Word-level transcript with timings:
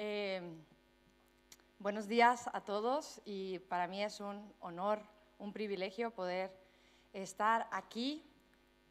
Eh, 0.00 0.40
buenos 1.80 2.06
días 2.06 2.48
a 2.52 2.60
todos 2.60 3.20
y 3.24 3.58
para 3.58 3.88
mí 3.88 4.00
es 4.00 4.20
un 4.20 4.54
honor, 4.60 5.02
un 5.40 5.52
privilegio 5.52 6.12
poder 6.12 6.52
estar 7.12 7.66
aquí. 7.72 8.22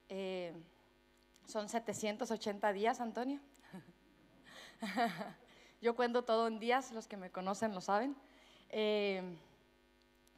Eh, 0.10 0.52
son 1.46 1.70
780 1.70 2.74
días, 2.74 3.00
Antonio. 3.00 3.40
Yo 5.82 5.96
cuento 5.96 6.26
todo 6.26 6.46
en 6.48 6.59
días, 6.59 6.91
los 6.91 7.08
que 7.08 7.16
me 7.16 7.32
conocen 7.32 7.74
lo 7.74 7.80
saben. 7.80 8.14
Eh, 8.70 9.24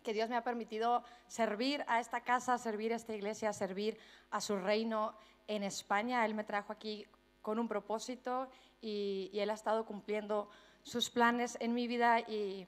que 0.03 0.13
Dios 0.13 0.29
me 0.29 0.35
ha 0.35 0.43
permitido 0.43 1.03
servir 1.25 1.83
a 1.87 1.99
esta 1.99 2.21
casa, 2.21 2.59
servir 2.59 2.93
a 2.93 2.97
esta 2.97 3.15
iglesia, 3.15 3.53
servir 3.53 3.97
a 4.29 4.39
su 4.39 4.55
reino 4.55 5.15
en 5.47 5.63
España. 5.63 6.23
Él 6.25 6.35
me 6.35 6.43
trajo 6.43 6.71
aquí 6.71 7.07
con 7.49 7.57
un 7.57 7.67
propósito 7.67 8.47
y, 8.79 9.31
Él 9.33 9.49
ha 9.49 9.55
estado 9.55 9.83
cumpliendo 9.83 10.51
sus 10.83 11.09
planes 11.09 11.57
en 11.59 11.73
mi 11.73 11.87
vida 11.87 12.19
y, 12.19 12.67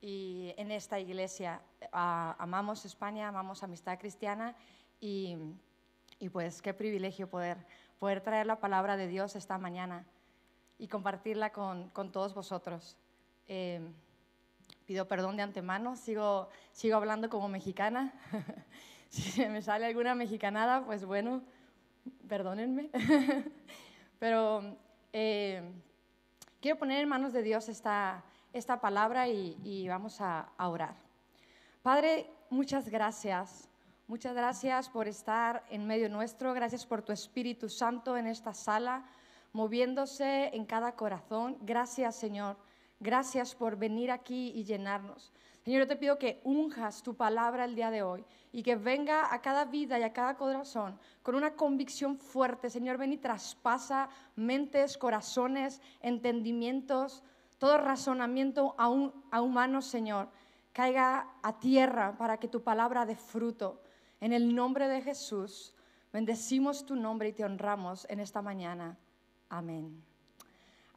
en 0.00 0.70
esta 0.70 0.98
iglesia. 0.98 1.60
amamos 1.92 2.86
España, 2.86 3.28
amamos 3.28 3.62
Amistad 3.62 3.98
Cristiana 3.98 4.56
y, 5.00 5.36
pues 6.32 6.62
qué 6.62 6.72
privilegio 6.72 7.28
poder, 7.28 7.58
poder 7.98 8.22
traer 8.22 8.46
la 8.46 8.58
palabra 8.58 8.96
de 8.96 9.06
Dios 9.06 9.36
esta 9.36 9.58
mañana 9.58 10.06
y 10.78 10.88
compartirla 10.88 11.52
con, 11.52 11.90
todos 12.10 12.32
vosotros. 12.32 12.96
Eh, 13.48 13.86
pido 14.86 15.06
perdón 15.08 15.36
de 15.36 15.42
antemano, 15.42 15.94
sigo, 15.94 16.48
sigo 16.72 16.96
hablando 16.96 17.28
como 17.28 17.48
mexicana. 17.48 18.14
si 19.10 19.46
me 19.46 19.60
sale 19.60 19.84
alguna 19.84 20.14
mexicanada, 20.14 20.86
pues 20.86 21.04
bueno, 21.04 21.42
perdónenme. 22.26 22.88
Pero 24.22 24.62
eh, 25.12 25.60
quiero 26.60 26.78
poner 26.78 27.02
en 27.02 27.08
manos 27.08 27.32
de 27.32 27.42
Dios 27.42 27.68
esta, 27.68 28.22
esta 28.52 28.80
palabra 28.80 29.26
y, 29.26 29.88
vamos 29.88 30.20
a, 30.20 30.48
orar. 30.58 30.94
Padre, 31.82 32.30
muchas 32.48 32.88
gracias. 32.88 33.68
Muchas 34.06 34.36
gracias 34.36 34.88
por 34.88 35.08
estar 35.08 35.64
en 35.70 35.88
medio 35.88 36.08
nuestro. 36.08 36.54
Gracias 36.54 36.86
por 36.86 37.02
tu 37.02 37.10
Espíritu 37.10 37.68
Santo 37.68 38.16
en 38.16 38.28
esta 38.28 38.54
sala, 38.54 39.04
moviéndose 39.52 40.54
en 40.54 40.66
cada 40.66 40.92
corazón. 40.92 41.58
Gracias, 41.62 42.14
Señor. 42.14 42.56
Gracias 43.00 43.56
por 43.56 43.74
venir 43.74 44.12
aquí 44.12 44.52
y 44.54 44.62
llenarnos. 44.62 45.32
Señor, 45.64 45.82
yo 45.82 45.88
te 45.88 45.96
pido 45.96 46.18
que 46.18 46.40
unjas 46.42 47.02
tu 47.02 47.14
palabra 47.14 47.64
el 47.64 47.76
día 47.76 47.90
de 47.90 48.02
hoy 48.02 48.24
y 48.50 48.64
que 48.64 48.74
venga 48.74 49.32
a 49.32 49.40
cada 49.40 49.64
vida 49.64 49.98
y 49.98 50.02
a 50.02 50.12
cada 50.12 50.36
corazón 50.36 50.98
con 51.22 51.36
una 51.36 51.54
convicción 51.54 52.18
fuerte. 52.18 52.68
Señor, 52.68 52.98
ven 52.98 53.12
y 53.12 53.16
traspasa 53.16 54.08
mentes, 54.34 54.98
corazones, 54.98 55.80
entendimientos, 56.00 57.22
todo 57.58 57.78
razonamiento 57.78 58.74
a, 58.76 58.88
un, 58.88 59.12
a 59.30 59.40
humano, 59.40 59.82
Señor, 59.82 60.28
caiga 60.72 61.28
a 61.42 61.60
tierra 61.60 62.16
para 62.18 62.38
que 62.38 62.48
tu 62.48 62.64
palabra 62.64 63.06
dé 63.06 63.14
fruto. 63.14 63.82
En 64.20 64.32
el 64.32 64.54
nombre 64.54 64.88
de 64.88 65.00
Jesús, 65.00 65.76
bendecimos 66.12 66.84
tu 66.84 66.96
nombre 66.96 67.28
y 67.28 67.32
te 67.32 67.44
honramos 67.44 68.04
en 68.10 68.18
esta 68.18 68.42
mañana. 68.42 68.98
Amén. 69.48 70.11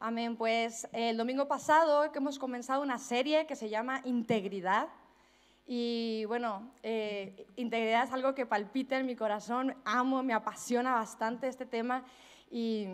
Amén. 0.08 0.36
Pues 0.36 0.88
el 0.94 1.18
domingo 1.18 1.48
pasado 1.48 2.12
que 2.12 2.20
hemos 2.20 2.38
comenzado 2.38 2.84
una 2.84 3.00
serie 3.00 3.48
que 3.48 3.56
se 3.56 3.70
llama 3.70 4.02
Integridad. 4.04 4.88
Y 5.66 6.26
bueno, 6.26 6.72
eh, 6.84 7.48
integridad 7.56 8.04
es 8.04 8.12
algo 8.12 8.36
que 8.36 8.46
palpita 8.46 9.00
en 9.00 9.08
mi 9.08 9.16
corazón, 9.16 9.76
amo, 9.84 10.22
me 10.22 10.36
apasiona 10.36 10.94
bastante 10.94 11.48
este 11.48 11.66
tema 11.66 12.06
y 12.52 12.88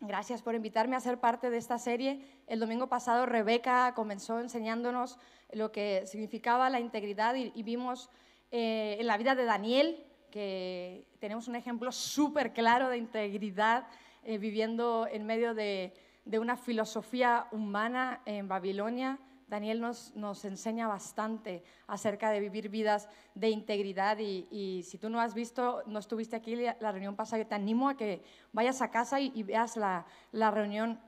gracias 0.00 0.40
por 0.40 0.54
invitarme 0.54 0.94
a 0.94 1.00
ser 1.00 1.18
parte 1.18 1.50
de 1.50 1.56
esta 1.56 1.80
serie. 1.80 2.24
El 2.46 2.60
domingo 2.60 2.88
pasado 2.88 3.26
Rebeca 3.26 3.92
comenzó 3.96 4.38
enseñándonos 4.38 5.18
lo 5.50 5.72
que 5.72 6.04
significaba 6.06 6.70
la 6.70 6.78
integridad 6.78 7.34
y, 7.34 7.60
vimos 7.64 8.08
eh, 8.52 8.98
en 9.00 9.08
la 9.08 9.18
vida 9.18 9.34
de 9.34 9.46
Daniel 9.46 10.06
que 10.30 11.08
tenemos 11.18 11.48
un 11.48 11.56
ejemplo 11.56 11.90
súper 11.90 12.52
claro 12.52 12.88
de 12.88 12.98
integridad 12.98 13.88
eh, 14.22 14.38
viviendo 14.38 15.08
en 15.10 15.26
medio 15.26 15.52
de, 15.52 15.92
de 16.26 16.38
una 16.38 16.56
filosofía 16.56 17.46
humana 17.52 18.20
en 18.26 18.46
Babilonia 18.46 19.18
Daniel 19.48 19.80
nos, 19.80 20.14
nos, 20.16 20.44
enseña 20.44 20.88
bastante 20.88 21.62
acerca 21.86 22.30
de 22.30 22.40
vivir 22.40 22.68
vidas 22.68 23.08
de 23.34 23.48
integridad 23.50 24.18
y, 24.18 24.82
si 24.82 24.98
tú 24.98 25.08
no 25.08 25.20
has 25.20 25.34
visto, 25.34 25.84
no 25.86 26.00
estuviste 26.00 26.34
aquí 26.34 26.56
la 26.56 26.92
reunión 26.92 27.14
pasada, 27.14 27.42
yo 27.42 27.48
te 27.48 27.54
animo 27.54 27.88
a 27.88 27.96
que 27.96 28.24
vayas 28.52 28.82
a 28.82 28.90
casa 28.90 29.20
y, 29.20 29.42
veas 29.44 29.76
la, 29.76 30.04
la, 30.32 30.50
reunión 30.50 31.00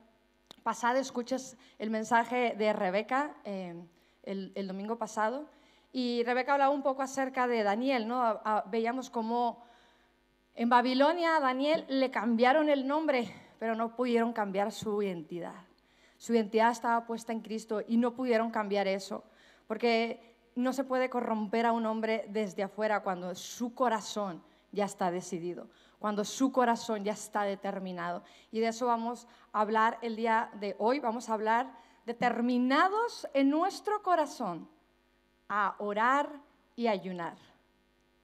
pasada, 0.63 0.99
escuches 0.99 1.57
el 1.79 1.89
mensaje 1.89 2.55
de 2.57 2.71
Rebeca 2.71 3.35
eh, 3.43 3.75
el, 4.23 4.53
el, 4.55 4.67
domingo 4.67 4.97
pasado. 4.97 5.49
Y 5.91 6.23
Rebeca 6.23 6.53
hablaba 6.53 6.73
un 6.73 6.83
poco 6.83 7.01
acerca 7.01 7.45
de 7.47 7.63
Daniel, 7.63 8.07
¿no? 8.07 8.39
veíamos 8.67 9.09
cómo 9.09 9.65
en 10.55 10.69
Babilonia 10.69 11.37
a 11.37 11.39
Daniel 11.39 11.85
le 11.89 12.09
cambiaron 12.09 12.69
el 12.69 12.87
nombre, 12.87 13.33
pero 13.59 13.75
no 13.75 13.95
pudieron 13.95 14.33
cambiar 14.33 14.71
su 14.71 15.03
identidad. 15.03 15.65
Su 16.17 16.33
identidad 16.33 16.71
estaba 16.71 17.05
puesta 17.05 17.31
en 17.33 17.41
Cristo 17.41 17.81
y 17.87 17.97
no 17.97 18.13
pudieron 18.13 18.49
cambiar 18.49 18.87
eso, 18.87 19.23
porque 19.67 20.35
no 20.55 20.73
se 20.73 20.83
puede 20.83 21.09
corromper 21.09 21.65
a 21.65 21.71
un 21.71 21.85
hombre 21.85 22.25
desde 22.29 22.63
afuera 22.63 23.03
cuando 23.03 23.35
su 23.35 23.75
corazón 23.75 24.41
ya 24.71 24.85
está 24.85 25.11
decidido, 25.11 25.67
cuando 25.99 26.23
su 26.23 26.51
corazón 26.51 27.03
ya 27.03 27.13
está 27.13 27.43
determinado. 27.43 28.23
Y 28.51 28.59
de 28.59 28.69
eso 28.69 28.87
vamos 28.87 29.27
a 29.51 29.61
hablar 29.61 29.97
el 30.01 30.15
día 30.15 30.49
de 30.59 30.75
hoy. 30.79 30.99
Vamos 30.99 31.29
a 31.29 31.33
hablar 31.33 31.71
determinados 32.05 33.27
en 33.33 33.49
nuestro 33.49 34.01
corazón 34.01 34.69
a 35.47 35.75
orar 35.79 36.29
y 36.75 36.87
ayunar. 36.87 37.37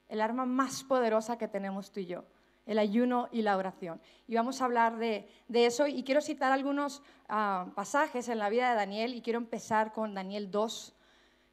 El 0.08 0.22
arma 0.22 0.46
más 0.46 0.84
poderosa 0.84 1.38
que 1.38 1.48
tenemos 1.48 1.92
tú 1.92 2.00
y 2.00 2.06
yo 2.06 2.24
el 2.66 2.80
ayuno 2.80 3.30
y 3.32 3.42
la 3.42 3.58
oración. 3.58 4.02
Y 4.28 4.36
vamos 4.36 4.62
a 4.62 4.66
hablar 4.66 4.98
de, 4.98 5.28
eso 5.50 5.88
y 5.88 6.04
quiero 6.04 6.22
citar 6.22 6.52
algunos 6.52 7.02
ah, 7.30 7.68
pasajes 7.76 8.30
en 8.30 8.40
la 8.40 8.50
vida 8.50 8.70
de 8.70 8.76
Daniel 8.76 9.16
y 9.16 9.22
quiero 9.22 9.40
empezar 9.40 9.94
con 9.94 10.14
Daniel 10.14 10.52
2, 10.52 10.94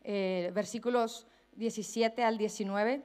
eh, 0.05 0.51
versículos 0.55 1.27
17 1.57 2.25
al 2.25 2.39
19. 2.39 3.03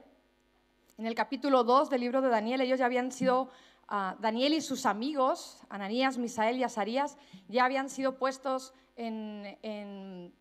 En 0.96 1.06
el 1.06 1.14
capítulo 1.14 1.64
2 1.64 1.90
del 1.90 2.00
libro 2.00 2.20
de 2.20 2.28
Daniel, 2.28 2.60
ellos 2.60 2.78
ya 2.78 2.86
habían 2.86 3.12
sido, 3.12 3.50
ah, 3.88 4.16
Daniel 4.20 4.54
y 4.54 4.60
sus 4.60 4.86
amigos, 4.86 5.62
Ananías, 5.68 6.18
Misael 6.18 6.56
y 6.56 6.64
Azarías, 6.64 7.18
ya 7.48 7.64
habían 7.64 7.88
sido 7.88 8.16
puestos 8.16 8.74
en 8.96 10.32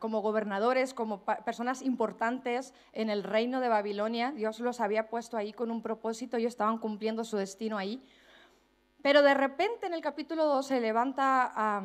como 0.00 0.20
gobernadores, 0.20 0.94
como 0.94 1.24
personas 1.24 1.82
importantes 1.82 2.74
en 2.92 3.10
el 3.10 3.22
reino 3.22 3.60
de 3.60 3.68
Babilonia. 3.68 4.32
Dios 4.32 4.58
los 4.60 4.80
había 4.80 5.08
puesto 5.08 5.36
ahí 5.36 5.52
con 5.52 5.70
un 5.70 5.82
propósito 5.82 6.38
y 6.38 6.46
estaban 6.46 6.78
cumpliendo 6.78 7.24
su 7.24 7.36
destino 7.36 7.78
ahí. 7.78 8.02
Pero 9.02 9.22
de 9.22 9.34
repente 9.34 9.86
en 9.86 9.94
el 9.94 10.00
capítulo 10.00 10.44
2 10.44 10.66
se 10.66 10.80
levanta 10.80 11.82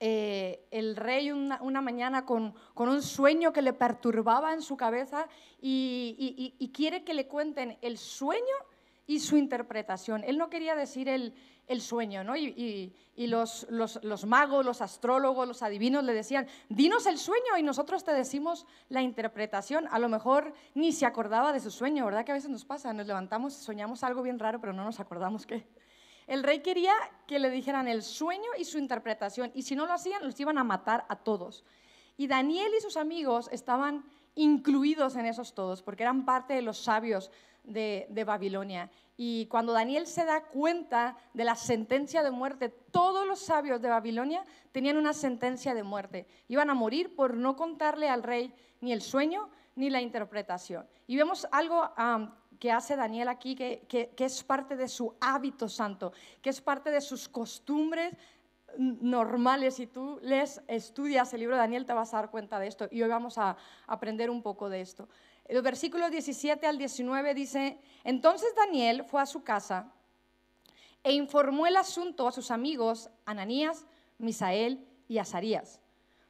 eh, 0.00 0.66
el 0.70 0.96
rey 0.96 1.30
una, 1.30 1.80
mañana 1.82 2.24
con, 2.24 2.54
un 2.74 3.02
sueño 3.02 3.52
que 3.52 3.60
le 3.60 3.72
perturbaba 3.74 4.54
en 4.54 4.62
su 4.62 4.76
cabeza 4.76 5.28
y 5.60 6.70
quiere 6.72 7.04
que 7.04 7.14
le 7.14 7.26
cuenten 7.26 7.76
el 7.82 7.98
sueño 7.98 8.54
y 9.06 9.20
su 9.20 9.36
interpretación. 9.36 10.24
Él 10.24 10.38
no 10.38 10.48
quería 10.48 10.74
decir 10.74 11.08
el, 11.08 11.34
el 11.66 11.80
sueño, 11.80 12.24
¿no? 12.24 12.36
Y, 12.36 12.94
los, 13.16 13.66
los, 13.70 14.24
magos, 14.26 14.64
los 14.64 14.80
astrólogos, 14.80 15.46
los 15.46 15.62
adivinos 15.62 16.02
le 16.04 16.12
decían, 16.12 16.46
dinos 16.68 17.06
el 17.06 17.18
sueño 17.18 17.56
y 17.58 17.62
nosotros 17.62 18.02
te 18.02 18.12
decimos 18.12 18.66
la 18.88 19.02
interpretación. 19.02 19.86
A 19.90 19.98
lo 19.98 20.08
mejor 20.08 20.52
ni 20.74 20.92
se 20.92 21.06
acordaba 21.06 21.52
de 21.52 21.60
su 21.60 21.70
sueño, 21.70 22.04
¿verdad? 22.04 22.24
Que 22.24 22.32
a 22.32 22.34
veces 22.34 22.50
nos 22.50 22.64
pasa, 22.64 22.92
nos 22.92 23.06
levantamos, 23.06 23.54
soñamos 23.54 24.02
algo 24.02 24.22
bien 24.22 24.38
raro, 24.38 24.60
pero 24.60 24.72
no 24.72 24.84
nos 24.84 25.00
acordamos 25.00 25.46
qué. 25.46 25.66
El 26.26 26.42
rey 26.42 26.60
quería 26.60 26.94
que 27.26 27.38
le 27.38 27.50
dijeran 27.50 27.86
el 27.86 28.02
sueño 28.02 28.50
y 28.58 28.64
su 28.64 28.78
interpretación, 28.78 29.52
y 29.54 29.62
si 29.62 29.76
no 29.76 29.86
lo 29.86 29.92
hacían, 29.92 30.24
los 30.24 30.38
iban 30.40 30.58
a 30.58 30.64
matar 30.64 31.04
a 31.08 31.16
todos. 31.16 31.64
Y 32.16 32.26
Daniel 32.26 32.72
y 32.76 32.80
sus 32.80 32.96
amigos 32.96 33.48
estaban 33.52 34.04
incluidos 34.34 35.16
en 35.16 35.26
esos 35.26 35.54
todos, 35.54 35.82
porque 35.82 36.02
eran 36.02 36.24
parte 36.24 36.54
de 36.54 36.62
los 36.62 36.78
sabios 36.78 37.30
de, 37.64 38.24
Babilonia. 38.26 38.90
Y 39.16 39.46
cuando 39.46 39.72
Daniel 39.72 40.06
se 40.06 40.24
da 40.24 40.44
cuenta 40.44 41.16
de 41.32 41.44
la 41.44 41.54
sentencia 41.54 42.22
de 42.22 42.30
muerte, 42.30 42.68
todos 42.68 43.26
los 43.26 43.40
sabios 43.40 43.80
de 43.80 43.88
Babilonia 43.88 44.44
tenían 44.72 44.96
una 44.96 45.12
sentencia 45.12 45.74
de 45.74 45.82
muerte. 45.82 46.26
Iban 46.48 46.70
a 46.70 46.74
morir 46.74 47.14
por 47.14 47.34
no 47.34 47.56
contarle 47.56 48.08
al 48.08 48.22
rey 48.22 48.52
ni 48.80 48.92
el 48.92 49.02
sueño 49.02 49.50
ni 49.76 49.90
la 49.90 50.00
interpretación. 50.00 50.86
Y 51.06 51.16
vemos 51.16 51.46
algo 51.50 51.90
que 52.58 52.70
hace 52.70 52.96
Daniel 52.96 53.28
aquí, 53.28 53.54
que, 53.54 53.84
que, 53.88 54.24
es 54.24 54.42
parte 54.44 54.76
de 54.76 54.88
su 54.88 55.14
hábito 55.20 55.68
santo, 55.68 56.12
que 56.40 56.50
es 56.50 56.60
parte 56.60 56.90
de 56.90 57.00
sus 57.00 57.28
costumbres 57.28 58.14
normales. 58.78 59.76
Si 59.76 59.86
tú 59.86 60.18
lees, 60.22 60.62
estudias 60.68 61.32
el 61.34 61.40
libro 61.40 61.56
de 61.56 61.62
Daniel, 61.62 61.86
te 61.86 61.92
vas 61.92 62.14
a 62.14 62.18
dar 62.18 62.30
cuenta 62.30 62.58
de 62.58 62.66
esto. 62.66 62.88
Y 62.90 63.02
hoy 63.02 63.08
vamos 63.08 63.38
a 63.38 63.56
aprender 63.86 64.30
un 64.30 64.42
poco 64.42 64.68
de 64.68 64.80
esto. 64.80 65.08
El 65.44 65.60
versículo 65.60 66.08
17 66.08 66.66
al 66.66 66.78
19 66.78 67.34
dice, 67.34 67.78
entonces 68.02 68.54
Daniel 68.56 69.04
fue 69.04 69.20
a 69.20 69.26
su 69.26 69.42
casa 69.42 69.92
e 71.02 71.12
informó 71.12 71.66
el 71.66 71.76
asunto 71.76 72.26
a 72.26 72.32
sus 72.32 72.50
amigos 72.50 73.10
Ananías, 73.26 73.86
Misael 74.18 74.86
y 75.06 75.18
Azarías, 75.18 75.80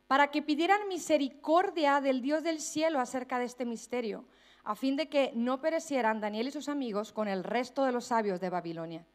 para 0.08 0.32
que 0.32 0.42
pidieran 0.42 0.88
misericordia 0.88 2.00
del 2.00 2.20
Dios 2.22 2.42
del 2.42 2.60
cielo 2.60 2.98
acerca 2.98 3.38
de 3.38 3.44
este 3.44 3.64
misterio, 3.64 4.24
a 4.64 4.74
fin 4.74 4.96
de 4.96 5.08
que 5.08 5.30
no 5.34 5.60
perecieran 5.60 6.20
Daniel 6.20 6.48
y 6.48 6.50
sus 6.50 6.68
amigos 6.68 7.12
con 7.12 7.28
el 7.28 7.44
resto 7.44 7.84
de 7.84 7.92
los 7.92 8.06
sabios 8.06 8.40
de 8.40 8.50
Babilonia. 8.50 9.06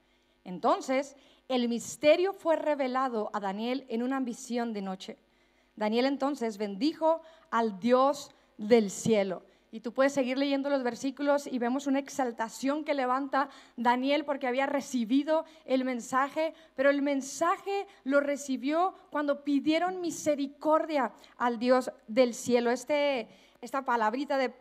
Entonces, 0.45 1.17
el 1.49 1.67
misterio 1.67 2.31
fue 2.31 2.55
revelado 2.55 3.29
a 3.33 3.39
Daniel 3.39 3.85
en 3.89 4.03
una 4.03 4.19
visión 4.21 4.71
de 4.71 4.81
noche. 4.81 5.17
Daniel 5.75 6.05
entonces 6.05 6.57
bendijo 6.57 7.21
al 7.51 7.79
Dios 7.79 8.31
del 8.57 8.91
cielo. 8.91 9.43
Y 9.71 9.81
tú 9.81 9.93
puedes 9.93 10.13
seguir 10.13 10.37
leyendo 10.37 10.69
los 10.69 10.81
versículos 10.81 11.45
y 11.45 11.59
vemos 11.59 11.85
una 11.85 11.99
exaltación 11.99 12.83
que 12.83 12.95
levanta 12.95 13.49
Daniel 13.77 14.25
porque 14.25 14.47
había 14.47 14.65
recibido 14.65 15.45
el 15.65 15.85
mensaje, 15.85 16.55
pero 16.75 16.89
el 16.89 17.03
mensaje 17.03 17.85
lo 18.03 18.19
recibió 18.19 18.95
cuando 19.11 19.43
pidieron 19.43 20.01
misericordia 20.01 21.11
al 21.37 21.59
Dios 21.59 21.91
del 22.07 22.33
cielo. 22.33 22.71
Este, 22.71 23.27
esta 23.61 23.85
palabrita 23.85 24.37
de 24.37 24.53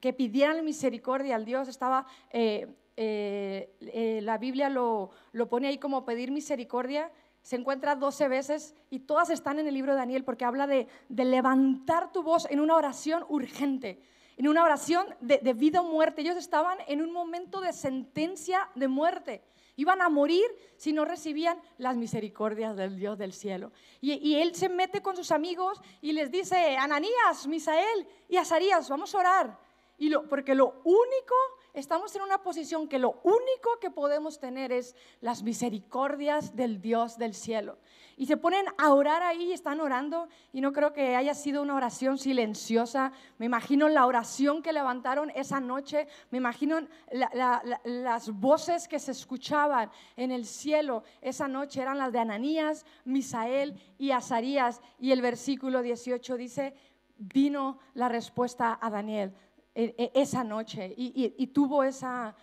que 0.00 0.12
pidieran 0.12 0.64
misericordia 0.64 1.36
al 1.36 1.44
Dios 1.44 1.68
estaba, 1.68 2.06
eh, 2.30 2.66
eh, 2.96 3.72
eh, 3.80 4.20
la 4.22 4.36
Biblia 4.38 4.68
lo, 4.68 5.10
pone 5.48 5.68
ahí 5.68 5.78
como 5.78 6.04
pedir 6.04 6.32
misericordia 6.32 7.10
se 7.42 7.54
encuentra 7.54 7.94
12 7.94 8.26
veces 8.26 8.74
y 8.90 8.98
todas 8.98 9.30
están 9.30 9.60
en 9.60 9.68
el 9.68 9.74
libro 9.74 9.92
de 9.92 9.98
Daniel 9.98 10.24
porque 10.24 10.44
habla 10.44 10.66
de 10.66 10.88
levantar 11.08 12.10
tu 12.10 12.24
voz 12.24 12.48
en 12.50 12.58
una 12.58 12.74
oración 12.74 13.24
urgente 13.28 14.02
en 14.36 14.48
una 14.48 14.64
oración 14.64 15.06
de, 15.20 15.38
vida 15.54 15.80
o 15.80 15.84
muerte. 15.84 16.20
Ellos 16.20 16.36
estaban 16.36 16.78
en 16.86 17.02
un 17.02 17.12
momento 17.12 17.60
de 17.60 17.72
sentencia 17.72 18.68
de 18.74 18.88
muerte. 18.88 19.42
Iban 19.76 20.00
a 20.00 20.08
morir 20.08 20.44
si 20.76 20.92
no 20.92 21.04
recibían 21.04 21.58
las 21.78 21.96
misericordias 21.96 22.76
del 22.76 22.96
Dios 22.96 23.18
del 23.18 23.32
cielo. 23.32 23.72
Y, 24.00 24.34
él 24.36 24.54
se 24.54 24.68
mete 24.68 25.02
con 25.02 25.16
sus 25.16 25.30
amigos 25.30 25.80
y 26.00 26.12
les 26.12 26.30
dice, 26.30 26.76
Ananías, 26.76 27.46
Misael 27.46 28.06
y 28.28 28.36
Azarías, 28.36 28.88
vamos 28.88 29.14
a 29.14 29.18
orar. 29.18 29.58
Y 29.98 30.14
porque 30.28 30.54
lo 30.54 30.80
único, 30.84 31.34
estamos 31.76 32.16
en 32.16 32.22
una 32.22 32.42
posición 32.42 32.88
que 32.88 32.98
lo 32.98 33.20
único 33.22 33.78
que 33.80 33.90
podemos 33.90 34.40
tener 34.40 34.72
es 34.72 34.96
las 35.20 35.42
misericordias 35.42 36.56
del 36.56 36.80
Dios 36.80 37.18
del 37.18 37.34
cielo. 37.34 37.78
Y 38.16 38.24
se 38.24 38.38
ponen 38.38 38.64
a 38.78 38.94
orar 38.94 39.22
ahí, 39.22 39.52
están 39.52 39.80
orando, 39.80 40.28
y 40.54 40.62
no 40.62 40.72
creo 40.72 40.94
que 40.94 41.14
haya 41.16 41.34
sido 41.34 41.60
una 41.60 41.74
oración 41.74 42.16
silenciosa. 42.16 43.12
Me 43.36 43.44
imagino 43.44 43.90
la 43.90 44.06
oración 44.06 44.62
que 44.62 44.72
levantaron 44.72 45.30
esa 45.34 45.60
noche, 45.60 46.08
me 46.30 46.38
imagino 46.38 46.78
las 47.10 48.30
voces 48.30 48.88
que 48.88 48.98
se 48.98 49.12
escuchaban 49.12 49.90
en 50.16 50.32
el 50.32 50.46
cielo 50.46 51.04
esa 51.20 51.46
noche 51.46 51.82
eran 51.82 51.98
las 51.98 52.10
de 52.10 52.20
Ananías, 52.20 52.86
Misael 53.04 53.78
y 53.98 54.12
Azarías. 54.12 54.80
Y 54.98 55.12
el 55.12 55.20
versículo 55.20 55.82
18 55.82 56.36
dice, 56.38 56.74
vino 57.18 57.78
la 57.92 58.08
respuesta 58.08 58.78
a 58.80 58.88
Daniel 58.88 59.34
esa 59.76 60.42
noche 60.42 60.94
y, 60.96 61.46
tuvo 61.48 61.84
esa, 61.84 62.34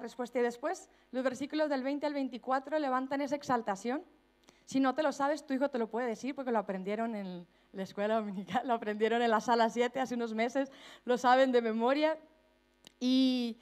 respuesta. 0.00 0.40
Y 0.40 0.42
después 0.42 0.88
los 1.12 1.22
versículos 1.22 1.68
del 1.70 1.84
20 1.84 2.06
al 2.06 2.14
24 2.14 2.78
levantan 2.78 3.20
esa 3.20 3.36
exaltación. 3.36 4.02
Si 4.64 4.80
no 4.80 4.94
te 4.94 5.02
lo 5.02 5.12
sabes, 5.12 5.46
tu 5.46 5.54
hijo 5.54 5.70
te 5.70 5.78
lo 5.78 5.88
puede 5.88 6.08
decir 6.08 6.34
porque 6.34 6.50
lo 6.50 6.58
aprendieron 6.58 7.14
en 7.14 7.46
la 7.72 7.82
escuela 7.84 8.16
dominical, 8.16 8.62
lo 8.66 8.74
aprendieron 8.74 9.22
en 9.22 9.30
la 9.30 9.40
sala 9.40 9.70
7 9.70 10.00
hace 10.00 10.14
unos 10.14 10.34
meses, 10.34 10.70
lo 11.04 11.16
saben 11.16 11.52
de 11.52 11.62
memoria 11.62 12.18
y 12.98 13.56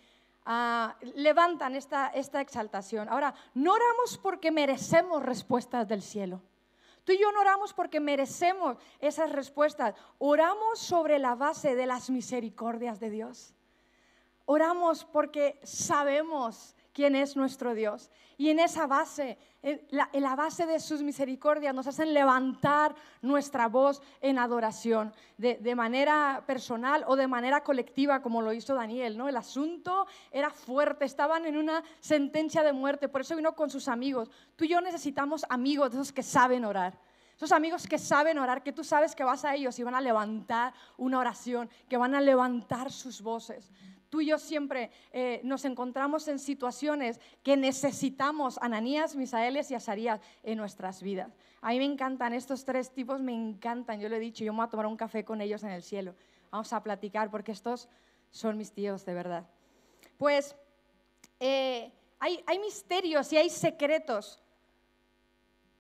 ah, 0.47 0.97
levantan 1.15 1.77
esta 1.77 2.41
exaltación. 2.41 3.09
Ahora, 3.09 3.35
no 3.55 3.73
oramos 3.73 4.19
porque 4.19 4.51
merecemos 4.51 5.23
respuestas 5.23 5.87
del 5.87 6.03
cielo. 6.03 6.41
Tú 7.07 7.13
y 7.13 7.19
yo 7.19 7.31
no 7.31 7.39
oramos 7.41 7.73
porque 7.73 8.01
merecemos 8.01 8.77
esas 8.99 9.31
respuestas. 9.31 9.95
Oramos 10.19 10.81
sobre 10.81 11.21
la 11.21 11.37
base 11.37 11.77
de 11.77 11.87
las 11.87 12.11
misericordias 12.11 12.99
de 12.99 13.11
Dios. 13.11 13.55
Oramos 14.45 15.05
porque 15.05 15.61
sabemos 15.63 16.75
quién 16.97 17.15
es 17.15 17.37
nuestro 17.37 17.75
Dios. 17.75 18.11
Y 18.39 18.49
en 18.49 18.59
esa 18.59 18.87
base, 18.87 19.37
en 19.61 19.83
la, 19.91 20.35
base 20.35 20.65
de 20.65 20.81
sus 20.81 21.03
misericordias, 21.03 21.75
nos 21.75 21.87
hacen 21.87 22.15
levantar 22.15 22.95
nuestra 23.21 23.69
voz 23.69 24.01
en 24.23 24.39
adoración, 24.39 25.13
de, 25.37 25.75
manera 25.75 26.43
personal 26.47 27.05
o 27.07 27.15
de 27.15 27.27
manera 27.27 27.63
colectiva, 27.63 28.23
como 28.23 28.41
lo 28.41 28.51
hizo 28.55 28.75
Daniel. 28.75 29.19
¿no? 29.19 29.29
El 29.29 29.37
asunto 29.37 30.07
era 30.33 30.49
fuerte, 30.49 31.05
estaban 31.05 31.45
en 31.45 31.59
una 31.59 31.85
sentencia 32.01 32.63
de 32.63 32.73
muerte, 32.73 33.11
por 33.11 33.21
eso 33.21 33.37
vino 33.37 33.55
con 33.55 33.69
sus 33.69 33.89
amigos. 33.89 34.31
Tú 34.57 34.65
y 34.65 34.69
yo 34.69 34.81
necesitamos 34.81 35.45
amigos 35.51 35.91
de 35.91 35.99
esos 35.99 36.13
que 36.13 36.23
saben 36.23 36.65
orar. 36.65 36.99
Esos 37.37 37.53
amigos 37.53 37.87
que 37.87 37.99
saben 37.99 38.39
orar, 38.39 38.63
que 38.63 38.73
tú 38.73 38.83
sabes 38.83 39.15
que 39.15 39.23
vas 39.23 39.45
a 39.45 39.55
ellos 39.55 39.79
y 39.79 39.83
van 39.83 39.95
a 39.95 40.01
levantar 40.01 40.73
una 40.97 41.19
oración, 41.19 41.69
que 41.91 41.99
van 41.99 42.15
a 42.15 42.23
levantar 42.23 42.91
sus 42.91 43.21
voces. 43.21 43.71
Tú 44.09 44.21
y 44.21 44.27
yo 44.27 44.39
siempre 44.39 44.91
eh, 45.13 45.41
nos 45.45 45.65
encontramos 45.65 46.29
en 46.29 46.39
situaciones 46.39 47.21
que 47.43 47.57
necesitamos 47.57 48.59
Ananías, 48.63 49.17
Misaeles 49.17 49.71
y 49.71 49.75
Azarías 49.75 50.21
en 50.43 50.59
nuestras 50.59 51.03
vidas. 51.03 51.33
A 51.61 51.71
mí 51.71 51.79
me 51.79 51.85
encantan 51.85 52.33
estos 52.33 52.65
tres 52.65 52.93
tipos, 52.93 53.21
me 53.21 53.35
encantan. 53.35 54.01
Yo 54.01 54.09
le 54.09 54.17
he 54.17 54.21
dicho, 54.21 54.45
yo 54.45 54.53
me 54.53 54.59
voy 54.59 54.67
a 54.67 54.71
tomar 54.71 54.87
un 54.87 54.97
café 54.97 55.25
con 55.25 55.41
ellos 55.41 55.63
en 55.65 55.71
el 55.71 55.83
cielo. 55.83 56.15
Vamos 56.51 56.73
a 56.73 56.83
platicar 56.83 57.31
porque 57.31 57.53
estos 57.53 57.89
son 58.31 58.57
mis 58.57 58.73
tíos 58.73 59.05
de 59.05 59.15
verdad. 59.15 59.47
Pues 60.17 60.55
eh, 61.41 61.93
hay 62.19 62.59
misterios 62.59 63.33
y 63.33 63.37
hay 63.37 63.51
secretos 63.51 64.43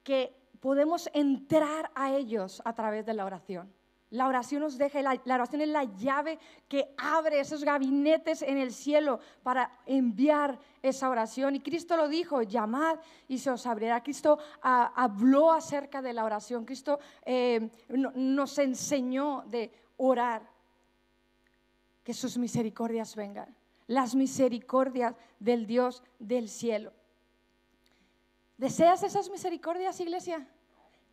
que 0.02 0.36
podemos 0.60 1.08
entrar 1.12 1.90
a 1.94 2.14
ellos 2.14 2.62
a 2.64 2.74
través 2.74 3.06
de 3.06 3.14
la 3.14 3.24
oración. 3.24 3.72
La 4.10 4.28
oración 4.28 4.62
nos 4.62 4.78
deja, 4.78 5.02
la, 5.02 5.20
oración 5.34 5.62
es 5.62 5.68
la 5.68 5.82
llave 5.82 6.38
que 6.68 6.94
abre 6.96 7.40
esos 7.40 7.64
gabinetes 7.64 8.42
en 8.42 8.56
el 8.56 8.72
cielo 8.72 9.18
para 9.42 9.80
enviar 9.84 10.58
esa 10.80 11.10
oración. 11.10 11.56
Y 11.56 11.60
Cristo 11.60 11.96
lo 11.96 12.06
dijo, 12.06 12.42
llamad 12.42 12.98
y 13.26 13.38
se 13.38 13.50
os 13.50 13.66
abrirá. 13.66 14.02
Cristo 14.02 14.38
ah, 14.62 14.92
habló 14.94 15.50
acerca 15.50 16.02
de 16.02 16.12
la 16.12 16.24
oración. 16.24 16.64
Cristo 16.64 17.00
eh, 17.24 17.68
nos 17.88 18.58
enseñó 18.58 19.42
de 19.48 19.72
orar, 19.96 20.42
que 22.04 22.14
sus 22.14 22.38
misericordias 22.38 23.16
vengan. 23.16 23.52
Las 23.88 24.14
misericordias 24.14 25.16
del 25.40 25.66
Dios 25.66 26.04
del 26.20 26.48
cielo. 26.48 26.92
¿Deseas 28.56 29.02
esas 29.02 29.28
misericordias, 29.28 29.98
iglesia? 29.98 30.46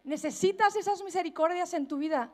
¿Necesitas 0.04 0.76
esas 0.76 1.04
misericordias 1.04 1.74
en 1.74 1.88
tu 1.88 1.98
vida? 1.98 2.32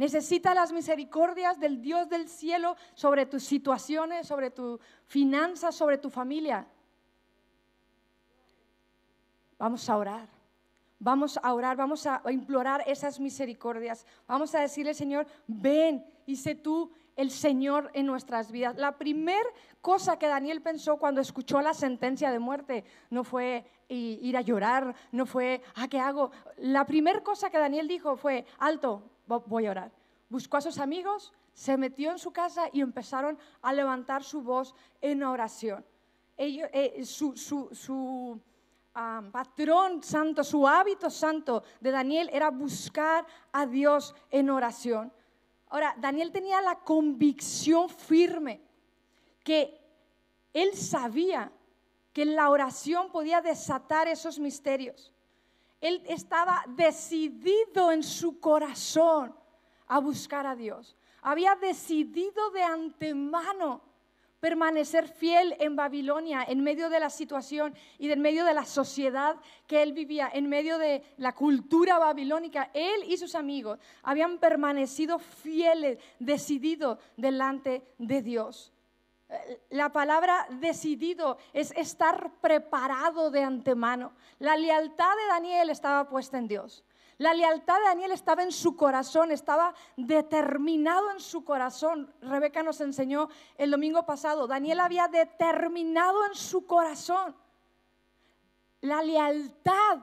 Necesita 0.00 0.54
las 0.54 0.72
misericordias 0.72 1.60
del 1.60 1.82
Dios 1.82 2.08
del 2.08 2.26
cielo 2.26 2.74
sobre 2.94 3.26
tus 3.26 3.44
situaciones, 3.44 4.26
sobre 4.26 4.50
tu 4.50 4.80
finanzas, 5.04 5.74
sobre 5.74 5.98
tu 5.98 6.08
familia. 6.08 6.66
Vamos 9.58 9.86
a 9.90 9.98
orar. 9.98 10.26
Vamos 10.98 11.38
a 11.42 11.52
orar, 11.52 11.76
vamos 11.76 12.06
a 12.06 12.22
implorar 12.30 12.82
esas 12.86 13.20
misericordias. 13.20 14.06
Vamos 14.26 14.54
a 14.54 14.62
decirle, 14.62 14.94
Señor, 14.94 15.26
ven 15.46 16.02
y 16.24 16.36
sé 16.36 16.54
tú 16.54 16.90
el 17.14 17.30
Señor 17.30 17.90
en 17.92 18.06
nuestras 18.06 18.50
vidas. 18.50 18.78
La 18.78 18.96
primera 18.96 19.50
cosa 19.82 20.18
que 20.18 20.28
Daniel 20.28 20.62
pensó 20.62 20.96
cuando 20.96 21.20
escuchó 21.20 21.60
la 21.60 21.74
sentencia 21.74 22.30
de 22.30 22.38
muerte 22.38 22.84
no 23.10 23.22
fue 23.22 23.66
ir 23.86 24.34
a 24.34 24.40
llorar, 24.40 24.94
no 25.12 25.26
fue, 25.26 25.60
ah, 25.74 25.88
¿qué 25.88 26.00
hago? 26.00 26.30
La 26.56 26.86
primera 26.86 27.22
cosa 27.22 27.50
que 27.50 27.58
Daniel 27.58 27.86
dijo 27.86 28.16
fue, 28.16 28.46
alto, 28.58 29.02
voy 29.38 29.66
a 29.66 29.70
orar. 29.70 29.92
Buscó 30.28 30.56
a 30.58 30.60
sus 30.60 30.78
amigos, 30.78 31.32
se 31.52 31.76
metió 31.76 32.10
en 32.10 32.18
su 32.18 32.32
casa 32.32 32.68
y 32.72 32.80
empezaron 32.80 33.38
a 33.62 33.72
levantar 33.72 34.22
su 34.22 34.42
voz 34.42 34.74
en 35.00 35.22
oración. 35.22 35.84
Eh, 36.36 37.04
su, 37.04 38.40
patrón 39.30 40.02
santo, 40.02 40.42
su 40.42 40.66
hábito 40.66 41.10
santo 41.10 41.62
de 41.80 41.90
Daniel 41.90 42.30
era 42.32 42.50
buscar 42.50 43.26
a 43.52 43.66
Dios 43.66 44.14
en 44.30 44.50
oración. 44.50 45.12
Ahora, 45.68 45.94
Daniel 45.98 46.32
tenía 46.32 46.60
la 46.62 46.76
convicción 46.76 47.88
firme 47.88 48.62
que 49.44 49.80
él 50.52 50.74
sabía 50.74 51.52
que 52.12 52.24
la 52.24 52.50
oración 52.50 53.12
podía 53.12 53.40
desatar 53.40 54.08
esos 54.08 54.38
misterios. 54.38 55.12
Él 55.80 56.02
estaba 56.06 56.64
decidido 56.68 57.90
en 57.90 58.02
su 58.02 58.38
corazón 58.40 59.34
a 59.86 59.98
buscar 59.98 60.46
a 60.46 60.54
Dios. 60.54 60.96
Había 61.22 61.54
decidido 61.56 62.50
de 62.50 62.62
antemano 62.62 63.82
permanecer 64.40 65.06
fiel 65.06 65.54
en 65.60 65.76
Babilonia, 65.76 66.44
en 66.48 66.62
medio 66.62 66.88
de 66.88 66.98
la 66.98 67.10
situación 67.10 67.74
y 67.98 68.10
en 68.10 68.20
medio 68.20 68.44
de 68.44 68.54
la 68.54 68.64
sociedad 68.64 69.36
que 69.66 69.82
él 69.82 69.92
vivía, 69.92 70.30
en 70.32 70.48
medio 70.48 70.78
de 70.78 71.04
la 71.18 71.34
cultura 71.34 71.98
babilónica. 71.98 72.70
Él 72.72 73.04
y 73.06 73.18
sus 73.18 73.34
amigos 73.34 73.78
habían 74.02 74.38
permanecido 74.38 75.18
fieles, 75.18 75.98
decididos 76.18 76.98
delante 77.16 77.82
de 77.98 78.22
Dios. 78.22 78.72
La 79.70 79.92
palabra 79.92 80.46
decidido 80.50 81.38
es 81.52 81.72
estar 81.72 82.32
preparado 82.40 83.30
de 83.30 83.42
antemano. 83.42 84.12
La 84.38 84.56
lealtad 84.56 85.14
de 85.16 85.26
Daniel 85.28 85.70
estaba 85.70 86.08
puesta 86.08 86.38
en 86.38 86.48
Dios. 86.48 86.84
La 87.18 87.34
lealtad 87.34 87.76
de 87.78 87.84
Daniel 87.84 88.12
estaba 88.12 88.42
en 88.42 88.50
su 88.50 88.76
corazón, 88.76 89.30
estaba 89.30 89.74
determinado 89.96 91.10
en 91.10 91.20
su 91.20 91.44
corazón. 91.44 92.10
Rebeca 92.22 92.62
nos 92.62 92.80
enseñó 92.80 93.28
el 93.58 93.70
domingo 93.70 94.06
pasado, 94.06 94.46
Daniel 94.46 94.80
había 94.80 95.06
determinado 95.06 96.24
en 96.24 96.34
su 96.34 96.66
corazón. 96.66 97.36
La 98.80 99.02
lealtad 99.02 99.98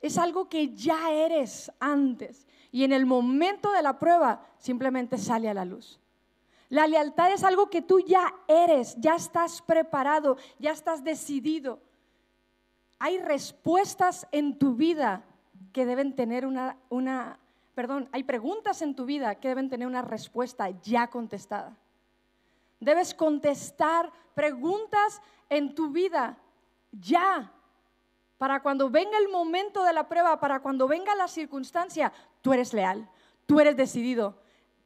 es 0.00 0.18
algo 0.18 0.48
que 0.48 0.74
ya 0.74 1.12
eres 1.12 1.70
antes 1.78 2.48
y 2.72 2.82
en 2.82 2.92
el 2.92 3.06
momento 3.06 3.70
de 3.70 3.82
la 3.82 4.00
prueba 4.00 4.44
simplemente 4.58 5.18
sale 5.18 5.48
a 5.48 5.54
la 5.54 5.64
luz. 5.64 5.99
La 6.70 6.86
lealtad 6.86 7.32
es 7.32 7.42
algo 7.42 7.68
que 7.68 7.82
tú 7.82 7.98
ya 7.98 8.32
eres, 8.46 8.96
ya 8.98 9.16
estás 9.16 9.60
preparado, 9.60 10.36
ya 10.60 10.70
estás 10.70 11.02
decidido. 11.02 11.80
Hay 13.00 13.18
respuestas 13.18 14.28
en 14.30 14.56
tu 14.56 14.76
vida 14.76 15.24
que 15.72 15.84
deben 15.84 16.14
tener 16.14 16.46
una, 16.46 16.76
una, 16.88 17.40
perdón, 17.74 18.08
hay 18.12 18.22
preguntas 18.22 18.82
en 18.82 18.94
tu 18.94 19.04
vida 19.04 19.34
que 19.34 19.48
deben 19.48 19.68
tener 19.68 19.88
una 19.88 20.02
respuesta 20.02 20.70
ya 20.70 21.08
contestada. 21.08 21.76
Debes 22.78 23.14
contestar 23.14 24.12
preguntas 24.34 25.20
en 25.48 25.74
tu 25.74 25.90
vida 25.90 26.38
ya. 26.92 27.52
Para 28.38 28.62
cuando 28.62 28.88
venga 28.88 29.18
el 29.18 29.28
momento 29.28 29.82
de 29.82 29.92
la 29.92 30.08
prueba, 30.08 30.38
para 30.38 30.60
cuando 30.60 30.86
venga 30.86 31.16
la 31.16 31.26
circunstancia, 31.26 32.12
tú 32.40 32.52
eres 32.52 32.72
leal, 32.72 33.10
tú 33.44 33.58
eres 33.58 33.76
decidido, 33.76 34.38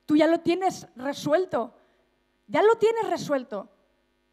tú 0.06 0.16
ya 0.16 0.26
lo 0.26 0.40
tienes 0.40 0.87
resuelto, 0.96 1.75
ya 2.46 2.62
lo 2.62 2.76
tienes 2.76 3.08
resuelto. 3.08 3.68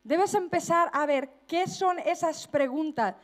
Debes 0.03 0.33
empezar 0.33 0.89
a 0.93 1.05
ver 1.05 1.29
qué 1.47 1.67
son 1.67 1.99
esas 1.99 2.47
preguntas 2.47 3.15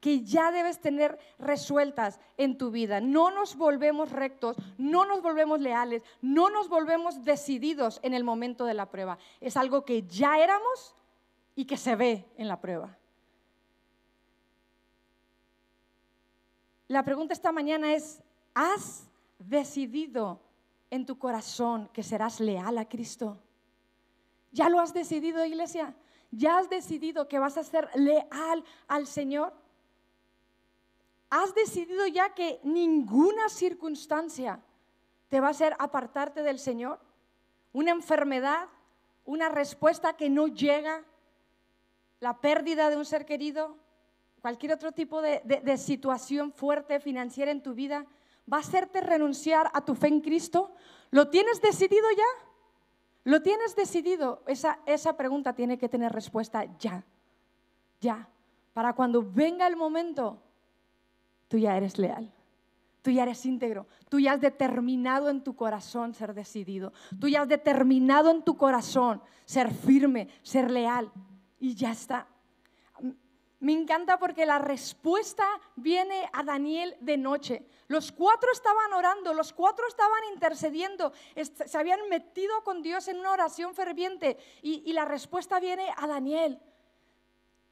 que 0.00 0.22
ya 0.22 0.52
debes 0.52 0.80
tener 0.80 1.18
resueltas 1.38 2.20
en 2.36 2.58
tu 2.58 2.70
vida. 2.70 3.00
No 3.00 3.30
nos 3.30 3.56
volvemos 3.56 4.12
rectos, 4.12 4.56
no 4.76 5.06
nos 5.06 5.22
volvemos 5.22 5.60
leales, 5.60 6.02
no 6.20 6.50
nos 6.50 6.68
volvemos 6.68 7.24
decididos 7.24 7.98
en 8.02 8.14
el 8.14 8.22
momento 8.22 8.66
de 8.66 8.74
la 8.74 8.90
prueba. 8.90 9.18
Es 9.40 9.56
algo 9.56 9.84
que 9.84 10.02
ya 10.06 10.38
éramos 10.38 10.94
y 11.54 11.64
que 11.64 11.76
se 11.76 11.96
ve 11.96 12.26
en 12.36 12.48
la 12.48 12.60
prueba. 12.60 12.96
La 16.88 17.02
pregunta 17.02 17.32
esta 17.32 17.50
mañana 17.50 17.94
es, 17.94 18.22
¿has 18.54 19.08
decidido 19.38 20.40
en 20.90 21.06
tu 21.06 21.18
corazón 21.18 21.88
que 21.92 22.02
serás 22.02 22.40
leal 22.40 22.78
a 22.78 22.88
Cristo? 22.88 23.38
¿Ya 24.52 24.68
lo 24.68 24.80
has 24.80 24.94
decidido, 24.94 25.44
iglesia? 25.44 25.94
¿Ya 26.30 26.58
has 26.58 26.68
decidido 26.70 27.28
que 27.28 27.38
vas 27.38 27.56
a 27.56 27.64
ser 27.64 27.88
leal 27.94 28.64
al 28.88 29.06
Señor? 29.06 29.52
has 31.30 31.54
decidido 31.54 32.06
ya 32.06 32.34
que 32.34 32.60
ninguna 32.62 33.48
circunstancia 33.48 34.60
te 35.28 35.40
va 35.40 35.48
a 35.48 35.50
hacer 35.50 35.74
apartarte 35.78 36.42
del 36.42 36.58
Señor. 36.58 37.00
Una 37.72 37.90
enfermedad, 37.90 38.68
una 39.24 39.48
respuesta 39.48 40.16
que 40.16 40.30
no 40.30 40.46
llega, 40.46 41.04
la 42.20 42.40
pérdida 42.40 42.88
de 42.88 42.96
un 42.96 43.04
ser 43.04 43.26
querido, 43.26 43.76
cualquier 44.40 44.72
otro 44.72 44.92
tipo 44.92 45.20
de, 45.20 45.76
situación 45.76 46.52
fuerte 46.52 47.00
financiera 47.00 47.50
en 47.50 47.62
tu 47.62 47.74
vida, 47.74 48.06
va 48.52 48.58
a 48.58 48.60
hacerte 48.60 49.00
renunciar 49.00 49.70
a 49.72 49.84
tu 49.84 49.94
fe 49.94 50.08
en 50.08 50.20
Cristo. 50.20 50.74
¿Lo 51.10 51.28
tienes 51.28 51.60
decidido 51.60 52.06
ya? 52.16 52.48
¿Lo 53.24 53.42
tienes 53.42 53.74
decidido? 53.74 54.42
Esa, 54.46 54.78
esa 54.86 55.16
pregunta 55.16 55.52
tiene 55.54 55.78
que 55.78 55.88
tener 55.88 56.12
respuesta 56.12 56.64
ya, 56.78 57.04
ya. 58.00 58.28
Para 58.72 58.92
cuando 58.92 59.22
venga 59.22 59.66
el 59.66 59.76
momento 59.76 60.42
tú 61.48 61.58
ya 61.58 61.76
eres 61.76 61.98
leal. 61.98 62.32
Tú 63.02 63.10
ya 63.10 63.22
eres 63.22 63.46
íntegro. 63.46 63.86
Tú 64.08 64.18
ya 64.18 64.32
has 64.32 64.40
determinado 64.40 65.30
en 65.30 65.42
tu 65.42 65.54
corazón 65.54 66.12
ser 66.12 66.34
decidido. 66.34 66.92
Tú 67.20 67.28
ya 67.28 67.42
has 67.42 67.48
determinado 67.48 68.30
en 68.30 68.42
tu 68.42 68.56
corazón 68.56 69.22
ser 69.44 69.72
firme, 69.72 70.28
ser 70.42 70.70
leal. 70.70 71.12
Y 71.60 71.74
ya 71.74 71.92
está. 71.92 72.26
Me 73.58 73.72
encanta 73.72 74.18
porque 74.18 74.44
la 74.44 74.58
respuesta 74.58 75.46
viene 75.76 76.28
a 76.32 76.42
Daniel 76.42 76.94
de 77.00 77.16
noche. 77.16 77.66
Los 77.88 78.12
cuatro 78.12 78.50
estaban 78.52 78.92
orando, 78.92 79.32
los 79.32 79.52
cuatro 79.52 79.86
estaban 79.88 80.24
intercediendo, 80.32 81.12
se 81.34 81.78
habían 81.78 82.08
metido 82.08 82.62
con 82.64 82.82
Dios 82.82 83.08
en 83.08 83.18
una 83.18 83.32
oración 83.32 83.74
ferviente 83.74 84.36
y, 84.60 84.92
la 84.92 85.04
respuesta 85.04 85.60
viene 85.60 85.88
a 85.96 86.06
Daniel 86.06 86.60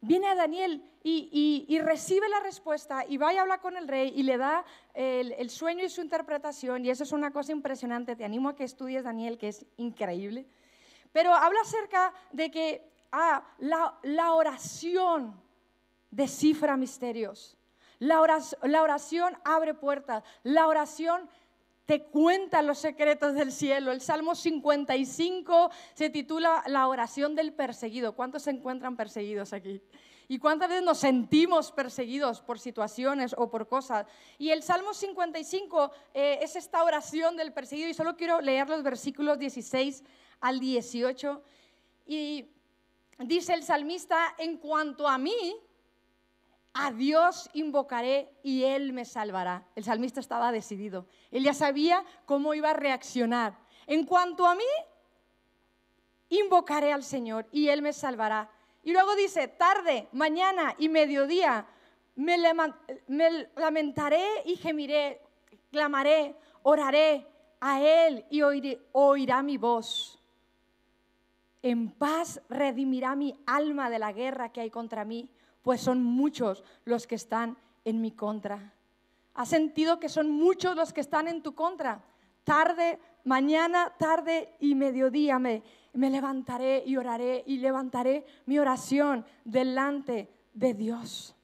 viene 0.05 0.27
a 0.29 0.35
Daniel 0.35 0.83
y, 1.03 1.79
recibe 1.81 2.29
la 2.29 2.41
respuesta 2.41 3.05
y 3.09 3.17
va 3.17 3.33
y 3.33 3.37
habla 3.37 3.59
con 3.59 3.77
el 3.77 3.89
rey 3.89 4.13
y 4.15 4.23
le 4.23 4.39
da 4.39 4.65
el, 4.95 5.51
sueño 5.51 5.85
y 5.85 5.89
su 5.89 6.01
interpretación 6.01 6.85
y 6.85 6.91
eso 6.91 7.03
es 7.03 7.13
una 7.13 7.31
cosa 7.31 7.53
impresionante. 7.53 8.17
Te 8.17 8.25
animo 8.25 8.51
a 8.51 8.57
que 8.57 8.65
estudies 8.65 9.05
Daniel, 9.05 9.39
que 9.39 9.49
es 9.49 9.67
increíble. 9.77 10.47
Pero 11.13 11.33
habla 11.33 11.61
acerca 11.61 12.13
de 12.33 12.51
que 12.51 12.91
ah, 13.13 13.45
la, 13.59 14.33
oración 14.33 15.41
descifra 16.15 16.77
misterios. 16.77 17.57
La 17.99 18.21
oración, 18.21 19.37
abre 19.45 19.75
puertas. 19.75 20.23
La 20.43 20.67
oración 20.67 21.29
te 21.87 22.05
cuenta 22.05 22.63
los 22.63 22.79
secretos 22.79 23.35
del 23.35 23.53
cielo. 23.53 23.93
El 23.93 24.01
Salmo 24.01 24.35
55 24.35 25.71
se 25.95 26.11
titula 26.11 26.63
La 26.67 26.89
oración 26.89 27.35
del 27.35 27.53
perseguido. 27.53 28.15
¿Cuántos 28.15 28.43
se 28.43 28.51
encuentran 28.51 28.97
perseguidos 28.97 29.53
aquí? 29.53 29.81
¿Y 30.27 30.39
cuántas 30.39 30.71
veces 30.71 30.85
nos 30.85 30.99
sentimos 30.99 31.71
perseguidos 31.71 32.41
por 32.41 32.59
situaciones 32.59 33.35
o 33.37 33.51
por 33.51 33.69
cosas? 33.69 34.07
Y 34.39 34.51
el 34.51 34.63
Salmo 34.63 34.95
55 34.95 35.93
eh, 36.15 36.39
es 36.41 36.57
esta 36.57 36.83
oración 36.83 37.37
del 37.37 37.53
perseguido 37.53 37.91
y 37.91 37.95
solo 37.95 38.17
quiero 38.17 38.41
leer 38.41 38.69
los 38.69 38.83
versículos 38.83 39.39
16 39.39 40.03
al 40.41 40.61
18. 40.61 41.43
Y 42.07 42.47
dice 43.19 43.53
el 43.53 43.63
salmista, 43.63 44.35
en 44.39 44.57
cuanto 44.57 45.07
a 45.07 45.19
mí, 45.19 45.57
a 46.75 46.91
Dios 46.91 47.49
invocaré 47.55 48.29
y 48.43 48.65
Él 48.65 48.93
me 48.93 49.05
salvará. 49.05 49.65
El 49.77 49.85
salmista 49.85 50.19
estaba 50.19 50.51
decidido. 50.51 51.07
Él 51.31 51.45
ya 51.45 51.55
sabía 51.55 52.05
cómo 52.27 52.53
iba 52.53 52.71
a 52.71 52.75
reaccionar. 52.75 53.57
En 53.87 54.05
cuanto 54.05 54.47
a 54.47 54.57
mí, 54.57 54.65
invocaré 56.31 56.93
al 56.93 57.05
Señor 57.05 57.47
y 57.53 57.69
Él 57.69 57.81
me 57.81 57.93
salvará. 57.93 58.51
Y 58.83 58.93
luego 58.93 59.15
dice, 59.15 59.47
tarde, 59.47 60.09
mañana 60.13 60.75
y 60.77 60.89
mediodía, 60.89 61.65
me, 62.17 62.37
lamentaré 63.57 64.27
y 64.45 64.57
gemiré, 64.57 65.21
clamaré, 65.71 66.35
oraré 66.65 67.25
a 67.61 67.81
Él 67.81 68.27
y 68.31 68.43
oirá 68.93 69.43
mi 69.43 69.59
voz. 69.59 70.21
En 71.63 71.93
paz 71.93 72.43
redimirá 72.49 73.15
mi 73.15 73.35
alma 73.47 73.89
de 73.89 74.01
la 74.01 74.13
guerra 74.13 74.51
que 74.51 74.61
hay 74.61 74.71
contra 74.71 75.05
mí 75.05 75.31
pues 75.65 75.81
son 75.81 76.05
muchos 76.05 76.63
los 76.85 77.07
que 77.07 77.15
están 77.15 77.57
en 77.85 78.01
mi 78.03 78.13
contra. 78.13 78.75
¿Has 79.33 79.49
sentido 79.49 79.99
que 79.99 80.11
son 80.11 80.31
muchos 80.31 80.77
los 80.77 80.93
que 80.93 81.01
están 81.01 81.27
en 81.27 81.43
tu 81.43 81.55
contra? 81.55 82.05
Tarde, 82.45 83.01
mañana, 83.25 83.95
tarde 83.99 84.55
y 84.61 84.75
mediodía 84.75 85.39
me, 85.39 85.63
levantaré 85.95 86.85
y 86.87 86.99
oraré 86.99 87.43
y 87.47 87.57
levantaré 87.57 88.27
mi 88.45 88.59
oración 88.59 89.25
delante 89.43 90.29
de 90.53 90.75
Dios. 90.75 91.35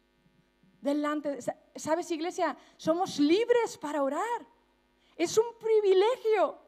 Delante, 0.83 1.39
¿sabes, 1.75 2.11
iglesia? 2.11 2.57
Somos 2.77 3.19
libres 3.19 3.79
para 3.79 4.03
orar. 4.03 4.47
Es 5.17 5.39
un 5.39 5.47
privilegio. 5.59 6.59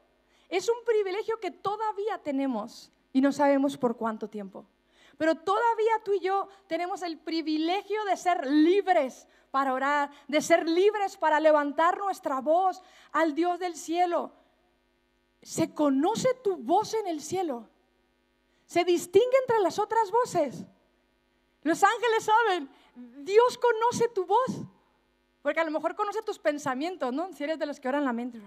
Es 0.49 0.71
un 0.71 0.83
privilegio 0.87 1.39
que 1.39 1.51
todavía 1.51 2.17
tenemos 2.23 2.91
y 3.13 3.21
no 3.21 3.31
sabemos 3.31 3.77
por 3.77 3.95
cuánto 3.95 4.27
tiempo. 4.29 4.65
Pero 5.23 5.37
todavía 5.37 6.03
tú 6.05 6.15
y 6.15 6.19
yo 6.19 6.49
tenemos 6.67 7.01
el 7.03 7.17
privilegio 7.17 8.05
de 8.07 8.17
ser 8.17 8.45
libres 8.45 9.29
para 9.53 9.73
orar, 9.73 10.11
de 10.27 10.41
ser 10.41 10.69
libres 10.69 11.17
para 11.17 11.39
levantar 11.39 11.97
nuestra 11.97 12.41
voz 12.41 12.83
al 13.13 13.33
Dios 13.33 13.61
del 13.61 13.77
cielo. 13.77 14.33
Se 15.41 15.73
conoce 15.73 16.35
tu 16.43 16.57
voz 16.57 16.95
en 16.95 17.07
el 17.07 17.21
cielo. 17.21 17.69
Se 18.67 18.83
distingue 18.83 19.37
entre 19.43 19.61
las 19.61 19.79
otras 19.79 20.11
voces. 20.11 20.65
Los 21.63 21.85
ángeles 21.85 22.25
saben, 22.25 22.69
Dios 23.25 23.59
conoce 23.59 24.09
tu 24.09 24.27
voz. 24.27 24.51
Porque 25.41 25.61
a 25.61 25.65
lo 25.65 25.71
mejor 25.71 25.95
conoce 25.95 26.21
tus 26.23 26.41
pensamientos, 26.41 27.13
¿no? 27.13 27.33
Si 27.33 27.45
eres 27.45 27.61
de 27.61 27.67
los 27.67 27.79
que 27.79 27.87
oran 27.87 28.05
la 28.05 28.13
mente. 28.13 28.43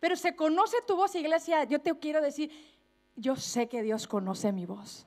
Pero 0.00 0.16
se 0.16 0.36
conoce 0.36 0.76
tu 0.86 0.96
voz, 0.96 1.14
iglesia. 1.14 1.64
Yo 1.64 1.80
te 1.80 1.98
quiero 1.98 2.20
decir, 2.20 2.52
yo 3.18 3.34
sé 3.36 3.68
que 3.68 3.82
Dios 3.82 4.06
conoce 4.06 4.52
mi 4.52 4.64
voz. 4.64 5.06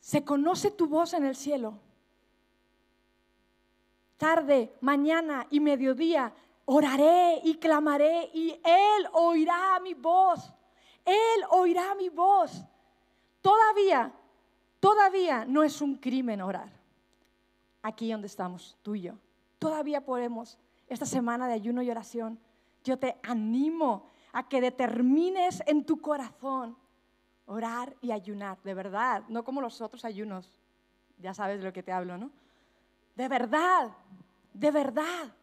Se 0.00 0.24
conoce 0.24 0.70
tu 0.70 0.88
voz 0.88 1.14
en 1.14 1.24
el 1.24 1.36
cielo. 1.36 1.78
Tarde, 4.16 4.74
mañana 4.80 5.46
y 5.50 5.60
mediodía 5.60 6.32
oraré 6.64 7.40
y 7.44 7.54
clamaré 7.54 8.30
y 8.34 8.50
Él 8.64 9.08
oirá 9.12 9.78
mi 9.80 9.94
voz. 9.94 10.52
Él 11.04 11.44
oirá 11.50 11.94
mi 11.94 12.08
voz. 12.08 12.64
Todavía, 13.40 14.12
todavía 14.80 15.44
no 15.44 15.62
es 15.62 15.80
un 15.80 15.96
crimen 15.96 16.42
orar. 16.42 16.72
Aquí 17.82 18.10
donde 18.10 18.26
estamos, 18.26 18.76
tú 18.82 18.96
y 18.96 19.02
yo. 19.02 19.14
Todavía 19.60 20.04
podemos, 20.04 20.58
esta 20.88 21.06
semana 21.06 21.46
de 21.46 21.54
ayuno 21.54 21.80
y 21.82 21.90
oración, 21.90 22.40
yo 22.82 22.98
te 22.98 23.18
animo 23.22 24.08
a 24.32 24.48
que 24.48 24.60
determines 24.60 25.62
en 25.66 25.84
tu 25.84 26.00
corazón 26.00 26.76
orar 27.46 27.96
y 28.00 28.12
ayunar, 28.12 28.58
de 28.62 28.74
verdad, 28.74 29.24
no 29.28 29.44
como 29.44 29.60
los 29.60 29.80
otros 29.80 30.04
ayunos. 30.04 30.50
Ya 31.18 31.34
sabes 31.34 31.58
de 31.58 31.64
lo 31.64 31.72
que 31.72 31.82
te 31.82 31.92
hablo, 31.92 32.18
¿no? 32.18 32.30
De 33.16 33.28
verdad, 33.28 33.90
de 34.52 34.70
verdad. 34.70 35.34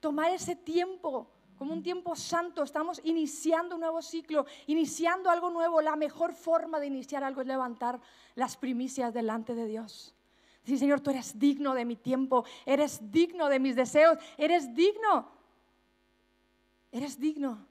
Tomar 0.00 0.30
ese 0.30 0.56
tiempo 0.56 1.28
como 1.60 1.74
un 1.74 1.82
tiempo 1.82 2.16
santo, 2.16 2.62
estamos 2.62 3.02
iniciando 3.04 3.74
un 3.74 3.82
nuevo 3.82 4.00
ciclo, 4.00 4.46
iniciando 4.66 5.28
algo 5.28 5.50
nuevo. 5.50 5.82
La 5.82 5.94
mejor 5.94 6.32
forma 6.32 6.80
de 6.80 6.86
iniciar 6.86 7.22
algo 7.22 7.42
es 7.42 7.46
levantar 7.46 8.00
las 8.34 8.56
primicias 8.56 9.12
delante 9.12 9.54
de 9.54 9.66
Dios. 9.66 10.14
Sí, 10.64 10.78
Señor, 10.78 11.00
tú 11.00 11.10
eres 11.10 11.38
digno 11.38 11.74
de 11.74 11.84
mi 11.84 11.96
tiempo, 11.96 12.46
eres 12.64 13.12
digno 13.12 13.50
de 13.50 13.58
mis 13.58 13.76
deseos, 13.76 14.16
eres 14.38 14.74
digno. 14.74 15.28
Eres 16.92 17.18
digno. 17.18 17.66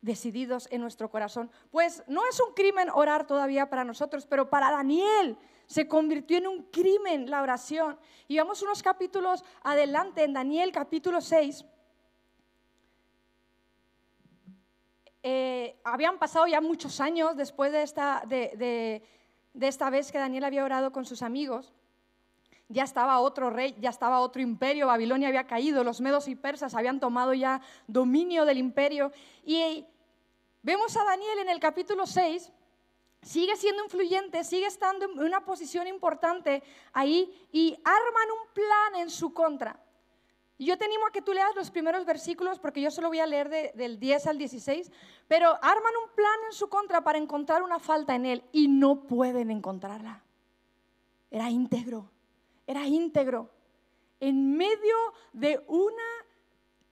Decididos 0.00 0.68
en 0.70 0.80
nuestro 0.80 1.10
corazón. 1.10 1.50
Pues 1.70 2.02
no 2.08 2.26
es 2.28 2.40
un 2.40 2.54
crimen 2.54 2.88
orar 2.90 3.26
todavía 3.26 3.70
para 3.70 3.84
nosotros, 3.84 4.26
pero 4.26 4.50
para 4.50 4.70
Daniel 4.70 5.38
se 5.66 5.86
convirtió 5.86 6.38
en 6.38 6.46
un 6.46 6.62
crimen 6.64 7.30
la 7.30 7.40
oración. 7.42 7.98
Y 8.28 8.38
vamos 8.38 8.62
unos 8.62 8.82
capítulos 8.82 9.44
adelante 9.62 10.24
en 10.24 10.32
Daniel 10.32 10.72
capítulo 10.72 11.20
6. 11.20 11.64
Eh, 15.24 15.80
habían 15.84 16.18
pasado 16.18 16.48
ya 16.48 16.60
muchos 16.60 17.00
años 17.00 17.36
después 17.36 17.70
de 17.70 17.82
esta, 17.82 18.24
de, 18.26 19.02
esta 19.60 19.88
vez 19.88 20.10
que 20.10 20.18
Daniel 20.18 20.44
había 20.44 20.64
orado 20.64 20.90
con 20.90 21.04
sus 21.04 21.22
amigos. 21.22 21.72
Ya 22.72 22.84
estaba 22.84 23.20
otro 23.20 23.50
rey, 23.50 23.76
ya 23.78 23.90
estaba 23.90 24.20
otro 24.20 24.40
imperio, 24.40 24.86
Babilonia 24.86 25.28
había 25.28 25.46
caído, 25.46 25.84
los 25.84 26.00
medos 26.00 26.26
y 26.26 26.34
persas 26.34 26.74
habían 26.74 27.00
tomado 27.00 27.34
ya 27.34 27.60
dominio 27.86 28.46
del 28.46 28.56
imperio. 28.56 29.12
Y 29.44 29.84
vemos 30.62 30.96
a 30.96 31.04
Daniel 31.04 31.40
en 31.40 31.50
el 31.50 31.60
capítulo 31.60 32.06
6, 32.06 32.50
sigue 33.20 33.56
siendo 33.56 33.84
influyente, 33.84 34.42
sigue 34.42 34.66
estando 34.66 35.04
en 35.04 35.18
una 35.20 35.44
posición 35.44 35.86
importante 35.86 36.62
ahí 36.94 37.46
y 37.52 37.76
arman 37.84 38.30
un 38.30 38.54
plan 38.54 39.02
en 39.02 39.10
su 39.10 39.34
contra. 39.34 39.78
Yo 40.58 40.78
te 40.78 40.84
animo 40.84 41.06
a 41.06 41.10
que 41.10 41.22
tú 41.22 41.32
leas 41.32 41.54
los 41.56 41.70
primeros 41.70 42.06
versículos 42.06 42.58
porque 42.58 42.80
yo 42.80 42.90
solo 42.90 43.08
voy 43.08 43.18
a 43.18 43.26
leer 43.26 43.74
del 43.74 43.98
10 43.98 44.26
al 44.28 44.38
16, 44.38 44.90
pero 45.26 45.58
arman 45.60 45.92
un 46.04 46.14
plan 46.14 46.38
en 46.46 46.52
su 46.52 46.68
contra 46.68 47.02
para 47.02 47.18
encontrar 47.18 47.62
una 47.62 47.78
falta 47.78 48.14
en 48.14 48.26
él 48.26 48.44
y 48.52 48.68
no 48.68 49.02
pueden 49.06 49.50
encontrarla. 49.50 50.22
Era 51.30 51.50
íntegro, 51.50 52.10
era 52.66 52.86
íntegro. 52.86 53.50
En 54.20 54.56
medio 54.56 54.96
de 55.32 55.62
una 55.68 56.26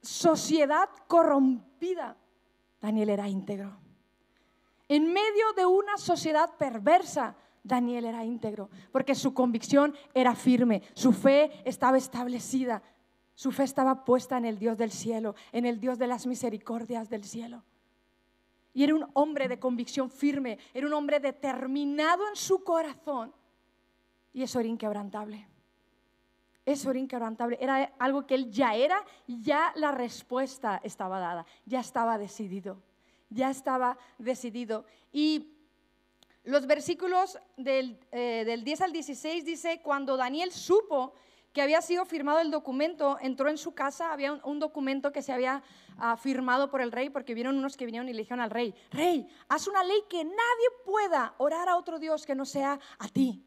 sociedad 0.00 0.88
corrompida, 1.06 2.16
Daniel 2.80 3.10
era 3.10 3.28
íntegro. 3.28 3.78
En 4.88 5.12
medio 5.12 5.52
de 5.54 5.66
una 5.66 5.96
sociedad 5.98 6.56
perversa, 6.56 7.36
Daniel 7.62 8.06
era 8.06 8.24
íntegro, 8.24 8.70
porque 8.90 9.14
su 9.14 9.34
convicción 9.34 9.94
era 10.14 10.34
firme, 10.34 10.82
su 10.94 11.12
fe 11.12 11.62
estaba 11.64 11.98
establecida, 11.98 12.82
su 13.34 13.52
fe 13.52 13.64
estaba 13.64 14.04
puesta 14.04 14.36
en 14.36 14.46
el 14.46 14.58
Dios 14.58 14.76
del 14.76 14.90
cielo, 14.90 15.34
en 15.52 15.66
el 15.66 15.78
Dios 15.78 15.98
de 15.98 16.06
las 16.06 16.26
misericordias 16.26 17.08
del 17.08 17.24
cielo. 17.24 17.62
Y 18.72 18.84
era 18.84 18.94
un 18.94 19.06
hombre 19.14 19.48
de 19.48 19.58
convicción 19.58 20.10
firme, 20.10 20.58
era 20.74 20.86
un 20.86 20.92
hombre 20.92 21.20
determinado 21.20 22.28
en 22.28 22.36
su 22.36 22.62
corazón. 22.64 23.32
Y 24.32 24.42
eso 24.42 24.60
era 24.60 24.68
inquebrantable. 24.68 25.46
Eso 26.70 26.90
era 26.90 27.00
inquebrantable. 27.00 27.58
Era 27.60 27.92
algo 27.98 28.26
que 28.26 28.36
él 28.36 28.48
ya 28.48 28.76
era, 28.76 29.04
ya 29.26 29.72
la 29.74 29.90
respuesta 29.90 30.80
estaba 30.84 31.18
dada, 31.18 31.44
ya 31.66 31.80
estaba 31.80 32.16
decidido, 32.16 32.80
ya 33.28 33.50
estaba 33.50 33.98
decidido. 34.18 34.84
Y 35.12 35.56
los 36.44 36.68
versículos 36.68 37.40
del, 37.56 37.98
eh, 38.12 38.44
del 38.46 38.62
10 38.62 38.82
al 38.82 38.92
16 38.92 39.44
dice, 39.44 39.80
cuando 39.82 40.16
Daniel 40.16 40.52
supo 40.52 41.14
que 41.52 41.60
había 41.60 41.82
sido 41.82 42.04
firmado 42.04 42.38
el 42.38 42.52
documento, 42.52 43.18
entró 43.20 43.48
en 43.48 43.58
su 43.58 43.74
casa, 43.74 44.12
había 44.12 44.34
un, 44.34 44.60
documento 44.60 45.10
que 45.10 45.22
se 45.22 45.32
había 45.32 45.64
ah, 45.98 46.16
firmado 46.16 46.70
por 46.70 46.80
el 46.80 46.92
rey, 46.92 47.10
porque 47.10 47.34
vieron 47.34 47.58
unos 47.58 47.76
que 47.76 47.84
vinieron 47.84 48.08
y 48.08 48.12
le 48.12 48.20
dijeron 48.20 48.40
al 48.40 48.50
rey, 48.50 48.72
rey, 48.92 49.26
haz 49.48 49.66
una 49.66 49.82
ley 49.82 50.04
que 50.08 50.22
nadie 50.22 50.68
pueda 50.84 51.34
orar 51.38 51.68
a 51.68 51.76
otro 51.76 51.98
Dios 51.98 52.24
que 52.24 52.36
no 52.36 52.44
sea 52.44 52.78
a 53.00 53.08
ti, 53.08 53.44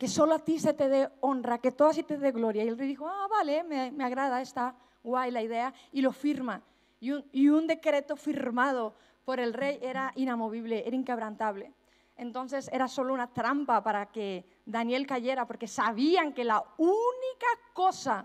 que 0.00 0.08
solo 0.08 0.32
a 0.32 0.38
ti 0.38 0.58
se 0.58 0.72
te 0.72 0.88
dé 0.88 1.10
honra, 1.20 1.58
que 1.58 1.72
todo 1.72 1.88
así 1.88 2.02
te 2.02 2.16
dé 2.16 2.32
gloria. 2.32 2.64
Y 2.64 2.68
el 2.68 2.78
rey 2.78 2.88
dijo, 2.88 3.06
ah, 3.06 3.28
vale, 3.28 3.62
me, 3.64 3.92
me 3.92 4.02
agrada, 4.02 4.40
está 4.40 4.74
guay 5.02 5.30
la 5.30 5.42
idea, 5.42 5.74
y 5.92 6.00
lo 6.00 6.10
firma. 6.10 6.62
Y 7.00 7.10
un, 7.10 7.24
y 7.32 7.50
un 7.50 7.66
decreto 7.66 8.16
firmado 8.16 8.94
por 9.26 9.40
el 9.40 9.52
rey 9.52 9.78
era 9.82 10.10
inamovible, 10.16 10.86
era 10.86 10.96
inquebrantable. 10.96 11.74
Entonces 12.16 12.70
era 12.72 12.88
solo 12.88 13.12
una 13.12 13.26
trampa 13.26 13.82
para 13.82 14.06
que 14.06 14.46
Daniel 14.64 15.06
cayera, 15.06 15.46
porque 15.46 15.68
sabían 15.68 16.32
que 16.32 16.44
la 16.44 16.64
única 16.78 17.46
cosa 17.74 18.24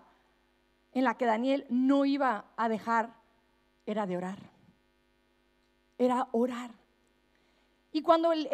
en 0.93 1.03
la 1.03 1.17
que 1.17 1.25
Daniel 1.25 1.65
no 1.67 2.05
iba 2.05 2.45
a 2.55 2.69
dejar 2.69 3.13
era 3.85 4.05
de 4.05 4.15
orar. 4.15 4.39
Era 5.97 6.29
orar. 6.31 6.71
Y 7.91 8.01
cuando 8.01 8.31
el, 8.31 8.47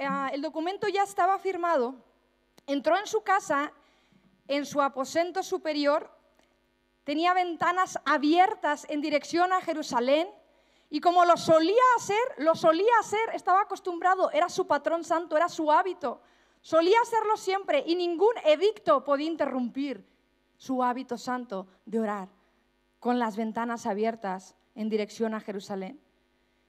ah, 0.00 0.30
el, 0.32 0.40
documento 0.40 0.88
ya 0.88 1.02
estaba 1.02 1.38
firmado, 1.38 1.96
entró 2.66 2.98
en 2.98 3.06
su 3.06 3.22
casa, 3.22 3.72
en 4.48 4.66
su 4.66 4.80
aposento 4.82 5.42
superior, 5.42 6.10
tenía 7.04 7.34
ventanas 7.34 7.98
abiertas 8.04 8.86
en 8.88 9.00
dirección 9.00 9.52
a 9.52 9.60
Jerusalén 9.60 10.28
y 10.90 11.00
como 11.00 11.24
lo 11.24 11.36
solía 11.36 11.82
hacer, 11.96 12.16
lo 12.38 12.54
solía 12.54 12.92
hacer, 13.00 13.30
estaba 13.34 13.62
acostumbrado, 13.62 14.30
era 14.30 14.48
su 14.48 14.66
patrón 14.66 15.04
santo, 15.04 15.36
era 15.36 15.48
su 15.48 15.70
hábito. 15.70 16.20
Solía 16.60 16.98
hacerlo 17.02 17.36
siempre 17.36 17.84
y 17.86 17.96
ningún 17.96 18.34
edicto 18.44 19.04
podía 19.04 19.26
interrumpir 19.26 20.04
su 20.56 20.82
hábito 20.82 21.18
santo 21.18 21.66
de 21.84 22.00
orar 22.00 22.28
con 22.98 23.18
las 23.18 23.36
ventanas 23.36 23.86
abiertas 23.86 24.56
en 24.74 24.88
dirección 24.88 25.34
a 25.34 25.40
Jerusalén. 25.40 26.00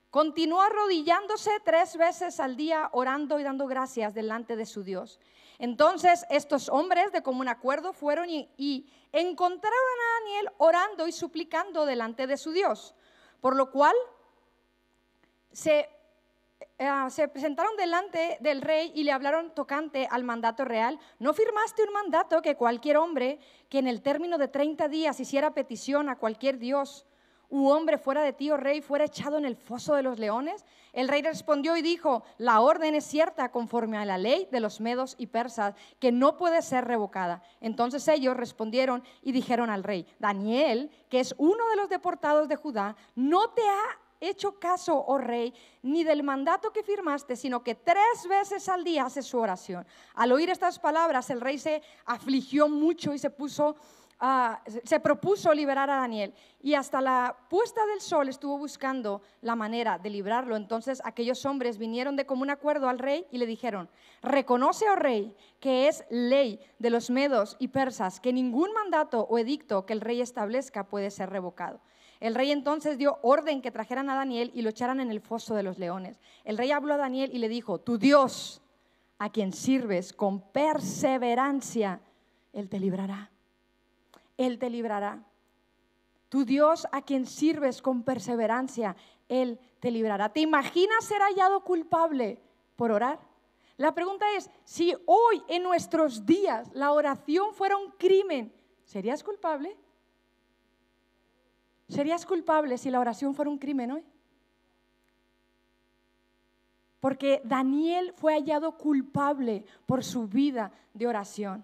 Continuó 0.10 0.62
arrodillándose 0.62 1.52
tres 1.64 1.98
veces 1.98 2.40
al 2.40 2.56
día, 2.56 2.90
orando 2.94 3.40
y 3.40 3.44
dando 3.44 3.68
gracias 3.68 4.14
delante 4.14 4.56
de 4.56 4.66
su 4.66 4.84
Dios. 4.84 5.20
Entonces 5.60 6.26
estos 6.30 6.70
hombres 6.70 7.12
de 7.12 7.24
común 7.24 7.48
acuerdo 7.48 7.94
fueron 7.94 8.30
y, 8.30 8.90
encontraron 9.12 9.74
a 9.74 10.20
Daniel 10.20 10.50
orando 10.58 11.08
y 11.08 11.12
suplicando 11.12 11.86
delante 11.86 12.28
de 12.28 12.38
su 12.38 12.52
Dios. 12.52 12.94
Por 13.42 13.56
lo 13.56 13.72
cual 13.72 13.96
se, 15.52 15.90
eh, 16.78 16.90
se, 17.10 17.28
presentaron 17.28 17.76
delante 17.78 18.38
del 18.42 18.62
rey 18.62 18.92
y 18.94 19.04
le 19.04 19.12
hablaron 19.12 19.56
tocante 19.56 20.08
al 20.12 20.24
mandato 20.24 20.66
real. 20.66 21.00
¿No 21.20 21.34
firmaste 21.34 21.84
un 21.84 21.94
mandato 21.94 22.42
que 22.42 22.56
cualquier 22.56 22.98
hombre 22.98 23.40
que 23.70 23.80
en 23.80 23.88
el 23.88 24.02
término 24.02 24.38
de 24.38 24.50
30 24.50 24.88
días 24.90 25.20
hiciera 25.20 25.54
petición 25.54 26.10
a 26.10 26.18
cualquier 26.18 26.60
dios 26.60 27.08
u 27.50 27.70
hombre 27.70 27.98
fuera 27.98 28.22
de 28.22 28.34
ti, 28.34 28.52
oh 28.52 28.58
rey, 28.58 28.82
fuera 28.82 29.06
echado 29.06 29.38
en 29.38 29.46
el 29.46 29.56
foso 29.56 29.96
de 29.96 30.04
los 30.04 30.20
leones? 30.20 30.66
El 30.94 31.08
rey 31.08 31.22
respondió 31.22 31.78
y 31.78 31.82
dijo, 31.82 32.24
la 32.38 32.62
orden 32.62 32.96
es 32.96 33.06
cierta 33.06 33.52
conforme 33.52 33.98
a 33.98 34.06
la 34.06 34.18
ley 34.18 34.48
de 34.52 34.60
los 34.60 34.82
medos 34.82 35.16
y 35.18 35.28
persas, 35.28 35.76
que 36.00 36.12
no 36.12 36.38
puede 36.38 36.62
ser 36.62 36.86
revocada. 36.86 37.44
Entonces 37.62 38.08
ellos 38.08 38.36
respondieron 38.36 39.04
y 39.22 39.32
dijeron 39.32 39.70
al 39.70 39.84
rey, 39.84 40.08
Daniel, 40.20 40.90
que 41.10 41.20
es 41.20 41.36
uno 41.38 41.68
de 41.70 41.76
los 41.76 41.90
deportados 41.90 42.48
de 42.48 42.56
Judá, 42.56 42.96
no 43.16 43.50
te 43.52 43.62
ha 43.62 44.00
hecho 44.20 44.60
caso, 44.60 45.04
oh 45.08 45.18
rey, 45.18 45.54
ni 45.84 46.04
del 46.04 46.24
mandato 46.24 46.74
que 46.74 46.84
firmaste, 46.84 47.36
sino 47.36 47.64
que 47.64 47.76
tres 47.76 48.28
veces 48.28 48.68
al 48.68 48.84
día 48.84 49.06
hace 49.06 49.22
su 49.22 49.38
oración. 49.38 49.86
Al 50.16 50.32
oír 50.32 50.50
estas 50.50 50.80
palabras, 50.80 51.30
el 51.30 51.42
rey 51.42 51.60
se 51.60 51.82
afligió 52.06 52.68
mucho 52.68 53.14
y 53.14 53.20
se 53.20 53.30
puso 53.30 53.76
Se 54.84 55.00
propuso 55.00 55.54
liberar 55.54 55.92
a 55.92 55.98
Daniel 55.98 56.34
y 56.60 56.74
hasta 56.74 57.02
la 57.02 57.38
puesta 57.50 57.86
del 57.86 58.02
sol 58.02 58.30
estuvo 58.30 58.58
buscando 58.58 59.22
la 59.42 59.56
manera 59.56 60.00
de 60.00 60.10
librarlo. 60.10 60.56
Entonces 60.56 61.02
aquellos 61.06 61.46
hombres 61.46 61.78
vinieron 61.78 62.16
de 62.16 62.26
común 62.26 62.50
acuerdo 62.50 62.90
al 62.90 62.98
rey 62.98 63.28
y 63.32 63.38
le 63.38 63.46
dijeron, 63.46 63.90
reconoce, 64.24 64.90
oh 64.90 64.96
rey, 64.96 65.36
que 65.60 65.88
es 65.88 66.04
ley 66.10 66.60
de 66.80 66.90
los 66.90 67.12
medos 67.12 67.58
y 67.60 67.68
persas, 67.68 68.20
que 68.20 68.34
ningún 68.34 68.74
mandato 68.74 69.22
o 69.30 69.38
edicto 69.38 69.86
que 69.86 69.94
el 69.94 70.02
rey 70.02 70.20
establezca 70.20 70.88
puede 70.88 71.12
ser 71.12 71.30
revocado. 71.30 71.80
El 72.20 72.34
rey 72.34 72.52
entonces 72.52 72.98
dio 72.98 73.20
orden 73.22 73.62
que 73.62 73.70
trajeran 73.70 74.10
a 74.10 74.16
Daniel 74.16 74.50
y 74.56 74.64
lo 74.64 74.72
echaran 74.72 75.00
en 75.00 75.12
el 75.12 75.22
foso 75.22 75.54
de 75.54 75.62
los 75.62 75.78
leones. 75.78 76.20
El 76.44 76.58
rey 76.58 76.72
habló 76.72 76.96
a 76.96 76.98
Daniel 76.98 77.30
y 77.32 77.38
le 77.38 77.50
dijo, 77.50 77.78
tu 77.78 78.00
Dios, 78.00 78.64
a 79.20 79.30
quien 79.32 79.54
sirves 79.54 80.12
con 80.12 80.42
perseverancia, 80.42 82.02
él 82.52 82.68
te 82.68 82.80
librará. 82.80 83.30
Él 84.38 84.60
te 84.60 84.70
librará. 84.70 85.24
Tu 86.30 86.46
Dios 86.46 86.88
a 86.92 87.02
quien 87.02 87.26
sirves 87.26 87.82
con 87.82 88.04
perseverancia, 88.04 88.96
Él 89.30 89.60
te 89.80 89.92
librará. 89.92 90.30
¿Te 90.30 90.42
imaginas 90.42 91.06
ser 91.06 91.22
hallado 91.22 91.64
culpable 91.64 92.40
por 92.76 92.92
orar? 92.92 93.20
La 93.78 93.94
pregunta 93.94 94.26
es, 94.36 94.50
si 94.64 94.94
hoy 95.06 95.42
en 95.48 95.64
nuestros 95.64 96.26
días 96.26 96.70
la 96.74 96.92
oración 96.92 97.54
fuera 97.54 97.78
un 97.78 97.92
crimen, 97.92 98.52
¿serías 98.84 99.24
culpable? 99.24 99.78
¿Serías 101.88 102.26
culpable 102.26 102.78
si 102.78 102.90
la 102.90 103.00
oración 103.00 103.34
fuera 103.34 103.50
un 103.50 103.60
crimen 103.60 103.92
hoy? 103.92 104.04
Porque 107.00 107.42
Daniel 107.46 108.12
fue 108.16 108.34
hallado 108.34 108.78
culpable 108.78 109.64
por 109.86 110.04
su 110.04 110.28
vida 110.28 110.72
de 110.94 111.08
oración. 111.08 111.64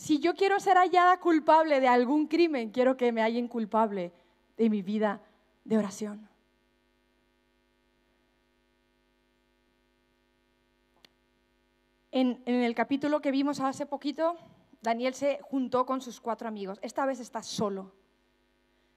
Si 0.00 0.18
yo 0.18 0.34
quiero 0.34 0.58
ser 0.60 0.78
hallada 0.78 1.20
culpable 1.20 1.78
de 1.78 1.86
algún 1.86 2.26
crimen, 2.26 2.70
quiero 2.70 2.96
que 2.96 3.12
me 3.12 3.20
hallen 3.20 3.48
culpable 3.48 4.14
de 4.56 4.70
mi 4.70 4.80
vida 4.80 5.20
de 5.62 5.76
oración. 5.76 6.26
En, 12.10 12.42
el 12.46 12.74
capítulo 12.74 13.20
que 13.20 13.30
vimos 13.30 13.60
hace 13.60 13.84
poquito, 13.84 14.38
Daniel 14.80 15.12
se 15.12 15.38
juntó 15.42 15.84
con 15.84 16.00
sus 16.00 16.18
cuatro 16.18 16.48
amigos. 16.48 16.78
Esta 16.80 17.04
vez 17.04 17.20
está 17.20 17.42
solo. 17.42 17.92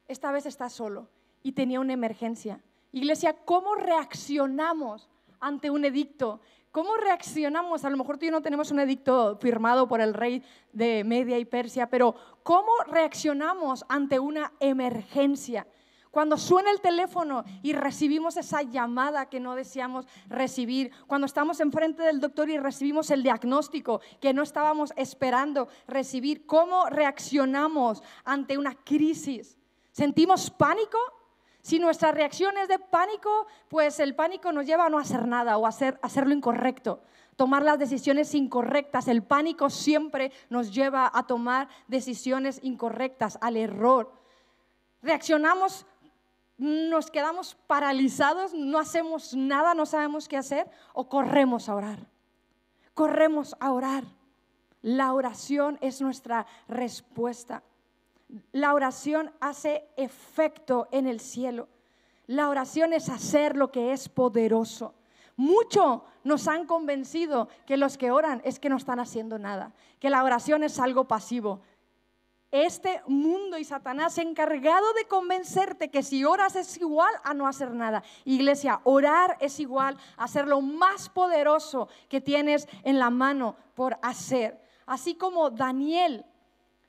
Esta 0.07 0.31
vez 0.31 0.45
está 0.45 0.69
solo 0.69 1.09
y 1.43 1.51
tenía 1.51 1.81
una 1.81 1.91
emergencia. 1.91 2.61
Iglesia, 2.93 3.35
¿cómo 3.43 3.75
reaccionamos 3.75 5.09
ante 5.41 5.69
un 5.69 5.83
edicto? 5.83 6.39
¿Cómo 6.73 6.97
reaccionamos? 6.97 7.86
A 7.86 7.89
lo 7.91 7.97
mejor 7.97 8.17
tú 8.17 8.25
y 8.25 8.29
yo 8.29 8.31
no 8.31 8.41
tenemos 8.41 8.71
un 8.71 8.79
edicto 8.79 9.38
firmado 9.38 9.88
por 9.88 10.01
el 10.01 10.12
rey 10.12 10.41
de 10.71 11.03
Media 11.03 11.38
y 11.38 11.45
Persia, 11.45 11.88
pero 11.88 12.15
¿cómo 12.41 12.71
reaccionamos 12.88 13.86
ante 13.88 14.17
una 14.17 14.51
emergencia? 14.59 15.67
Cuando 16.09 16.36
suena 16.36 16.71
el 16.71 16.81
teléfono 16.81 17.43
y 17.62 17.73
recibimos 17.73 18.38
esa 18.38 18.63
llamada 18.63 19.29
que 19.29 19.39
no 19.39 19.53
deseamos 19.53 20.07
recibir, 20.27 20.91
cuando 21.05 21.27
estamos 21.27 21.59
enfrente 21.59 22.01
del 22.01 22.19
doctor 22.19 22.49
y 22.49 22.57
recibimos 22.57 23.12
el 23.12 23.21
diagnóstico 23.21 24.01
que 24.19 24.33
no 24.33 24.41
estábamos 24.41 24.93
esperando 24.95 25.67
recibir, 25.88 26.47
¿cómo 26.47 26.88
reaccionamos 26.88 28.01
ante 28.25 28.57
una 28.57 28.73
crisis? 28.73 29.59
¿Sentimos 29.91 30.49
pánico? 30.49 30.97
Si 31.63 31.80
nuestra 31.80 32.12
reacción 32.12 32.58
es 32.58 32.67
de 32.67 32.78
pánico, 32.78 33.47
pues 33.69 33.99
el 33.99 34.15
pánico 34.15 34.52
nos 34.52 34.65
lleva 34.65 34.86
a 34.86 34.89
no 34.89 34.99
hacer 34.99 35.26
nada 35.26 35.58
o 35.58 35.65
a 35.65 35.69
hacer, 35.69 35.97
hacer 36.02 36.28
lo 36.28 36.34
incorrecto, 36.34 37.02
tomar 37.38 37.63
las 37.63 37.80
decisiones 37.80 38.36
incorrectas. 38.36 39.08
El 39.08 39.23
pánico 39.23 39.69
siempre 39.69 40.34
nos 40.49 40.73
lleva 40.73 41.10
a 41.12 41.26
tomar 41.26 41.69
decisiones 41.88 42.60
incorrectas, 42.63 43.39
al 43.41 43.56
error. 43.56 44.12
Reaccionamos 45.02 45.86
nos 46.58 47.10
quedamos 47.10 47.56
paralizados, 47.67 48.54
no 48.54 48.78
hacemos 48.78 49.34
nada, 49.34 49.73
no 49.73 49.86
sabemos 49.86 50.28
qué 50.28 50.38
hacer, 50.38 50.69
o 50.93 51.10
corremos 51.10 51.67
a 51.67 51.76
orar. 51.76 52.08
Corremos 52.93 53.56
a 53.60 53.71
orar. 53.71 54.04
La 54.82 55.13
oración 55.13 55.78
es 55.82 56.02
nuestra 56.02 56.45
respuesta. 56.67 57.63
La 58.51 58.73
oración 58.73 59.31
hace 59.39 59.87
efecto 59.97 60.87
en 60.91 61.07
el 61.07 61.19
cielo. 61.19 61.67
La 62.27 62.49
oración 62.49 62.93
es 62.93 63.09
hacer 63.09 63.55
lo 63.55 63.71
que 63.71 63.91
es 63.91 64.09
poderoso. 64.09 64.93
Mucho 65.35 66.05
nos 66.23 66.47
han 66.47 66.65
convencido 66.65 67.49
que 67.65 67.77
los 67.77 67.97
que 67.97 68.11
oran 68.11 68.41
es 68.45 68.59
que 68.59 68.69
no 68.69 68.77
están 68.77 68.99
haciendo 68.99 69.39
nada, 69.39 69.73
que 69.99 70.09
la 70.09 70.23
oración 70.23 70.63
es 70.63 70.79
algo 70.79 71.07
pasivo 71.07 71.61
este 72.53 73.01
mundo 73.07 73.57
y 73.57 73.63
Satanás 73.63 74.19
encargado 74.19 74.93
de 74.93 75.05
convencerte 75.05 75.89
que 75.89 76.03
si 76.03 76.23
oras 76.23 76.55
es 76.55 76.77
igual 76.77 77.11
a 77.23 77.33
no 77.33 77.47
hacer 77.47 77.71
nada. 77.71 78.03
Iglesia, 78.25 78.79
orar 78.83 79.37
es 79.39 79.59
igual 79.59 79.97
a 80.17 80.25
hacer 80.25 80.47
lo 80.47 80.61
más 80.61 81.09
poderoso 81.09 81.89
que 82.07 82.21
tienes 82.21 82.67
en 82.83 82.99
la 82.99 83.09
mano 83.09 83.55
por 83.73 83.97
hacer. 84.03 84.61
Así 84.85 85.15
como 85.15 85.49
Daniel, 85.49 86.25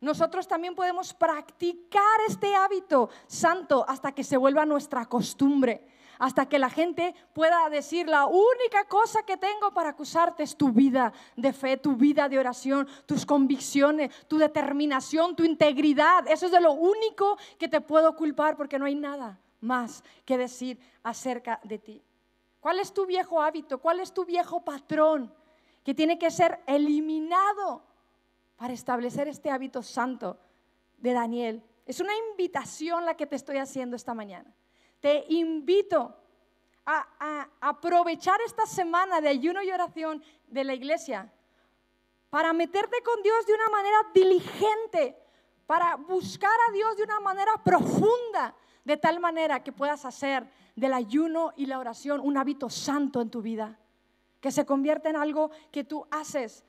nosotros 0.04 0.46
también 0.46 0.74
podemos 0.74 1.12
practicar 1.14 2.20
este 2.28 2.54
hábito 2.54 3.10
santo 3.26 3.84
hasta 3.88 4.12
que 4.12 4.22
se 4.22 4.36
vuelva 4.36 4.64
nuestra 4.64 5.06
costumbre 5.06 5.88
hasta 6.18 6.46
que 6.46 6.58
la 6.58 6.70
gente 6.70 7.14
pueda 7.32 7.68
decir, 7.68 8.08
la 8.08 8.26
única 8.26 8.84
cosa 8.88 9.22
que 9.24 9.36
tengo 9.36 9.72
para 9.72 9.90
acusarte 9.90 10.42
es 10.42 10.56
tu 10.56 10.70
vida 10.70 11.12
de 11.36 11.52
fe, 11.52 11.76
tu 11.76 11.96
vida 11.96 12.28
de 12.28 12.38
oración, 12.38 12.88
tus 13.06 13.26
convicciones, 13.26 14.10
tu 14.28 14.38
determinación, 14.38 15.34
tu 15.34 15.44
integridad. 15.44 16.26
Eso 16.28 16.46
es 16.46 16.52
de 16.52 16.60
lo 16.60 16.72
único 16.72 17.36
que 17.58 17.68
te 17.68 17.80
puedo 17.80 18.14
culpar 18.16 18.56
porque 18.56 18.78
no 18.78 18.86
hay 18.86 18.94
nada 18.94 19.40
más 19.60 20.04
que 20.24 20.38
decir 20.38 20.78
acerca 21.02 21.60
de 21.64 21.78
ti. 21.78 22.02
¿Cuál 22.60 22.80
es 22.80 22.92
tu 22.92 23.06
viejo 23.06 23.42
hábito? 23.42 23.78
¿Cuál 23.78 24.00
es 24.00 24.12
tu 24.12 24.24
viejo 24.24 24.64
patrón 24.64 25.34
que 25.82 25.94
tiene 25.94 26.18
que 26.18 26.30
ser 26.30 26.62
eliminado 26.66 27.82
para 28.56 28.72
establecer 28.72 29.28
este 29.28 29.50
hábito 29.50 29.82
santo 29.82 30.38
de 30.98 31.12
Daniel? 31.12 31.62
Es 31.86 32.00
una 32.00 32.12
invitación 32.30 33.04
la 33.04 33.16
que 33.16 33.26
te 33.26 33.36
estoy 33.36 33.58
haciendo 33.58 33.96
esta 33.96 34.14
mañana 34.14 34.54
te 35.04 35.22
invito 35.28 36.16
a, 36.86 37.46
aprovechar 37.60 38.40
esta 38.40 38.64
semana 38.64 39.20
de 39.20 39.28
ayuno 39.28 39.62
y 39.62 39.70
oración 39.70 40.22
de 40.46 40.64
la 40.64 40.72
iglesia 40.72 41.30
para 42.30 42.54
meterte 42.54 43.02
con 43.02 43.22
Dios 43.22 43.44
de 43.44 43.52
una 43.52 43.68
manera 43.68 43.98
diligente, 44.14 45.14
para 45.66 45.96
buscar 45.96 46.56
a 46.70 46.72
Dios 46.72 46.96
de 46.96 47.02
una 47.02 47.20
manera 47.20 47.52
profunda, 47.62 48.54
de 48.82 48.96
tal 48.96 49.20
manera 49.20 49.62
que 49.62 49.72
puedas 49.72 50.06
hacer 50.06 50.50
del 50.74 50.94
ayuno 50.94 51.52
y 51.54 51.66
la 51.66 51.78
oración 51.78 52.18
un 52.20 52.38
hábito 52.38 52.70
santo 52.70 53.20
en 53.20 53.28
tu 53.28 53.42
vida, 53.42 53.78
que 54.40 54.50
se 54.50 54.64
convierta 54.64 55.10
en 55.10 55.16
algo 55.16 55.50
que 55.70 55.84
tú 55.84 56.06
haces 56.10 56.64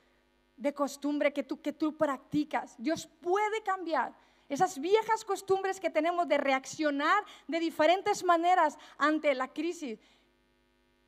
de 0.56 0.72
costumbre, 0.72 1.32
que 1.32 1.42
tú, 1.42 1.60
que 1.60 1.72
tú 1.72 1.96
practicas. 1.96 2.74
Dios 2.78 3.08
puede 3.20 3.62
cambiar 3.62 4.14
esas 4.48 4.78
viejas 4.78 5.24
costumbres 5.24 5.80
que 5.80 5.90
tenemos 5.90 6.28
de 6.28 6.38
reaccionar 6.38 7.24
de 7.48 7.58
diferentes 7.58 8.24
maneras 8.24 8.78
ante 8.96 9.34
la 9.34 9.52
crisis 9.52 9.98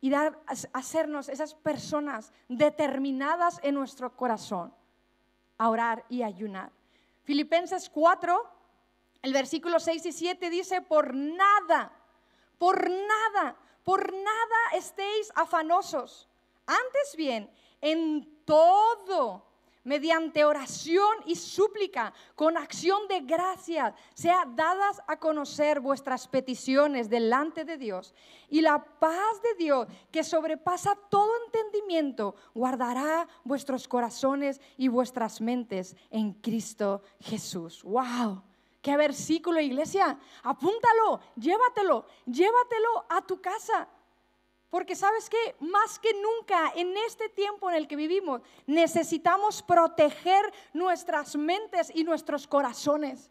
y 0.00 0.10
dar, 0.10 0.38
hacernos 0.72 1.28
esas 1.28 1.54
personas 1.54 2.32
determinadas 2.48 3.58
en 3.62 3.74
nuestro 3.74 4.14
corazón 4.16 4.74
a 5.56 5.70
orar 5.70 6.04
y 6.08 6.22
ayunar. 6.22 6.70
Filipenses 7.24 7.90
4, 7.90 8.50
el 9.22 9.32
versículo 9.32 9.80
6 9.80 10.06
y 10.06 10.12
7 10.12 10.50
dice, 10.50 10.82
por 10.82 11.14
nada, 11.14 11.92
por 12.58 12.88
nada, 12.90 13.56
por 13.84 14.12
nada 14.12 14.56
estéis 14.74 15.32
afanosos. 15.34 16.28
Antes 16.66 17.16
bien, 17.16 17.50
en 17.80 18.37
todo 18.48 19.44
mediante 19.84 20.44
oración 20.44 21.16
y 21.26 21.36
súplica, 21.36 22.14
con 22.34 22.56
acción 22.56 23.06
de 23.08 23.20
gracias, 23.20 23.94
sea 24.14 24.44
dadas 24.46 25.02
a 25.06 25.18
conocer 25.18 25.80
vuestras 25.80 26.26
peticiones 26.28 27.10
delante 27.10 27.66
de 27.66 27.76
Dios. 27.76 28.14
Y 28.48 28.62
la 28.62 28.82
paz 28.82 29.42
de 29.42 29.62
Dios, 29.62 29.86
que 30.10 30.24
sobrepasa 30.24 30.94
todo 31.10 31.30
entendimiento, 31.46 32.34
guardará 32.54 33.28
vuestros 33.44 33.86
corazones 33.86 34.60
y 34.78 34.88
vuestras 34.88 35.42
mentes 35.42 35.94
en 36.10 36.32
Cristo 36.32 37.02
Jesús. 37.20 37.82
¡Wow! 37.82 38.42
¿Qué 38.80 38.96
versículo, 38.96 39.60
iglesia? 39.60 40.18
Apúntalo, 40.42 41.20
llévatelo, 41.36 42.06
llévatelo 42.24 43.04
a 43.08 43.20
tu 43.26 43.40
casa. 43.40 43.88
Porque 44.70 44.94
sabes 44.94 45.30
que 45.30 45.56
más 45.60 45.98
que 45.98 46.10
nunca 46.14 46.72
en 46.76 46.94
este 47.06 47.28
tiempo 47.30 47.70
en 47.70 47.76
el 47.76 47.88
que 47.88 47.96
vivimos 47.96 48.42
necesitamos 48.66 49.62
proteger 49.62 50.52
nuestras 50.74 51.36
mentes 51.36 51.90
y 51.94 52.04
nuestros 52.04 52.46
corazones. 52.46 53.30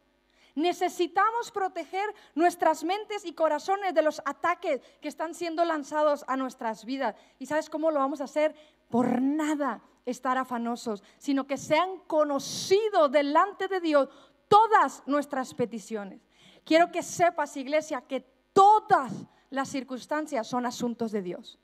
Necesitamos 0.56 1.52
proteger 1.52 2.12
nuestras 2.34 2.84
mentes 2.84 3.24
y 3.24 3.34
corazones 3.34 3.94
de 3.94 4.02
los 4.02 4.20
ataques 4.26 4.82
que 5.00 5.08
están 5.08 5.36
siendo 5.36 5.64
lanzados 5.64 6.26
a 6.28 6.36
nuestras 6.36 6.84
vidas. 6.84 7.16
¿Y 7.38 7.46
sabes 7.46 7.70
cómo 7.70 7.92
lo 7.92 8.00
vamos 8.00 8.22
a 8.22 8.24
hacer? 8.24 8.56
Por 8.90 9.22
nada 9.22 9.84
estar 10.04 10.40
afanosos, 10.40 11.04
sino 11.20 11.46
que 11.46 11.58
sean 11.58 12.00
conocidos 12.08 13.12
delante 13.12 13.68
de 13.68 13.80
Dios 13.80 14.10
todas 14.48 15.04
nuestras 15.06 15.54
peticiones. 15.54 16.22
Quiero 16.64 16.92
que 16.92 17.04
sepas, 17.04 17.56
iglesia, 17.56 18.02
que 18.02 18.22
todas 18.52 19.14
las 19.50 19.70
circunstancias 19.70 20.48
son 20.48 20.66
asuntos 20.66 21.12
de 21.12 21.22
Dios. 21.22 21.60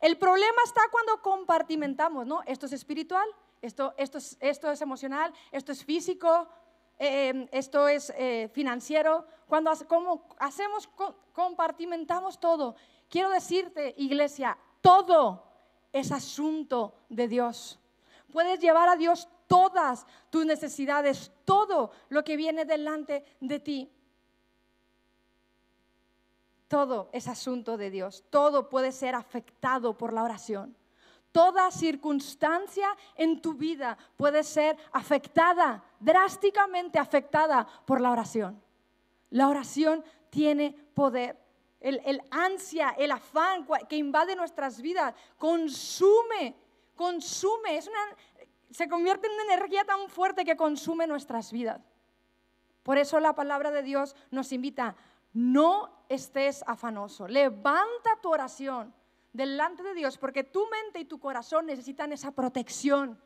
El 0.00 0.16
problema 0.16 0.62
está 0.64 0.80
cuando 0.90 1.20
compartimentamos, 1.20 2.26
¿no? 2.26 2.42
Esto 2.46 2.66
es 2.66 2.72
espiritual, 2.72 3.28
esto, 3.60 3.94
esto, 3.98 4.18
es, 4.18 4.36
esto 4.40 4.70
es 4.70 4.80
emocional, 4.80 5.32
esto 5.52 5.72
es 5.72 5.84
físico, 5.84 6.48
eh, 6.98 7.48
esto 7.52 7.88
es 7.88 8.12
eh, 8.16 8.50
financiero. 8.52 9.26
Cuando 9.46 9.70
como 9.86 10.26
hacemos, 10.38 10.88
compartimentamos 11.32 12.40
todo. 12.40 12.76
Quiero 13.08 13.30
decirte, 13.30 13.94
iglesia, 13.98 14.56
todo 14.80 15.44
es 15.92 16.12
asunto 16.12 16.94
de 17.08 17.28
Dios. 17.28 17.78
Puedes 18.32 18.60
llevar 18.60 18.88
a 18.88 18.96
Dios 18.96 19.28
todas 19.46 20.06
tus 20.30 20.46
necesidades, 20.46 21.32
todo 21.44 21.90
lo 22.08 22.22
que 22.22 22.36
viene 22.36 22.64
delante 22.64 23.24
de 23.40 23.58
ti. 23.58 23.90
Todo 26.70 27.10
es 27.12 27.26
asunto 27.26 27.76
de 27.76 27.90
Dios. 27.90 28.22
Todo 28.30 28.68
puede 28.68 28.92
ser 28.92 29.16
afectado 29.16 29.98
por 29.98 30.12
la 30.12 30.22
oración. 30.22 30.76
Toda 31.32 31.68
circunstancia 31.72 32.96
en 33.16 33.42
tu 33.42 33.54
vida 33.54 33.98
puede 34.16 34.44
ser 34.44 34.76
afectada, 34.92 35.82
drásticamente 35.98 37.00
afectada 37.00 37.66
por 37.84 38.00
la 38.00 38.12
oración. 38.12 38.62
La 39.30 39.48
oración 39.48 40.04
tiene 40.30 40.70
poder. 40.94 41.36
El, 41.80 42.22
ansia, 42.30 42.90
el 42.90 43.10
afán 43.10 43.66
que 43.88 43.96
invade 43.96 44.36
nuestras 44.36 44.80
vidas 44.80 45.12
consume, 45.38 46.54
consume, 46.94 47.78
es 47.78 47.88
una, 47.88 47.98
se 48.70 48.88
convierte 48.88 49.26
en 49.26 49.32
una 49.32 49.54
energía 49.54 49.84
tan 49.84 50.08
fuerte 50.08 50.44
que 50.44 50.56
consume 50.56 51.08
nuestras 51.08 51.50
vidas. 51.50 51.80
Por 52.84 52.96
eso 52.96 53.18
la 53.18 53.34
palabra 53.34 53.70
de 53.70 53.82
Dios 53.82 54.14
nos 54.30 54.52
invita, 54.52 54.94
no 55.32 56.04
estés 56.08 56.64
afanoso, 56.66 57.28
levanta 57.28 58.18
tu 58.20 58.30
oración 58.30 58.94
delante 59.32 59.82
de 59.82 59.94
Dios, 59.94 60.18
porque 60.18 60.44
tu 60.44 60.66
mente 60.68 61.00
y 61.00 61.04
tu 61.04 61.20
corazón 61.20 61.66
necesitan 61.66 62.12
esa 62.12 62.32
protección, 62.32 63.20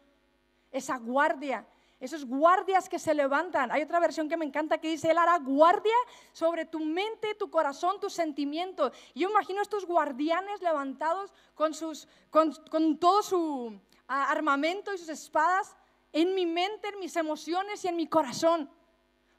esa 0.70 0.98
guardia, 0.98 1.66
esos 2.00 2.26
guardias 2.26 2.88
que 2.88 2.98
se 2.98 3.14
levantan. 3.14 3.72
Hay 3.72 3.82
otra 3.82 4.00
versión 4.00 4.28
que 4.28 4.36
me 4.36 4.44
encanta 4.44 4.78
que 4.78 4.88
dice, 4.88 5.10
Él 5.10 5.18
hará 5.18 5.38
guardia 5.38 5.94
sobre 6.32 6.66
tu 6.66 6.80
mente, 6.80 7.34
tu 7.34 7.50
corazón, 7.50 7.98
tus 8.00 8.12
sentimientos. 8.12 8.92
yo 9.14 9.30
imagino 9.30 9.62
estos 9.62 9.86
guardianes 9.86 10.60
levantados 10.60 11.32
con, 11.54 11.72
sus, 11.72 12.06
con, 12.30 12.52
con 12.70 12.98
todo 12.98 13.22
su 13.22 13.80
armamento 14.06 14.92
y 14.92 14.98
sus 14.98 15.08
espadas 15.08 15.74
en 16.12 16.34
mi 16.34 16.46
mente, 16.46 16.88
en 16.88 17.00
mis 17.00 17.16
emociones 17.16 17.84
y 17.84 17.88
en 17.88 17.96
mi 17.96 18.06
corazón, 18.06 18.70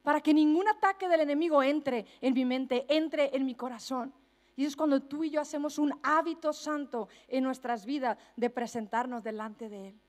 para 0.06 0.20
que 0.20 0.32
ningún 0.32 0.68
ataque 0.68 1.08
del 1.08 1.22
enemigo 1.22 1.60
entre 1.64 2.06
en 2.20 2.32
mi 2.32 2.44
mente, 2.44 2.86
entre 2.88 3.36
en 3.36 3.44
mi 3.44 3.56
corazón. 3.56 4.14
Y 4.54 4.64
es 4.64 4.76
cuando 4.76 5.02
tú 5.02 5.24
y 5.24 5.30
yo 5.30 5.40
hacemos 5.40 5.80
un 5.80 5.98
hábito 6.04 6.52
santo 6.52 7.08
en 7.26 7.42
nuestras 7.42 7.84
vidas 7.84 8.16
de 8.36 8.48
presentarnos 8.48 9.24
delante 9.24 9.68
de 9.68 9.88
Él. 9.88 10.00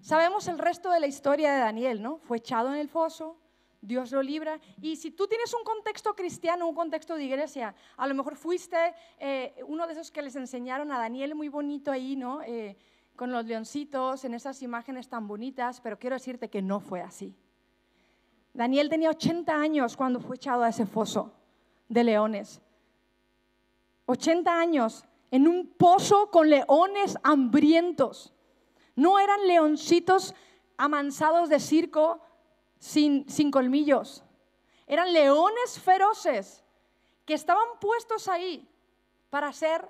Sabemos 0.00 0.48
el 0.48 0.58
resto 0.58 0.90
de 0.90 1.00
la 1.00 1.06
historia 1.06 1.52
de 1.52 1.58
Daniel, 1.58 2.00
¿no? 2.00 2.16
Fue 2.16 2.38
echado 2.38 2.70
en 2.70 2.76
el 2.76 2.88
foso, 2.88 3.36
Dios 3.82 4.10
lo 4.10 4.22
libra. 4.22 4.58
Y 4.80 4.96
si 4.96 5.10
tú 5.10 5.26
tienes 5.26 5.52
un 5.52 5.64
contexto 5.64 6.16
cristiano, 6.16 6.66
un 6.66 6.74
contexto 6.74 7.14
de 7.14 7.24
iglesia, 7.24 7.74
a 7.98 8.06
lo 8.06 8.14
mejor 8.14 8.36
fuiste 8.36 8.94
eh, 9.18 9.54
uno 9.66 9.86
de 9.86 9.92
esos 9.92 10.10
que 10.10 10.22
les 10.22 10.34
enseñaron 10.36 10.90
a 10.92 10.98
Daniel 10.98 11.34
muy 11.34 11.50
bonito 11.50 11.92
ahí, 11.92 12.16
¿no? 12.16 12.40
Eh, 12.40 12.74
con 13.16 13.30
los 13.30 13.44
leoncitos, 13.44 14.24
en 14.24 14.32
esas 14.32 14.62
imágenes 14.62 15.10
tan 15.10 15.28
bonitas, 15.28 15.82
pero 15.82 15.98
quiero 15.98 16.16
decirte 16.16 16.48
que 16.48 16.62
no 16.62 16.80
fue 16.80 17.02
así. 17.02 17.36
Daniel 18.52 18.88
tenía 18.88 19.10
80 19.10 19.54
años 19.54 19.96
cuando 19.96 20.20
fue 20.20 20.36
echado 20.36 20.62
a 20.62 20.68
ese 20.68 20.86
foso 20.86 21.32
de 21.88 22.04
leones. 22.04 22.60
80 24.06 24.58
años 24.58 25.04
en 25.30 25.46
un 25.46 25.68
pozo 25.68 26.30
con 26.30 26.50
leones 26.50 27.16
hambrientos. 27.22 28.34
No 28.96 29.18
eran 29.18 29.46
leoncitos 29.46 30.34
amansados 30.76 31.48
de 31.48 31.60
circo 31.60 32.20
sin, 32.78 33.50
colmillos. 33.50 34.24
Eran 34.86 35.12
leones 35.12 35.78
feroces 35.78 36.64
que 37.24 37.34
estaban 37.34 37.78
puestos 37.80 38.26
ahí 38.28 38.68
para 39.28 39.52
ser 39.52 39.88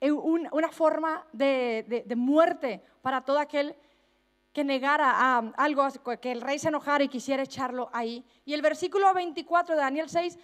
una 0.00 0.70
forma 0.70 1.26
de, 1.32 2.04
de, 2.06 2.16
muerte 2.16 2.82
para 3.02 3.22
todo 3.22 3.38
aquel 3.38 3.74
que 4.52 4.64
negara 4.64 5.10
a 5.10 5.38
algo, 5.56 5.86
que 6.20 6.32
el 6.32 6.40
rey 6.40 6.58
se 6.58 6.68
enojara 6.68 7.04
y 7.04 7.08
quisiera 7.08 7.42
echarlo 7.42 7.88
ahí. 7.92 8.24
Y 8.44 8.54
el 8.54 8.62
versículo 8.62 9.12
24 9.14 9.76
de 9.76 9.80
Daniel 9.80 10.08
6 10.08 10.38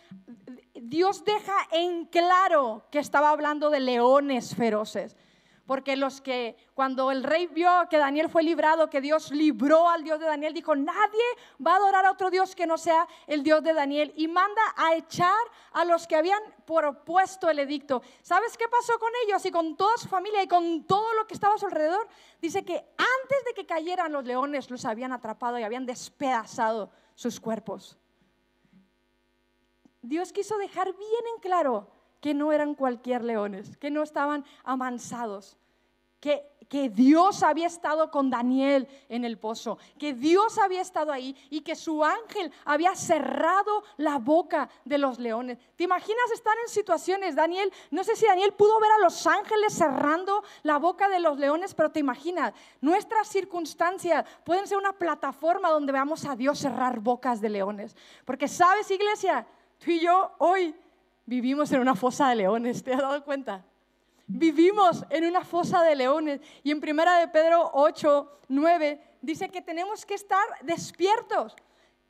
Dios 0.89 1.25
deja 1.25 1.55
en 1.73 2.07
claro 2.07 2.87
que 2.91 2.99
estaba 2.99 3.31
hablando 3.31 3.71
de 3.71 3.81
leones 3.81 4.55
feroces. 4.55 5.17
Porque 5.67 5.97
los 5.97 6.21
que, 6.21 6.57
cuando 6.75 7.11
el 7.11 7.25
rey 7.25 7.49
vio 7.49 7.69
que 7.91 7.99
Daniel 7.99 8.29
fue 8.29 8.45
librado, 8.45 8.89
que 8.89 9.01
Dios 9.01 9.33
libró 9.33 9.89
al 9.89 10.05
Dios 10.05 10.21
de 10.21 10.27
Daniel, 10.27 10.55
dijo, 10.55 10.77
nadie 10.77 11.25
va 11.65 11.73
a 11.73 11.77
adorar 11.77 12.07
a 12.07 12.13
otro 12.13 12.31
Dios 12.31 12.55
que 12.55 12.67
no 12.67 12.79
sea 12.79 13.09
el 13.27 13.43
Dios 13.43 13.65
de 13.65 13.75
Daniel. 13.75 14.13
Y 14.17 14.29
manda 14.29 14.63
a 14.77 14.95
echar 14.95 15.37
a 15.73 15.85
los 15.85 16.07
que 16.07 16.15
habían 16.15 16.41
propuesto 16.65 17.51
el 17.51 17.59
edicto. 17.59 18.01
¿Sabes 18.23 18.57
qué 18.57 18.67
pasó 18.69 18.97
con 19.01 19.11
ellos 19.27 19.45
y 19.45 19.51
con 19.51 19.77
toda 19.77 19.97
su 19.97 20.07
familia 20.07 20.41
y 20.43 20.49
con 20.49 20.85
todo 20.85 21.13
lo 21.15 21.27
que 21.27 21.35
estaba 21.35 21.57
a 21.57 21.59
su 21.59 21.67
alrededor? 21.67 22.07
Dice 22.41 22.65
que 22.65 22.77
antes 22.77 23.45
de 23.47 23.55
que 23.55 23.67
cayeran 23.67 24.13
los 24.13 24.25
leones, 24.25 24.71
los 24.71 24.85
habían 24.85 25.13
atrapado 25.13 25.59
y 25.59 25.65
habían 25.65 25.85
despedazado 25.85 26.91
sus 27.17 27.41
cuerpos. 27.41 27.99
Dios 30.01 30.33
quiso 30.33 30.57
dejar 30.59 30.93
bien 30.93 31.25
en 31.35 31.41
claro 31.41 31.96
que 32.21 32.35
no 32.35 32.53
eran 32.53 32.75
cualquier 32.75 33.23
leones, 33.23 33.77
que 33.77 33.91
no 33.91 34.03
estaban 34.03 34.45
amansados, 34.65 35.57
que, 36.21 36.45
que 36.69 36.89
Dios 36.89 37.43
había 37.43 37.67
estado 37.67 38.11
con 38.11 38.31
Daniel 38.31 38.89
en 39.09 39.25
el 39.25 39.39
pozo, 39.39 39.79
que 39.99 40.15
Dios 40.15 40.59
había 40.59 40.81
estado 40.81 41.13
ahí 41.13 41.37
y 41.51 41.61
que 41.61 41.77
su 41.77 42.03
ángel 42.03 42.51
había 42.65 42.95
cerrado 42.95 43.85
la 43.99 44.19
boca 44.19 44.69
de 44.85 44.99
los 44.99 45.19
leones. 45.19 45.59
¿Te 45.77 45.85
imaginas 45.85 46.31
estar 46.33 46.55
en 46.65 46.69
situaciones, 46.69 47.37
Daniel? 47.37 47.73
No 47.91 48.03
sé 48.03 48.17
si 48.17 48.27
Daniel 48.27 48.55
pudo 48.55 48.81
ver 48.81 48.91
a 48.93 49.05
los 49.05 49.27
ángeles 49.27 49.75
cerrando 49.75 50.43
la 50.63 50.79
boca 50.79 51.09
de 51.09 51.21
los 51.21 51.39
leones, 51.39 51.75
pero 51.75 51.93
te 51.93 52.01
imaginas, 52.01 52.55
nuestras 52.81 53.29
circunstancias 53.29 54.25
pueden 54.45 54.67
ser 54.67 54.79
una 54.79 54.95
plataforma 54.95 55.71
donde 55.71 55.93
veamos 55.93 56.25
a 56.25 56.35
Dios 56.35 56.59
cerrar 56.59 56.99
bocas 56.99 57.41
de 57.41 57.51
leones. 57.51 57.95
Porque 58.25 58.49
sabes, 58.49 58.91
iglesia, 58.91 59.47
Tú 59.79 59.91
y 59.91 60.01
yo 60.01 60.33
hoy 60.39 60.75
vivimos 61.27 61.71
en 61.73 61.81
una 61.81 61.95
fosa 61.95 62.31
de 62.31 62.37
leones, 62.37 62.83
¿te 62.83 62.95
has 62.95 63.01
dado 63.01 63.23
cuenta? 63.25 63.65
Vivimos 64.27 65.05
en 65.11 65.25
una 65.25 65.45
fosa 65.45 65.83
de 65.83 65.95
leones. 65.95 66.41
Y 66.63 66.71
en 66.71 66.81
primera 66.81 67.19
de 67.19 67.29
Pedro 67.29 67.71
8, 67.75 68.41
9 68.49 69.19
dice 69.21 69.49
que 69.49 69.63
tenemos 69.63 70.07
que 70.07 70.15
estar 70.15 70.47
despiertos. 70.63 71.55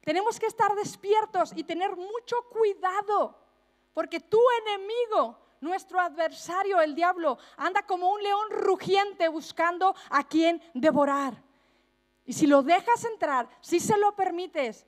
Tenemos 0.02 0.38
que 0.38 0.46
estar 0.46 0.74
despiertos 0.74 1.52
y 1.56 1.64
tener 1.64 1.96
mucho 1.96 2.36
cuidado. 2.50 3.36
Porque 3.92 4.20
tu 4.20 4.40
enemigo, 4.62 5.38
nuestro 5.60 5.98
adversario, 5.98 6.80
el 6.80 6.94
diablo, 6.94 7.38
anda 7.56 7.82
como 7.84 8.10
un 8.10 8.22
león 8.22 8.50
rugiente 8.50 9.28
buscando 9.28 9.94
a 10.10 10.26
quien 10.26 10.62
devorar. 10.74 11.42
Y 12.24 12.32
si 12.32 12.46
lo 12.46 12.62
dejas 12.62 13.04
entrar, 13.04 13.48
si 13.60 13.78
se 13.78 13.96
lo 13.98 14.14
permites, 14.16 14.86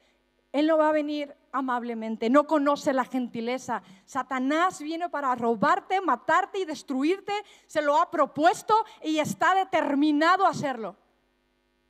él 0.53 0.67
no 0.67 0.79
va 0.79 0.89
a 0.89 0.93
venir 0.93 1.35
amablemente, 1.53 2.31
no 2.31 2.47
conoce 2.47 2.93
la 2.93 3.05
gentileza. 3.05 3.83
Satanás 4.07 4.81
viene 4.81 5.09
para 5.09 5.35
robarte, 5.35 6.01
matarte 6.01 6.61
y 6.61 6.65
destruirte, 6.65 7.33
se 7.67 7.83
lo 7.83 7.99
ha 7.99 8.11
propuesto 8.11 8.75
y 9.03 9.19
está 9.19 9.55
determinado 9.55 10.47
a 10.47 10.51
hacerlo. 10.51 10.97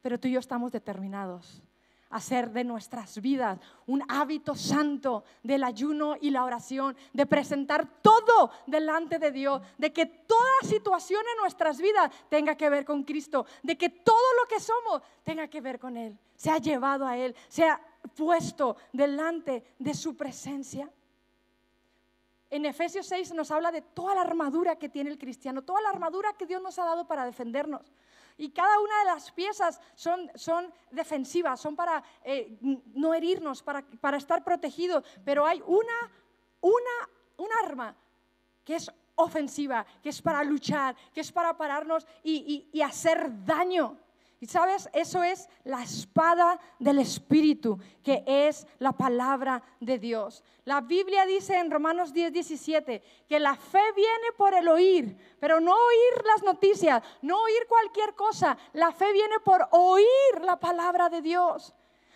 Pero 0.03 0.19
tú 0.19 0.29
y 0.29 0.33
yo 0.33 0.41
estamos 0.41 0.73
determinados 0.73 1.63
a 2.11 2.17
hacer 2.17 2.51
de 2.51 2.65
nuestras 2.65 3.21
vidas 3.21 3.59
un 3.87 4.03
hábito 4.09 4.55
santo 4.55 5.25
del 5.43 5.63
ayuno 5.63 6.17
y 6.21 6.31
la 6.31 6.45
oración, 6.45 6.97
de 7.13 7.27
presentar 7.27 8.01
todo 8.01 8.51
delante 8.67 9.19
de 9.19 9.31
Dios, 9.31 9.63
de 9.77 9.93
que 9.93 10.07
toda 10.07 10.41
situación 10.63 11.21
en 11.33 11.43
nuestras 11.43 11.79
vidas 11.81 12.11
tenga 12.29 12.57
que 12.57 12.71
ver 12.71 12.85
con 12.85 13.05
Cristo, 13.05 13.47
de 13.63 13.77
que 13.77 13.91
todo 13.91 14.17
lo 14.41 14.49
que 14.49 14.59
somos 14.59 15.03
tenga 15.23 15.49
que 15.49 15.61
ver 15.61 15.79
con 15.79 15.97
Él, 15.97 16.19
se 16.35 16.51
ha 16.51 16.59
llevado 16.59 17.07
a 17.07 17.17
Él, 17.17 17.37
sea 17.49 17.81
puesto 18.15 18.77
delante 18.93 19.75
de 19.79 19.95
su 19.95 20.17
presencia. 20.17 20.91
En 22.51 22.65
Efesios 22.65 23.07
6 23.07 23.35
nos 23.35 23.51
habla 23.51 23.71
de 23.71 23.83
toda 23.83 24.15
la 24.15 24.23
armadura 24.23 24.77
que 24.77 24.89
tiene 24.89 25.11
el 25.11 25.19
cristiano, 25.19 25.63
toda 25.63 25.83
la 25.83 25.91
armadura 25.91 26.33
que 26.33 26.47
Dios 26.47 26.63
nos 26.63 26.79
ha 26.79 26.85
dado 26.85 27.07
para 27.07 27.27
defendernos. 27.27 27.93
Y 28.39 28.51
cada 28.51 28.81
una 28.81 28.99
de 29.01 29.05
las 29.07 29.31
piezas 29.33 29.81
son, 29.95 30.31
son 30.35 30.73
defensivas, 30.91 31.61
son 31.61 31.77
para 31.77 32.03
eh, 32.23 32.57
no 32.95 33.13
herirnos, 33.13 33.63
para, 33.63 33.83
para 34.01 34.17
estar 34.17 34.45
protegidos. 34.45 35.05
Pero 35.25 35.45
hay 35.45 35.63
una, 35.67 36.13
una, 36.61 37.11
un 37.37 37.49
arma 37.65 37.97
que 38.65 38.77
es 38.77 38.91
ofensiva, 39.17 39.85
que 40.03 40.11
es 40.11 40.23
para 40.23 40.45
luchar, 40.45 40.97
que 41.13 41.21
es 41.21 41.33
para 41.33 41.57
pararnos 41.57 42.07
y, 42.23 42.69
y 42.73 42.81
hacer 42.81 43.45
daño. 43.45 43.99
Y 44.41 44.47
sabes, 44.47 44.89
eso 44.93 45.25
es 45.25 45.49
la 45.65 45.83
espada 45.83 46.61
del 46.79 47.01
Espíritu, 47.01 47.79
que 48.05 48.23
es 48.25 48.69
la 48.79 48.93
palabra 48.93 49.63
de 49.81 49.99
Dios. 49.99 50.45
La 50.65 50.81
Biblia 50.81 51.27
dice 51.27 51.57
en 51.57 51.73
Romanos 51.73 52.13
10, 52.13 52.33
17 52.33 53.03
que 53.29 53.41
la 53.41 53.57
fe 53.57 53.83
viene 53.97 54.33
por 54.37 54.55
el 54.55 54.69
oír, 54.69 55.17
pero 55.41 55.59
no 55.59 55.73
oír 55.73 56.25
las 56.25 56.45
noticias, 56.45 57.03
no 57.23 57.43
oír 57.43 57.67
cualquier 57.69 58.15
cosa. 58.15 58.57
La 58.75 58.93
fe 58.93 59.13
viene 59.13 59.41
por 59.41 59.67
oír 59.73 60.43
la 60.43 60.61
palabra 60.61 61.09
de 61.09 61.21
Dios, 61.21 61.75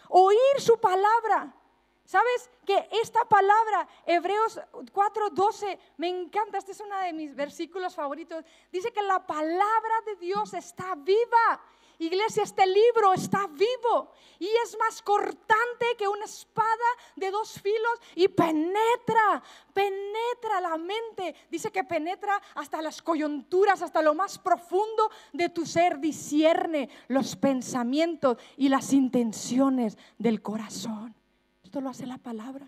oír 0.08 0.60
su 0.60 0.78
palabra. 0.78 1.56
¿Sabes 2.04 2.50
que 2.64 2.88
esta 3.02 3.24
palabra, 3.24 3.88
Hebreos 4.06 4.60
4:12, 4.92 5.78
me 5.96 6.08
encanta, 6.08 6.58
este 6.58 6.70
es 6.72 6.80
uno 6.80 6.96
de 6.98 7.12
mis 7.12 7.34
versículos 7.34 7.96
favoritos, 7.96 8.44
dice 8.70 8.92
que 8.92 9.02
la 9.02 9.26
palabra 9.26 9.94
de 10.06 10.16
Dios 10.16 10.54
está 10.54 10.94
viva 10.94 11.60
Iglesia, 11.98 12.42
este 12.42 12.66
libro 12.66 13.12
está 13.14 13.46
vivo 13.46 14.12
y 14.38 14.48
es 14.64 14.76
más 14.78 15.02
cortante 15.02 15.86
que 15.96 16.08
una 16.08 16.24
espada 16.24 16.74
de 17.14 17.30
dos 17.30 17.60
filos 17.60 18.00
y 18.16 18.28
penetra, 18.28 19.42
penetra 19.72 20.60
la 20.60 20.76
mente. 20.76 21.34
Dice 21.50 21.70
que 21.70 21.84
penetra 21.84 22.40
hasta 22.54 22.82
las 22.82 23.00
coyunturas, 23.00 23.82
hasta 23.82 24.02
lo 24.02 24.14
más 24.14 24.38
profundo 24.38 25.10
de 25.32 25.48
tu 25.48 25.64
ser, 25.64 25.98
discierne 25.98 26.88
los 27.08 27.36
pensamientos 27.36 28.38
y 28.56 28.68
las 28.68 28.92
intenciones 28.92 29.96
del 30.18 30.42
corazón. 30.42 31.14
Esto 31.62 31.80
lo 31.80 31.90
hace 31.90 32.06
la 32.06 32.18
palabra. 32.18 32.66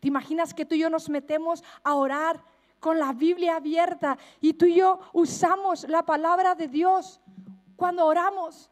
¿Te 0.00 0.08
imaginas 0.08 0.54
que 0.54 0.64
tú 0.64 0.74
y 0.74 0.80
yo 0.80 0.90
nos 0.90 1.08
metemos 1.08 1.64
a 1.82 1.94
orar 1.94 2.42
con 2.80 2.98
la 2.98 3.12
Biblia 3.12 3.56
abierta 3.56 4.16
y 4.40 4.52
tú 4.54 4.66
y 4.66 4.76
yo 4.76 5.00
usamos 5.12 5.88
la 5.88 6.04
palabra 6.04 6.54
de 6.54 6.68
Dios? 6.68 7.20
Cuando 7.78 8.04
oramos 8.04 8.68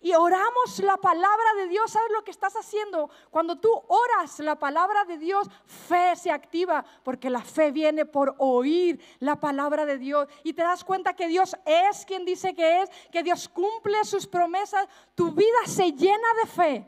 y 0.00 0.14
oramos 0.14 0.78
la 0.78 0.96
palabra 0.96 1.54
de 1.56 1.66
Dios, 1.66 1.90
¿sabes 1.90 2.08
lo 2.12 2.22
que 2.22 2.30
estás 2.30 2.54
haciendo? 2.54 3.10
Cuando 3.30 3.56
tú 3.56 3.68
oras 3.88 4.38
la 4.38 4.56
palabra 4.56 5.04
de 5.04 5.18
Dios, 5.18 5.50
fe 5.66 6.14
se 6.14 6.30
activa, 6.30 6.84
porque 7.02 7.30
la 7.30 7.42
fe 7.42 7.72
viene 7.72 8.06
por 8.06 8.36
oír 8.38 9.00
la 9.18 9.40
palabra 9.40 9.84
de 9.86 9.98
Dios. 9.98 10.28
Y 10.44 10.52
te 10.52 10.62
das 10.62 10.84
cuenta 10.84 11.14
que 11.14 11.26
Dios 11.26 11.56
es 11.66 12.06
quien 12.06 12.24
dice 12.24 12.54
que 12.54 12.82
es, 12.82 12.90
que 13.10 13.24
Dios 13.24 13.48
cumple 13.48 14.04
sus 14.04 14.24
promesas, 14.24 14.86
tu 15.16 15.32
vida 15.32 15.58
se 15.66 15.90
llena 15.90 16.28
de 16.40 16.48
fe. 16.48 16.86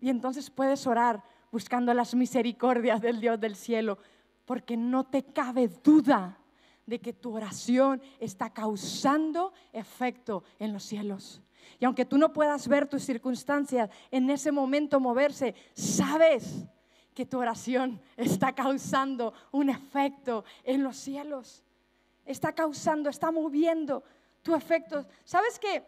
Y 0.00 0.10
entonces 0.10 0.50
puedes 0.50 0.86
orar 0.86 1.24
buscando 1.50 1.94
las 1.94 2.14
misericordias 2.14 3.00
del 3.00 3.22
Dios 3.22 3.40
del 3.40 3.56
cielo, 3.56 3.96
porque 4.44 4.76
no 4.76 5.04
te 5.04 5.24
cabe 5.24 5.68
duda 5.68 6.38
de 6.86 7.00
que 7.00 7.12
tu 7.12 7.34
oración 7.36 8.00
está 8.20 8.50
causando 8.50 9.52
efecto 9.72 10.44
en 10.58 10.72
los 10.72 10.84
cielos. 10.84 11.42
Y 11.78 11.84
aunque 11.84 12.04
tú 12.04 12.16
no 12.16 12.32
puedas 12.32 12.68
ver 12.68 12.88
tus 12.88 13.02
circunstancias 13.02 13.90
en 14.10 14.30
ese 14.30 14.52
momento 14.52 15.00
moverse, 15.00 15.54
sabes 15.74 16.64
que 17.12 17.26
tu 17.26 17.38
oración 17.38 18.00
está 18.16 18.54
causando 18.54 19.34
un 19.50 19.68
efecto 19.68 20.44
en 20.62 20.82
los 20.82 20.96
cielos. 20.96 21.64
Está 22.24 22.52
causando, 22.52 23.10
está 23.10 23.30
moviendo 23.30 24.04
tu 24.42 24.54
efecto. 24.54 25.06
¿Sabes 25.24 25.58
qué? 25.58 25.84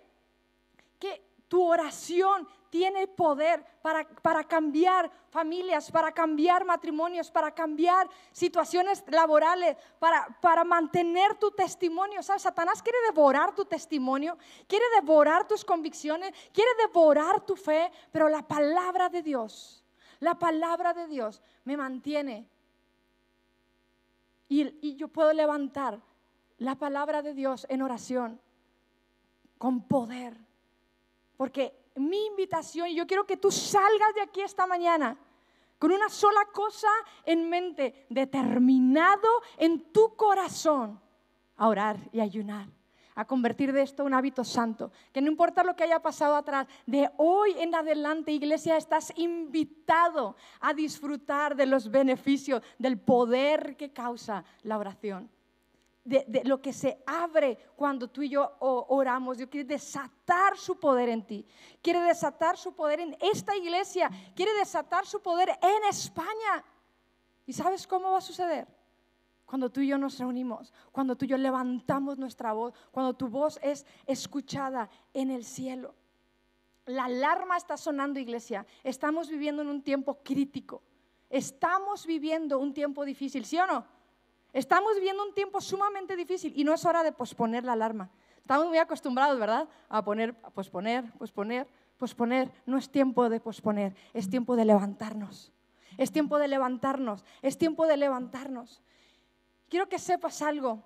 Que 0.99 1.23
tu 1.49 1.63
oración 1.65 2.49
tiene 2.71 3.07
poder 3.07 3.65
para, 3.83 4.09
para, 4.23 4.45
cambiar 4.45 5.11
familias, 5.31 5.91
para 5.91 6.13
cambiar 6.13 6.65
matrimonios, 6.65 7.31
para 7.31 7.55
cambiar 7.55 8.09
situaciones 8.33 9.05
laborales, 9.09 9.77
para, 9.99 10.27
para 10.41 10.65
mantener 10.65 11.35
tu 11.37 11.51
testimonio. 11.51 12.23
Satanás 12.23 12.83
quiere 12.83 12.99
devorar 13.09 13.55
tu 13.55 13.65
testimonio, 13.65 14.37
quiere 14.67 14.85
devorar 15.01 15.47
tus 15.47 15.65
convicciones, 15.65 16.33
quiere 16.53 16.71
devorar 16.87 17.41
tu 17.41 17.57
fe, 17.57 17.91
pero 18.13 18.29
la 18.29 18.47
palabra 18.47 19.09
de 19.09 19.23
Dios, 19.23 19.85
la 20.21 20.39
palabra 20.39 20.93
de 20.95 21.07
Dios 21.07 21.43
me 21.65 21.77
mantiene. 21.77 22.49
Y, 24.49 24.75
y 24.87 24.97
yo 24.97 25.09
puedo 25.09 25.33
levantar 25.33 26.01
la 26.59 26.75
palabra 26.75 27.23
de 27.23 27.35
Dios 27.35 27.67
en 27.69 27.83
oración 27.83 28.41
con 29.59 29.83
poder. 29.83 30.37
Porque 31.37 31.78
mi 31.99 32.27
invitación 32.27 32.89
y 32.89 32.95
yo 32.95 33.07
quiero 33.07 33.27
que 33.27 33.37
tú 33.37 33.51
salgas 33.51 34.15
de 34.15 34.23
aquí 34.23 34.41
esta 34.41 34.67
mañana 34.67 35.19
con 35.79 35.93
una 35.93 36.09
sola 36.09 36.41
cosa 36.53 36.89
en 37.25 37.49
mente, 37.49 38.07
determinado 38.09 39.29
en 39.57 39.93
tu 39.93 40.17
corazón 40.17 41.01
a 41.57 41.69
orar 41.69 41.99
y 42.13 42.21
ayunar, 42.21 42.69
a 43.15 43.25
convertir 43.25 43.73
de 43.73 43.83
esto 43.83 44.05
un 44.05 44.15
hábito 44.15 44.45
santo, 44.45 44.91
que 45.13 45.21
no 45.21 45.29
importa 45.29 45.63
lo 45.63 45.77
que 45.77 45.85
haya 45.85 46.01
pasado 46.01 46.37
atrás, 46.37 46.67
de 46.87 47.11
hoy 47.17 47.55
en 47.59 47.75
adelante, 47.75 48.33
iglesia, 48.33 48.77
estás 48.77 49.13
invitado 49.17 50.37
a 50.61 50.75
disfrutar 50.75 51.55
de 51.55 51.67
los 51.67 51.91
beneficios, 51.91 52.63
del 52.79 52.99
poder 52.99 53.77
que 53.77 53.93
causa 53.93 54.45
la 54.63 54.79
oración 54.79 55.31
de, 56.09 56.43
lo 56.45 56.61
que 56.63 56.73
se 56.73 57.03
abre 57.07 57.59
cuando 57.77 58.09
tú 58.09 58.23
y 58.23 58.31
yo 58.31 58.57
oramos. 58.61 59.37
Dios 59.37 59.51
quiere 59.51 59.69
desatar 59.69 60.57
su 60.57 60.79
poder 60.79 61.11
en 61.11 61.27
ti. 61.27 61.47
Quiere 61.83 62.01
desatar 62.01 62.57
su 62.57 62.75
poder 62.75 63.01
en 63.01 63.17
esta 63.21 63.55
iglesia. 63.55 64.11
Quiere 64.35 64.53
desatar 64.55 65.07
su 65.07 65.21
poder 65.21 65.51
en 65.51 65.85
España. 65.89 66.65
¿Y 67.45 67.53
sabes 67.53 67.87
cómo 67.87 68.13
va 68.13 68.19
a 68.19 68.23
suceder? 68.23 68.67
Cuando 69.45 69.71
tú 69.71 69.81
y 69.81 69.89
yo 69.89 69.99
nos 69.99 70.19
reunimos, 70.19 70.73
cuando 70.93 71.17
tú 71.17 71.25
y 71.25 71.29
yo 71.29 71.39
levantamos 71.39 72.19
nuestra 72.19 72.53
voz, 72.53 72.75
cuando 72.91 73.15
tu 73.15 73.29
voz 73.29 73.59
es 73.63 73.87
escuchada 74.07 74.91
en 75.13 75.31
el 75.31 75.45
cielo. 75.45 75.95
La 76.87 77.05
alarma 77.05 77.57
está 77.57 77.77
sonando, 77.77 78.19
iglesia. 78.19 78.67
Estamos 78.83 79.29
viviendo 79.29 79.63
en 79.63 79.69
un 79.69 79.83
tiempo 79.83 80.23
crítico. 80.23 80.83
Estamos 81.29 82.07
viviendo 82.07 82.59
un 82.59 82.73
tiempo 82.73 83.05
difícil, 83.05 83.45
¿sí 83.45 83.59
o 83.59 83.67
no? 83.67 83.98
Estamos 84.53 84.95
viviendo 84.95 85.25
un 85.25 85.35
tiempo 85.35 85.61
sumamente 85.61 86.17
difícil 86.17 86.53
y 86.57 86.65
no 86.65 86.75
es 86.75 86.85
hora 86.85 87.03
de 87.03 87.13
posponer 87.13 87.65
la 87.65 87.73
alarma. 87.75 88.11
Estamos 88.41 88.67
muy 88.67 88.79
acostumbrados, 88.79 89.39
¿verdad? 89.39 89.69
A 89.89 90.03
poner, 90.03 90.35
a 90.43 90.51
posponer, 90.51 91.05
posponer, 91.19 91.67
posponer. 91.99 92.51
No 92.65 92.79
es 92.79 92.91
tiempo 92.91 93.29
de 93.29 93.41
posponer, 93.41 93.95
es 94.15 94.31
tiempo 94.31 94.57
de 94.57 94.65
levantarnos. 94.65 95.53
Es 95.99 96.13
tiempo 96.13 96.39
de 96.39 96.49
levantarnos, 96.49 97.25
es 97.43 97.59
tiempo 97.59 97.87
de 97.87 97.97
levantarnos. 97.97 98.81
Quiero 99.69 99.89
que 99.89 99.99
sepas 99.99 100.41
algo. 100.43 100.83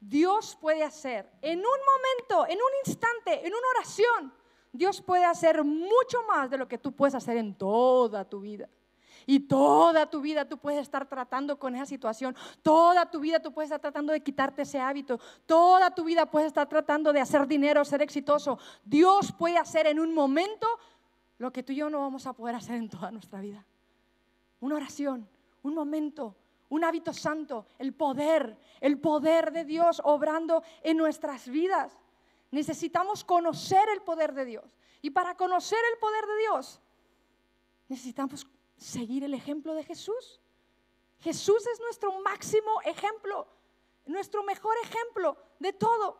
Dios 0.00 0.56
puede 0.60 0.82
hacer 0.82 1.30
en 1.42 1.58
un 1.58 1.64
momento, 1.64 2.46
en 2.50 2.58
un 2.58 2.72
instante, 2.86 3.46
en 3.46 3.52
una 3.52 3.68
oración, 3.76 4.32
Dios 4.74 5.00
puede 5.00 5.24
hacer 5.24 5.62
mucho 5.62 6.22
más 6.26 6.50
de 6.50 6.58
lo 6.58 6.66
que 6.66 6.78
tú 6.78 6.90
puedes 6.90 7.14
hacer 7.14 7.36
en 7.36 7.54
toda 7.54 8.28
tu 8.28 8.40
vida. 8.40 8.68
Y 9.26 9.40
toda 9.40 10.08
tu 10.08 10.20
vida 10.20 10.46
tú 10.46 10.58
puedes 10.58 10.80
estar 10.80 11.06
tratando 11.08 11.58
con 11.58 11.74
esa 11.74 11.86
situación. 11.86 12.36
Toda 12.62 13.10
tu 13.10 13.20
vida 13.20 13.40
tú 13.40 13.52
puedes 13.52 13.68
estar 13.68 13.80
tratando 13.80 14.12
de 14.12 14.22
quitarte 14.22 14.62
ese 14.62 14.80
hábito. 14.80 15.18
Toda 15.46 15.94
tu 15.94 16.04
vida 16.04 16.26
puedes 16.26 16.48
estar 16.48 16.68
tratando 16.68 17.12
de 17.12 17.20
hacer 17.20 17.46
dinero, 17.46 17.84
ser 17.84 18.02
exitoso. 18.02 18.58
Dios 18.84 19.32
puede 19.32 19.58
hacer 19.58 19.86
en 19.86 19.98
un 19.98 20.14
momento 20.14 20.66
lo 21.38 21.52
que 21.52 21.62
tú 21.62 21.72
y 21.72 21.76
yo 21.76 21.90
no 21.90 22.00
vamos 22.00 22.26
a 22.26 22.32
poder 22.32 22.54
hacer 22.54 22.76
en 22.76 22.88
toda 22.88 23.10
nuestra 23.10 23.40
vida. 23.40 23.64
Una 24.60 24.76
oración, 24.76 25.28
un 25.62 25.74
momento, 25.74 26.36
un 26.68 26.84
hábito 26.84 27.12
santo, 27.12 27.66
el 27.78 27.92
poder, 27.92 28.56
el 28.80 28.98
poder 28.98 29.52
de 29.52 29.64
Dios 29.64 30.00
obrando 30.04 30.62
en 30.82 30.96
nuestras 30.96 31.48
vidas. 31.48 31.96
Necesitamos 32.50 33.24
conocer 33.24 33.88
el 33.94 34.02
poder 34.02 34.32
de 34.32 34.44
Dios. 34.44 34.64
Y 35.02 35.10
para 35.10 35.36
conocer 35.36 35.78
el 35.92 35.98
poder 35.98 36.24
de 36.24 36.38
Dios, 36.38 36.80
necesitamos 37.88 38.46
seguir 38.84 39.24
el 39.24 39.34
ejemplo 39.34 39.74
de 39.74 39.82
Jesús. 39.82 40.40
Jesús 41.20 41.66
es 41.66 41.80
nuestro 41.80 42.20
máximo 42.20 42.82
ejemplo, 42.84 43.46
nuestro 44.04 44.42
mejor 44.42 44.76
ejemplo 44.82 45.36
de 45.58 45.72
todo. 45.72 46.18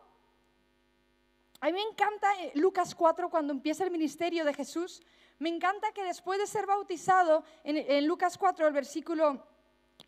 A 1.61 1.67
mí 1.67 1.73
me 1.73 1.81
encanta 1.81 2.27
eh, 2.41 2.51
Lucas 2.55 2.95
4 2.95 3.29
cuando 3.29 3.53
empieza 3.53 3.83
el 3.83 3.91
ministerio 3.91 4.43
de 4.43 4.53
Jesús. 4.53 5.03
Me 5.37 5.49
encanta 5.49 5.91
que 5.91 6.03
después 6.03 6.39
de 6.39 6.47
ser 6.47 6.65
bautizado, 6.65 7.43
en, 7.63 8.07
Lucas 8.07 8.37
4, 8.37 8.67
el 8.67 8.73
versículo 8.73 9.29
1 9.29 9.41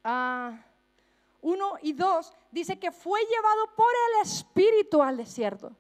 ah, 0.04 0.60
y 1.82 1.94
2, 1.94 2.34
dice 2.52 2.80
que 2.80 2.92
fue 2.92 3.20
llevado 3.26 3.76
por 3.76 3.92
el 4.08 4.22
Espíritu 4.24 5.04
al 5.04 5.18
desierto. 5.18 5.76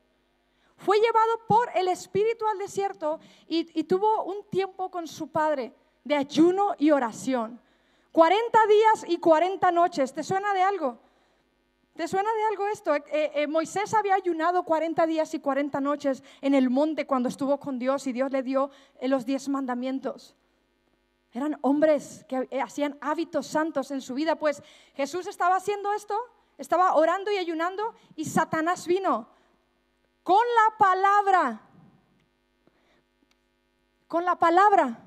Fue 0.75 0.99
llevado 0.99 1.47
por 1.47 1.69
el 1.75 1.87
Espíritu 1.87 2.45
al 2.45 2.59
desierto 2.59 3.19
y 3.47 3.83
tuvo 3.85 4.25
un 4.25 4.43
tiempo 4.49 4.91
con 4.91 5.07
su 5.07 5.31
padre 5.31 5.73
de 6.08 6.15
ayuno 6.15 6.74
y 6.78 6.91
oración. 6.91 7.60
40 8.13 8.60
días 8.67 9.06
y 9.10 9.17
40 9.17 9.72
noches. 9.72 10.13
¿Te 10.13 10.24
suena 10.24 10.54
de 10.54 10.62
algo? 10.62 10.98
¿Te 11.96 12.08
suena 12.08 12.30
de 12.34 12.43
algo 12.46 12.67
esto? 12.67 12.96
Eh, 12.96 13.04
eh, 13.12 13.48
Moisés 13.48 13.93
había 13.93 14.15
ayunado 14.15 14.63
40 14.63 15.06
días 15.06 15.34
y 15.34 15.39
40 15.39 15.82
noches 15.82 16.24
en 16.41 16.54
el 16.54 16.70
monte 16.70 17.06
cuando 17.06 17.28
estuvo 17.28 17.60
con 17.60 17.78
Dios 17.78 18.08
y 18.08 18.13
Dios 18.13 18.32
le 18.32 18.43
dio 18.43 18.70
eh, 19.00 19.08
los 19.08 19.26
10 19.26 19.50
mandamientos. 19.50 20.36
Eran 21.34 21.58
hombres 21.62 22.26
que 22.28 22.48
hacían 22.62 22.98
hábitos 23.02 23.48
santos 23.48 23.91
en 23.91 24.02
su 24.02 24.13
vida. 24.13 24.38
Pues 24.38 24.63
Jesús 24.96 25.28
estaba 25.28 25.58
haciendo 25.58 25.91
esto, 25.93 26.17
estaba 26.58 26.96
orando 26.96 27.32
y 27.32 27.38
ayunando 27.38 27.93
y 28.16 28.26
Satanás 28.26 28.88
vino 28.88 29.28
con 30.24 30.38
la 30.38 30.78
palabra. 30.78 31.62
Con 34.08 34.24
la 34.24 34.39
palabra 34.39 35.07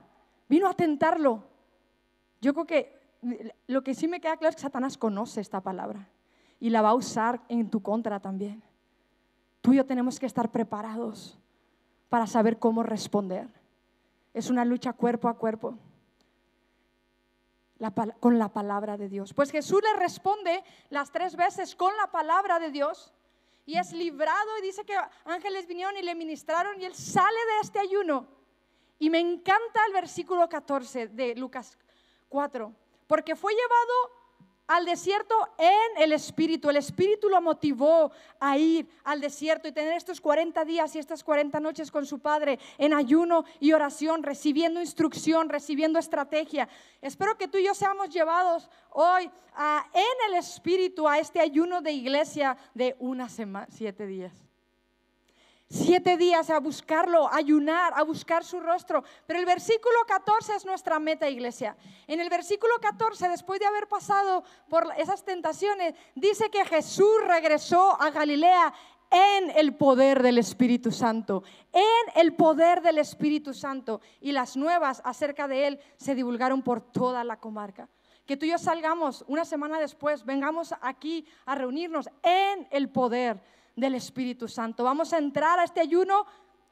vino 0.50 0.68
a 0.68 0.74
tentarlo. 0.74 1.44
Yo 2.40 2.52
creo 2.52 2.66
que 2.66 3.00
lo 3.68 3.84
que 3.84 3.94
sí 3.94 4.08
me 4.08 4.20
queda 4.20 4.36
claro 4.36 4.50
es 4.50 4.56
que 4.56 4.62
Satanás 4.62 4.98
conoce 4.98 5.40
esta 5.40 5.60
palabra 5.60 6.08
y 6.58 6.70
la 6.70 6.82
va 6.82 6.90
a 6.90 6.94
usar 6.94 7.40
en 7.48 7.70
tu 7.70 7.80
contra 7.80 8.18
también. 8.18 8.62
Tú 9.60 9.72
y 9.72 9.76
yo 9.76 9.86
tenemos 9.86 10.18
que 10.18 10.26
estar 10.26 10.50
preparados 10.50 11.38
para 12.08 12.26
saber 12.26 12.58
cómo 12.58 12.82
responder. 12.82 13.48
Es 14.34 14.50
una 14.50 14.64
lucha 14.64 14.92
cuerpo 14.92 15.28
a 15.28 15.38
cuerpo 15.38 15.78
con 18.18 18.38
la 18.38 18.48
palabra 18.48 18.96
de 18.96 19.08
Dios. 19.08 19.32
Pues 19.32 19.52
Jesús 19.52 19.80
le 19.82 20.00
responde 20.00 20.64
las 20.88 21.12
tres 21.12 21.36
veces 21.36 21.76
con 21.76 21.96
la 21.96 22.08
palabra 22.10 22.58
de 22.58 22.72
Dios 22.72 23.12
y 23.66 23.78
es 23.78 23.92
librado 23.92 24.58
y 24.58 24.62
dice 24.62 24.84
que 24.84 24.96
ángeles 25.24 25.68
vinieron 25.68 25.96
y 25.96 26.02
le 26.02 26.16
ministraron 26.16 26.80
y 26.80 26.86
él 26.86 26.94
sale 26.94 27.38
de 27.54 27.60
este 27.62 27.78
ayuno. 27.78 28.39
Y 29.00 29.08
me 29.08 29.18
encanta 29.18 29.86
el 29.86 29.94
versículo 29.94 30.46
14 30.46 31.08
de 31.08 31.34
Lucas 31.34 31.76
4, 32.28 32.72
porque 33.06 33.34
fue 33.34 33.54
llevado 33.54 34.20
al 34.66 34.84
desierto 34.84 35.34
en 35.56 36.02
el 36.02 36.12
Espíritu. 36.12 36.68
El 36.68 36.76
Espíritu 36.76 37.30
lo 37.30 37.40
motivó 37.40 38.12
a 38.38 38.58
ir 38.58 38.86
al 39.02 39.22
desierto 39.22 39.66
y 39.66 39.72
tener 39.72 39.94
estos 39.94 40.20
40 40.20 40.66
días 40.66 40.94
y 40.94 40.98
estas 40.98 41.24
40 41.24 41.58
noches 41.60 41.90
con 41.90 42.04
su 42.04 42.18
Padre 42.18 42.58
en 42.76 42.92
ayuno 42.92 43.46
y 43.58 43.72
oración, 43.72 44.22
recibiendo 44.22 44.80
instrucción, 44.80 45.48
recibiendo 45.48 45.98
estrategia. 45.98 46.68
Espero 47.00 47.38
que 47.38 47.48
tú 47.48 47.56
y 47.56 47.64
yo 47.64 47.74
seamos 47.74 48.10
llevados 48.10 48.68
hoy 48.90 49.24
en 49.94 50.30
el 50.30 50.34
Espíritu 50.34 51.08
a 51.08 51.18
este 51.18 51.40
ayuno 51.40 51.80
de 51.80 51.92
iglesia 51.92 52.54
de 52.74 52.96
una 52.98 53.30
semana, 53.30 53.66
siete 53.70 54.06
días 54.06 54.49
siete 55.70 56.16
días 56.16 56.50
a 56.50 56.58
buscarlo, 56.58 57.28
a 57.28 57.36
ayunar, 57.36 57.92
a 57.94 58.02
buscar 58.02 58.44
su 58.44 58.58
rostro. 58.58 59.04
Pero 59.26 59.38
el 59.38 59.46
versículo 59.46 59.94
14 60.06 60.56
es 60.56 60.66
nuestra 60.66 60.98
meta, 60.98 61.30
iglesia. 61.30 61.76
En 62.08 62.20
el 62.20 62.28
versículo 62.28 62.74
14, 62.80 63.28
después 63.28 63.60
de 63.60 63.66
haber 63.66 63.86
pasado 63.86 64.42
por 64.68 64.88
esas 64.98 65.24
tentaciones, 65.24 65.94
dice 66.16 66.50
que 66.50 66.64
Jesús 66.64 67.24
regresó 67.24 68.00
a 68.02 68.10
Galilea 68.10 68.74
en 69.12 69.50
el 69.56 69.74
poder 69.76 70.22
del 70.22 70.38
Espíritu 70.38 70.90
Santo, 70.90 71.42
en 71.72 72.20
el 72.20 72.34
poder 72.34 72.82
del 72.82 72.98
Espíritu 72.98 73.54
Santo. 73.54 74.00
Y 74.20 74.32
las 74.32 74.56
nuevas 74.56 75.00
acerca 75.04 75.46
de 75.46 75.68
él 75.68 75.80
se 75.96 76.16
divulgaron 76.16 76.62
por 76.62 76.80
toda 76.80 77.22
la 77.22 77.38
comarca. 77.38 77.88
Que 78.26 78.36
tú 78.36 78.44
y 78.44 78.50
yo 78.50 78.58
salgamos 78.58 79.24
una 79.28 79.44
semana 79.44 79.78
después, 79.80 80.24
vengamos 80.24 80.74
aquí 80.80 81.26
a 81.46 81.54
reunirnos 81.54 82.08
en 82.22 82.66
el 82.70 82.88
poder 82.88 83.40
del 83.76 83.94
Espíritu 83.94 84.48
Santo. 84.48 84.84
Vamos 84.84 85.12
a 85.12 85.18
entrar 85.18 85.58
a 85.58 85.64
este 85.64 85.80
ayuno 85.80 86.26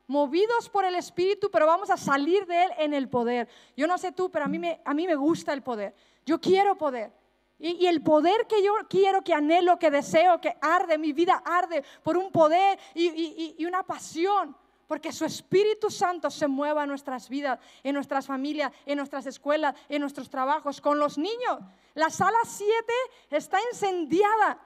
movidos 0.06 0.68
por 0.70 0.84
el 0.84 0.94
Espíritu, 0.94 1.50
pero 1.50 1.66
vamos 1.66 1.90
a 1.90 1.96
salir 1.96 2.46
de 2.46 2.64
él 2.64 2.70
en 2.78 2.94
el 2.94 3.08
poder. 3.08 3.48
Yo 3.76 3.86
no 3.86 3.98
sé 3.98 4.12
tú, 4.12 4.30
pero 4.30 4.46
a 4.46 4.48
mí 4.48 4.58
me, 4.58 4.80
a 4.84 4.94
mí 4.94 5.06
me 5.06 5.14
gusta 5.14 5.52
el 5.52 5.62
poder. 5.62 5.94
Yo 6.24 6.40
quiero 6.40 6.76
poder. 6.76 7.12
Y, 7.60 7.86
el 7.86 8.02
poder 8.02 8.46
que 8.46 8.62
yo 8.62 8.72
quiero, 8.88 9.22
que 9.22 9.34
anhelo, 9.34 9.78
que 9.78 9.90
deseo, 9.90 10.40
que 10.40 10.56
arde, 10.60 10.96
mi 10.96 11.12
vida 11.12 11.42
arde 11.44 11.84
por 12.04 12.16
un 12.16 12.30
poder 12.30 12.78
y, 12.94 13.56
y 13.58 13.64
una 13.64 13.82
pasión 13.82 14.56
porque 14.88 15.12
su 15.12 15.26
Espíritu 15.26 15.90
Santo 15.90 16.30
se 16.30 16.48
mueva 16.48 16.82
en 16.82 16.88
nuestras 16.88 17.28
vidas, 17.28 17.60
en 17.84 17.94
nuestras 17.94 18.26
familias, 18.26 18.72
en 18.86 18.96
nuestras 18.96 19.26
escuelas, 19.26 19.74
en 19.88 20.00
nuestros 20.00 20.30
trabajos, 20.30 20.80
con 20.80 20.98
los 20.98 21.18
niños. 21.18 21.58
La 21.94 22.08
sala 22.08 22.38
7 22.42 22.72
está 23.30 23.58
incendiada 23.70 24.58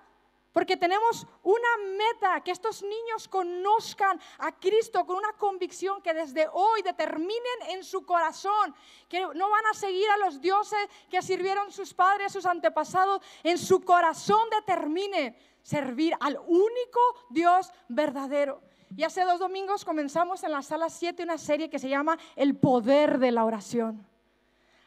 porque 0.53 0.77
tenemos 0.77 1.27
una 1.43 1.77
meta, 1.97 2.41
que 2.43 2.51
estos 2.51 2.83
niños 2.83 3.27
conozcan 3.29 4.21
a 4.39 4.53
Cristo 4.53 5.05
con 5.07 5.17
una 5.17 5.33
convicción 5.33 6.03
que 6.03 6.13
desde 6.13 6.47
hoy 6.53 6.83
determinen 6.83 7.63
en 7.71 7.83
su 7.83 8.05
corazón, 8.05 8.75
que 9.09 9.21
no 9.21 9.51
van 9.51 9.67
a 9.71 9.75
seguir 9.75 10.09
a 10.11 10.19
los 10.19 10.41
dioses 10.41 10.79
que 11.09 11.23
sirvieron 11.23 11.73
sus 11.73 11.95
padres, 11.95 12.33
sus 12.33 12.45
antepasados, 12.45 13.23
en 13.43 13.57
su 13.57 13.81
corazón 13.81 14.49
determine 14.51 15.37
servir 15.63 16.15
al 16.21 16.39
único 16.47 17.01
Dios 17.31 17.73
verdadero. 17.89 18.61
Y 18.95 19.05
hace 19.05 19.23
dos 19.23 19.41
domingos 19.41 19.87
comenzamos 19.87 20.45
en 20.45 20.53
la 20.53 20.61
sala 20.61 20.91
7 20.91 21.23
una 21.23 21.39
serie 21.39 21.71
que 21.71 21.79
se 21.79 21.89
llama 21.89 22.19
El 22.37 22.57
poder 22.59 23.19
de 23.19 23.33
la 23.33 23.47
oración. 23.47 24.07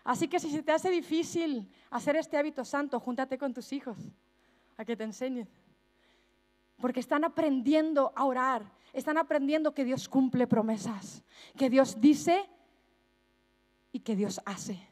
Así 0.04 0.28
que 0.28 0.40
si 0.40 0.52
se 0.52 0.62
te 0.62 0.72
hace 0.72 0.92
difícil 0.92 1.68
hacer 1.90 2.16
este 2.16 2.38
hábito 2.38 2.64
santo, 2.64 3.00
júntate 3.00 3.40
con 3.40 3.52
tus 3.52 3.74
hijos 3.74 3.98
a 4.78 4.86
que 4.86 4.96
te 4.96 5.04
enseñen. 5.04 5.48
Porque 6.78 7.00
están 7.00 7.24
aprendiendo 7.24 8.12
a 8.16 8.26
orar, 8.26 8.72
están 8.94 9.18
aprendiendo 9.18 9.74
que 9.74 9.86
Dios 9.86 10.10
cumple 10.10 10.48
promesas, 10.48 11.24
que 11.58 11.70
Dios 11.70 12.00
dice 12.02 12.50
y 13.92 14.00
que 14.00 14.16
Dios 14.16 14.42
hace, 14.46 14.88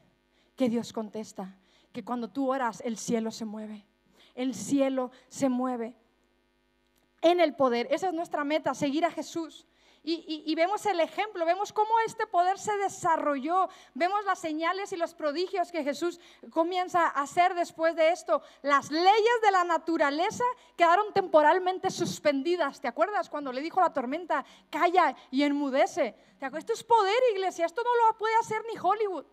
que 0.56 0.68
Dios 0.68 0.92
contesta, 0.92 1.56
que 1.92 2.04
cuando 2.04 2.28
tú 2.28 2.50
oras 2.50 2.82
el 2.84 2.96
cielo 2.96 3.30
se 3.30 3.44
mueve, 3.44 3.84
el 4.34 4.54
cielo 4.54 5.10
se 5.28 5.48
mueve 5.48 5.96
en 7.20 7.40
el 7.40 7.54
poder. 7.54 7.86
Esa 7.90 8.08
es 8.08 8.14
nuestra 8.14 8.44
meta, 8.44 8.74
seguir 8.74 9.04
a 9.04 9.10
Jesús. 9.10 9.66
Y, 10.06 10.54
vemos 10.54 10.84
el 10.84 11.00
ejemplo, 11.00 11.46
vemos 11.46 11.72
cómo 11.72 11.98
este 12.06 12.26
poder 12.26 12.58
se 12.58 12.76
desarrolló, 12.76 13.70
vemos 13.94 14.22
las 14.26 14.38
señales 14.38 14.92
y 14.92 14.96
los 14.96 15.14
prodigios 15.14 15.72
que 15.72 15.82
Jesús 15.82 16.20
comienza 16.50 17.06
a 17.06 17.22
hacer 17.22 17.54
después 17.54 17.96
de 17.96 18.10
esto. 18.10 18.42
Las 18.60 18.90
leyes 18.90 19.40
de 19.42 19.50
la 19.50 19.64
naturaleza 19.64 20.44
quedaron 20.76 21.14
temporalmente 21.14 21.90
suspendidas. 21.90 22.82
¿Te 22.82 22.88
acuerdas 22.88 23.30
cuando 23.30 23.50
le 23.50 23.62
dijo 23.62 23.80
la 23.80 23.94
tormenta, 23.94 24.44
calla 24.68 25.16
y 25.30 25.42
enmudece? 25.42 26.14
Esto 26.38 26.74
es 26.74 26.84
poder, 26.84 27.16
iglesia, 27.32 27.64
esto 27.64 27.82
no 27.82 28.06
lo 28.06 28.18
puede 28.18 28.34
hacer 28.36 28.62
ni 28.70 28.78
Hollywood. 28.78 29.24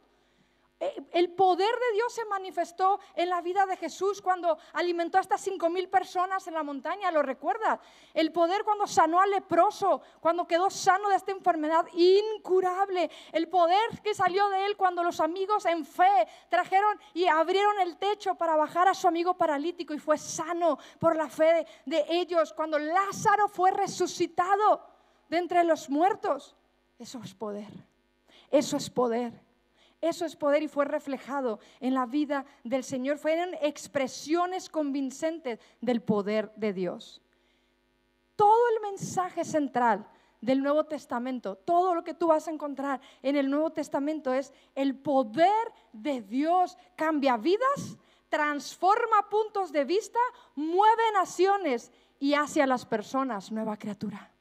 Eh, 0.81 0.99
el 1.11 1.29
poder 1.29 1.69
de 1.69 1.93
Dios 1.93 2.11
se 2.11 2.25
manifestó 2.25 2.99
en 3.15 3.29
la 3.29 3.39
vida 3.39 3.67
de 3.67 3.77
Jesús 3.77 4.19
cuando 4.19 4.57
alimentó 4.73 5.19
a 5.19 5.21
estas 5.21 5.39
cinco 5.39 5.69
mil 5.69 5.87
personas 5.87 6.47
en 6.47 6.55
la 6.55 6.63
montaña, 6.63 7.11
¿lo 7.11 7.21
recuerdas? 7.21 7.79
El 8.15 8.31
poder 8.31 8.63
cuando 8.63 8.87
sanó 8.87 9.21
al 9.21 9.29
leproso, 9.29 10.01
cuando 10.19 10.47
quedó 10.47 10.71
sano 10.71 11.09
de 11.09 11.17
esta 11.17 11.33
enfermedad 11.33 11.85
incurable. 11.93 13.11
El 13.31 13.47
poder 13.47 14.01
que 14.03 14.15
salió 14.15 14.49
de 14.49 14.65
él 14.65 14.75
cuando 14.75 15.03
los 15.03 15.19
amigos 15.19 15.67
en 15.67 15.85
fe 15.85 16.27
trajeron 16.49 16.99
y 17.13 17.27
abrieron 17.27 17.79
el 17.79 17.97
techo 17.97 18.33
para 18.33 18.55
bajar 18.55 18.87
a 18.87 18.95
su 18.95 19.07
amigo 19.07 19.35
paralítico 19.35 19.93
y 19.93 19.99
fue 19.99 20.17
sano 20.17 20.79
por 20.97 21.15
la 21.15 21.29
fe 21.29 21.67
de 21.85 22.07
ellos. 22.09 22.53
Cuando 22.53 22.79
Lázaro 22.79 23.47
fue 23.47 23.69
resucitado 23.69 24.81
de 25.29 25.37
entre 25.37 25.63
los 25.63 25.91
muertos. 25.91 26.55
Eso 26.97 27.21
es 27.23 27.35
poder. 27.35 27.71
Eso 28.49 28.77
es 28.77 28.89
poder. 28.89 29.50
Eso 30.01 30.25
es 30.25 30.35
poder 30.35 30.63
y 30.63 30.67
fue 30.67 30.85
reflejado 30.85 31.59
en 31.79 31.93
la 31.93 32.07
vida 32.07 32.43
del 32.63 32.83
Señor. 32.83 33.19
Fueron 33.19 33.53
expresiones 33.61 34.67
convincentes 34.67 35.59
del 35.79 36.01
poder 36.01 36.51
de 36.55 36.73
Dios. 36.73 37.21
Todo 38.35 38.69
el 38.75 38.81
mensaje 38.81 39.45
central 39.45 40.07
del 40.41 40.63
Nuevo 40.63 40.85
Testamento, 40.85 41.55
todo 41.55 41.93
lo 41.93 42.03
que 42.03 42.15
tú 42.15 42.27
vas 42.27 42.47
a 42.47 42.51
encontrar 42.51 42.99
en 43.21 43.35
el 43.35 43.49
Nuevo 43.49 43.69
Testamento 43.69 44.33
es 44.33 44.51
el 44.73 44.95
poder 44.95 45.71
de 45.93 46.21
Dios 46.21 46.77
cambia 46.95 47.37
vidas, 47.37 47.97
transforma 48.27 49.29
puntos 49.29 49.71
de 49.71 49.85
vista, 49.85 50.19
mueve 50.55 51.03
naciones 51.13 51.91
y 52.19 52.33
hace 52.33 52.63
a 52.63 52.67
las 52.67 52.87
personas 52.87 53.51
nueva 53.51 53.77
criatura. 53.77 54.31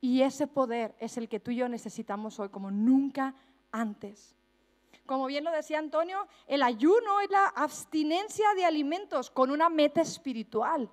Y 0.00 0.22
ese 0.22 0.46
poder 0.46 0.94
es 1.00 1.16
el 1.16 1.28
que 1.28 1.40
tú 1.40 1.50
y 1.50 1.56
yo 1.56 1.68
necesitamos 1.68 2.38
hoy 2.38 2.48
como 2.48 2.70
nunca 2.70 3.34
antes. 3.80 4.34
Como 5.04 5.26
bien 5.26 5.44
lo 5.44 5.52
decía 5.52 5.78
Antonio, 5.78 6.26
el 6.48 6.62
ayuno 6.62 7.20
es 7.20 7.30
la 7.30 7.46
abstinencia 7.46 8.46
de 8.54 8.64
alimentos 8.64 9.30
con 9.30 9.50
una 9.50 9.68
meta 9.68 10.00
espiritual 10.00 10.90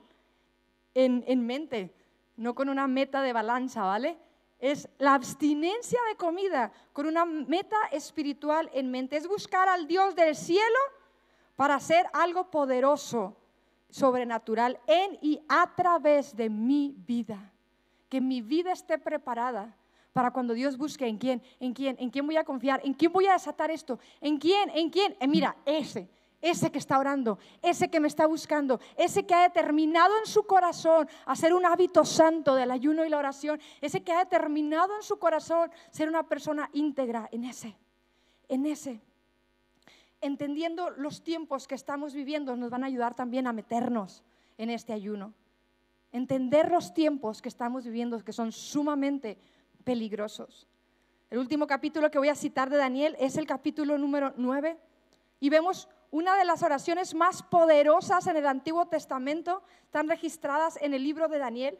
en, 0.93 1.23
en 1.27 1.45
mente, 1.45 1.93
no 2.37 2.53
con 2.53 2.69
una 2.69 2.87
meta 2.87 3.21
de 3.23 3.33
balanza, 3.33 3.83
¿vale? 3.83 4.17
Es 4.59 4.87
la 4.99 5.15
abstinencia 5.15 5.99
de 6.09 6.15
comida 6.15 6.71
con 6.93 7.07
una 7.07 7.25
meta 7.25 7.77
espiritual 7.91 8.69
en 8.73 8.91
mente. 8.91 9.17
Es 9.17 9.27
buscar 9.27 9.67
al 9.67 9.87
Dios 9.87 10.15
del 10.15 10.35
cielo 10.35 10.79
para 11.55 11.75
hacer 11.75 12.05
algo 12.13 12.49
poderoso, 12.51 13.35
sobrenatural 13.89 14.79
en 14.87 15.17
y 15.21 15.41
a 15.49 15.75
través 15.75 16.35
de 16.35 16.49
mi 16.49 16.95
vida. 17.05 17.51
Que 18.09 18.21
mi 18.21 18.41
vida 18.41 18.71
esté 18.71 18.99
preparada 18.99 19.75
para 20.13 20.31
cuando 20.31 20.53
Dios 20.53 20.77
busque 20.77 21.07
en 21.07 21.17
quién, 21.17 21.41
en 21.59 21.73
quién, 21.73 21.97
en 21.99 22.09
quién 22.11 22.25
voy 22.25 22.37
a 22.37 22.43
confiar, 22.43 22.79
en 22.83 22.93
quién 22.93 23.11
voy 23.11 23.25
a 23.25 23.33
desatar 23.33 23.71
esto, 23.71 23.99
en 24.21 24.37
quién, 24.37 24.69
en 24.69 24.89
quién. 24.91 25.17
Eh, 25.19 25.27
mira, 25.27 25.57
ese, 25.65 26.07
ese 26.39 26.71
que 26.71 26.77
está 26.77 26.99
orando, 26.99 27.39
ese 27.63 27.89
que 27.89 27.99
me 27.99 28.07
está 28.07 28.27
buscando, 28.27 28.79
ese 28.95 29.25
que 29.25 29.33
ha 29.33 29.41
determinado 29.41 30.13
en 30.19 30.27
su 30.27 30.43
corazón 30.43 31.09
hacer 31.25 31.53
un 31.53 31.65
hábito 31.65 32.05
santo 32.05 32.53
del 32.53 32.69
ayuno 32.69 33.03
y 33.03 33.09
la 33.09 33.17
oración, 33.17 33.59
ese 33.81 34.03
que 34.03 34.13
ha 34.13 34.19
determinado 34.19 34.95
en 34.95 35.03
su 35.03 35.17
corazón 35.17 35.71
ser 35.89 36.07
una 36.07 36.23
persona 36.23 36.69
íntegra, 36.73 37.27
en 37.31 37.45
ese, 37.45 37.75
en 38.47 38.67
ese. 38.67 39.01
Entendiendo 40.21 40.91
los 40.91 41.23
tiempos 41.23 41.67
que 41.67 41.75
estamos 41.75 42.13
viviendo 42.13 42.55
nos 42.55 42.69
van 42.69 42.83
a 42.83 42.87
ayudar 42.87 43.15
también 43.15 43.47
a 43.47 43.51
meternos 43.51 44.23
en 44.59 44.69
este 44.69 44.93
ayuno. 44.93 45.33
Entender 46.11 46.69
los 46.69 46.93
tiempos 46.93 47.41
que 47.41 47.49
estamos 47.49 47.83
viviendo, 47.83 48.23
que 48.23 48.31
son 48.31 48.51
sumamente 48.51 49.39
peligrosos. 49.83 50.67
El 51.29 51.39
último 51.39 51.65
capítulo 51.67 52.11
que 52.11 52.19
voy 52.19 52.29
a 52.29 52.35
citar 52.35 52.69
de 52.69 52.77
Daniel 52.77 53.15
es 53.19 53.37
el 53.37 53.47
capítulo 53.47 53.97
número 53.97 54.33
9 54.37 54.77
y 55.39 55.49
vemos 55.49 55.89
una 56.11 56.37
de 56.37 56.45
las 56.45 56.61
oraciones 56.61 57.15
más 57.15 57.41
poderosas 57.41 58.27
en 58.27 58.37
el 58.37 58.45
Antiguo 58.45 58.85
Testamento, 58.85 59.63
están 59.83 60.07
registradas 60.07 60.77
en 60.79 60.93
el 60.93 61.03
libro 61.03 61.27
de 61.27 61.39
Daniel. 61.39 61.79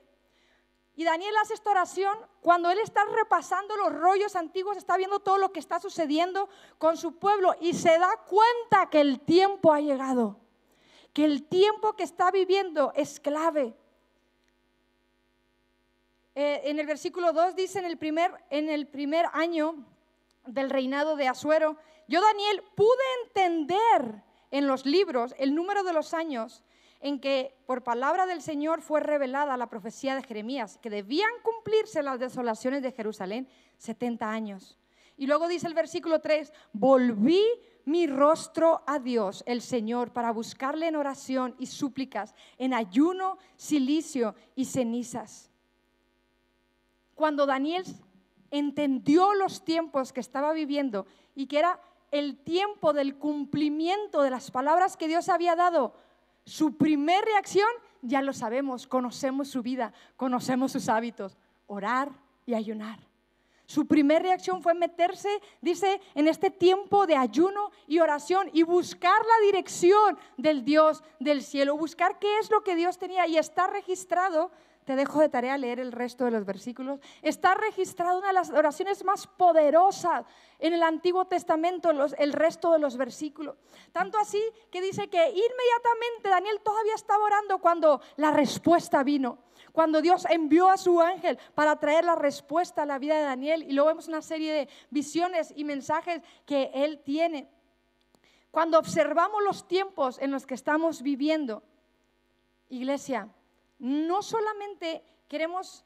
Y 0.96 1.04
Daniel 1.04 1.36
hace 1.40 1.54
esta 1.54 1.70
oración 1.70 2.18
cuando 2.42 2.72
él 2.72 2.80
está 2.80 3.02
repasando 3.16 3.78
los 3.78 3.94
rollos 3.94 4.36
antiguos, 4.36 4.76
está 4.76 4.98
viendo 4.98 5.20
todo 5.20 5.38
lo 5.38 5.52
que 5.52 5.60
está 5.60 5.80
sucediendo 5.80 6.50
con 6.80 6.98
su 6.98 7.20
pueblo 7.20 7.56
y 7.62 7.74
se 7.74 8.00
da 8.00 8.10
cuenta 8.28 8.90
que 8.90 9.02
el 9.02 9.20
tiempo 9.20 9.72
ha 9.72 9.82
llegado, 9.82 10.40
que 11.14 11.26
el 11.26 11.44
tiempo 11.44 11.94
que 11.94 12.02
está 12.02 12.32
viviendo 12.32 12.92
es 12.96 13.20
clave 13.20 13.76
eh, 16.36 16.62
en 16.66 16.80
el 16.80 16.88
versículo 16.88 17.34
2 17.34 17.56
dice, 17.56 17.80
en 17.80 17.86
el, 17.86 17.98
primer, 17.98 18.32
en 18.50 18.70
el 18.70 18.88
primer 18.88 19.26
año 19.34 19.86
del 20.46 20.70
reinado 20.70 21.16
de 21.16 21.28
Asuero, 21.28 21.78
yo 22.08 22.22
Daniel 22.22 22.64
pude 22.76 23.04
entender 23.26 24.24
en 24.52 24.68
los 24.68 24.86
libros 24.86 25.36
el 25.38 25.56
número 25.56 25.84
de 25.84 25.94
los 25.94 26.14
años 26.14 26.64
en 27.00 27.20
que 27.20 27.54
por 27.66 27.84
palabra 27.84 28.26
del 28.26 28.42
Señor 28.42 28.82
fue 28.82 29.02
revelada 29.02 29.58
la 29.58 29.68
profecía 29.68 30.16
de 30.16 30.24
Jeremías, 30.24 30.80
que 30.82 30.90
debían 30.90 31.30
cumplirse 31.44 32.02
las 32.02 32.20
desolaciones 32.20 32.82
de 32.82 32.94
Jerusalén 32.94 33.48
70 33.78 34.30
años. 34.30 34.78
Y 35.18 35.28
luego 35.28 35.48
dice 35.48 35.68
el 35.68 35.74
versículo 35.74 36.22
3, 36.22 36.54
volví 36.72 37.44
mi 37.86 38.08
rostro 38.08 38.84
a 38.88 39.00
Dios, 39.00 39.44
el 39.46 39.62
Señor, 39.62 40.12
para 40.14 40.32
buscarle 40.32 40.88
en 40.88 40.96
oración 40.96 41.56
y 41.60 41.66
súplicas, 41.66 42.34
en 42.58 42.74
ayuno, 42.74 43.38
silicio 43.58 44.34
y 44.56 44.66
cenizas. 44.66 45.52
Cuando 47.16 47.46
Daniel 47.46 47.86
entendió 48.52 49.34
los 49.34 49.64
tiempos 49.64 50.14
que 50.14 50.20
estaba 50.20 50.54
viviendo 50.54 51.06
y 51.36 51.48
que 51.48 51.60
era 51.60 51.80
el 52.12 52.38
tiempo 52.38 52.94
del 52.94 53.16
cumplimiento 53.16 54.22
de 54.22 54.30
las 54.30 54.52
palabras 54.52 54.98
que 54.98 55.08
Dios 55.08 55.30
había 55.30 55.56
dado, 55.56 55.94
su 56.46 56.78
primer 56.78 57.24
reacción, 57.26 57.70
ya 58.02 58.22
lo 58.22 58.34
sabemos, 58.34 58.86
conocemos 58.86 59.48
su 59.48 59.64
vida, 59.64 59.94
conocemos 60.18 60.74
sus 60.74 60.90
hábitos, 60.90 61.38
orar 61.68 62.12
y 62.46 62.54
ayunar. 62.54 63.00
Su 63.66 63.88
primera 63.88 64.20
reacción 64.20 64.62
fue 64.62 64.74
meterse, 64.74 65.42
dice, 65.62 66.02
en 66.16 66.28
este 66.28 66.52
tiempo 66.52 67.08
de 67.08 67.16
ayuno 67.16 67.72
y 67.88 68.00
oración 68.00 68.50
y 68.54 68.64
buscar 68.64 69.20
la 69.22 69.46
dirección 69.46 70.18
del 70.38 70.66
Dios 70.66 71.02
del 71.20 71.42
cielo, 71.42 71.78
buscar 71.78 72.20
qué 72.20 72.40
es 72.40 72.52
lo 72.52 72.62
que 72.62 72.76
Dios 72.76 72.98
tenía 72.98 73.26
y 73.26 73.38
está 73.38 73.68
registrado 73.68 74.52
te 74.86 74.96
dejo 74.96 75.20
de 75.20 75.30
tarea 75.30 75.58
leer 75.58 75.80
el 75.80 75.92
resto 75.92 76.26
de 76.26 76.32
los 76.32 76.46
versículos. 76.46 77.00
Está 77.22 77.56
registrada 77.56 78.18
una 78.18 78.28
de 78.28 78.34
las 78.34 78.50
oraciones 78.50 79.04
más 79.04 79.28
poderosas 79.28 80.26
en 80.60 80.74
el 80.74 80.84
Antiguo 80.84 81.26
Testamento, 81.26 81.92
el 81.92 82.34
resto 82.34 82.72
de 82.72 82.80
los 82.80 82.98
versículos. 82.98 83.56
Tanto 83.92 84.18
así 84.18 84.42
que 84.72 84.82
dice 84.82 85.10
que 85.10 85.18
inmediatamente 85.18 86.30
Daniel 86.30 86.62
todavía 86.64 86.96
estaba 86.96 87.24
orando 87.24 87.60
cuando 87.60 88.02
la 88.18 88.32
respuesta 88.32 89.04
vino. 89.04 89.40
Cuando 89.72 90.02
Dios 90.02 90.26
envió 90.30 90.70
a 90.70 90.78
su 90.78 91.02
ángel 91.02 91.38
para 91.56 91.80
traer 91.80 92.06
la 92.06 92.16
respuesta 92.16 92.84
a 92.84 92.86
la 92.86 93.00
vida 93.00 93.16
de 93.16 93.24
Daniel. 93.24 93.64
Y 93.64 93.74
luego 93.74 93.90
vemos 93.90 94.08
una 94.08 94.22
serie 94.22 94.54
de 94.54 94.70
visiones 94.90 95.54
y 95.56 95.64
mensajes 95.64 96.22
que 96.46 96.72
él 96.74 97.02
tiene. 97.04 97.50
Cuando 98.52 98.78
observamos 98.78 99.42
los 99.44 99.68
tiempos 99.68 100.20
en 100.20 100.32
los 100.32 100.46
que 100.46 100.54
estamos 100.54 101.02
viviendo, 101.02 101.64
iglesia, 102.70 103.30
no 103.84 104.22
solamente 104.22 105.04
queremos 105.28 105.84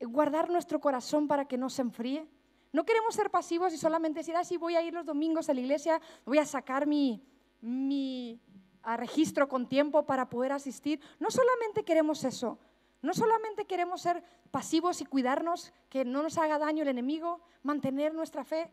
guardar 0.00 0.50
nuestro 0.50 0.80
corazón 0.80 1.26
para 1.26 1.46
que 1.46 1.58
no 1.58 1.68
se 1.68 1.82
enfríe, 1.82 2.28
no 2.72 2.84
queremos 2.84 3.16
ser 3.16 3.28
pasivos 3.28 3.74
y 3.74 3.76
solamente 3.76 4.20
decir, 4.20 4.36
ah, 4.36 4.44
sí, 4.44 4.56
voy 4.56 4.76
a 4.76 4.82
ir 4.82 4.94
los 4.94 5.04
domingos 5.04 5.48
a 5.48 5.54
la 5.54 5.60
iglesia, 5.60 6.00
voy 6.24 6.38
a 6.38 6.46
sacar 6.46 6.86
mi, 6.86 7.26
mi 7.60 8.40
registro 8.84 9.48
con 9.48 9.68
tiempo 9.68 10.06
para 10.06 10.30
poder 10.30 10.52
asistir. 10.52 11.00
No 11.18 11.28
solamente 11.28 11.84
queremos 11.84 12.22
eso, 12.22 12.60
no 13.02 13.12
solamente 13.14 13.64
queremos 13.64 14.02
ser 14.02 14.22
pasivos 14.52 15.00
y 15.00 15.04
cuidarnos, 15.04 15.72
que 15.88 16.04
no 16.04 16.22
nos 16.22 16.38
haga 16.38 16.60
daño 16.60 16.82
el 16.82 16.88
enemigo, 16.88 17.40
mantener 17.64 18.14
nuestra 18.14 18.44
fe. 18.44 18.70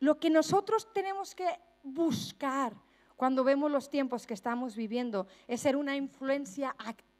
Lo 0.00 0.20
que 0.20 0.28
nosotros 0.28 0.92
tenemos 0.92 1.34
que 1.34 1.48
buscar 1.82 2.74
cuando 3.16 3.42
vemos 3.42 3.70
los 3.70 3.88
tiempos 3.88 4.26
que 4.26 4.34
estamos 4.34 4.76
viviendo 4.76 5.26
es 5.48 5.62
ser 5.62 5.76
una 5.76 5.96
influencia 5.96 6.76
activa 6.78 7.13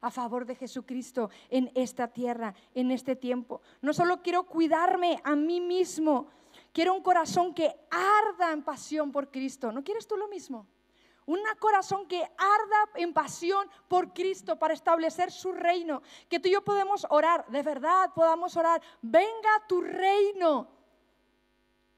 a 0.00 0.10
favor 0.10 0.44
de 0.44 0.54
Jesucristo 0.54 1.30
en 1.50 1.70
esta 1.74 2.08
tierra, 2.08 2.54
en 2.74 2.90
este 2.90 3.16
tiempo. 3.16 3.60
No 3.80 3.92
solo 3.92 4.22
quiero 4.22 4.44
cuidarme 4.44 5.20
a 5.24 5.34
mí 5.34 5.60
mismo, 5.60 6.26
quiero 6.72 6.94
un 6.94 7.02
corazón 7.02 7.54
que 7.54 7.74
arda 7.90 8.52
en 8.52 8.62
pasión 8.62 9.12
por 9.12 9.30
Cristo. 9.30 9.72
¿No 9.72 9.82
quieres 9.82 10.06
tú 10.06 10.16
lo 10.16 10.28
mismo? 10.28 10.66
Un 11.26 11.40
corazón 11.58 12.06
que 12.06 12.22
arda 12.22 12.90
en 12.94 13.12
pasión 13.12 13.68
por 13.88 14.12
Cristo 14.12 14.56
para 14.56 14.74
establecer 14.74 15.32
su 15.32 15.52
reino. 15.52 16.02
Que 16.28 16.38
tú 16.38 16.48
y 16.48 16.52
yo 16.52 16.62
podemos 16.62 17.04
orar, 17.10 17.44
de 17.48 17.62
verdad 17.62 18.12
podamos 18.14 18.56
orar. 18.56 18.80
Venga 19.02 19.66
tu 19.66 19.80
reino 19.80 20.68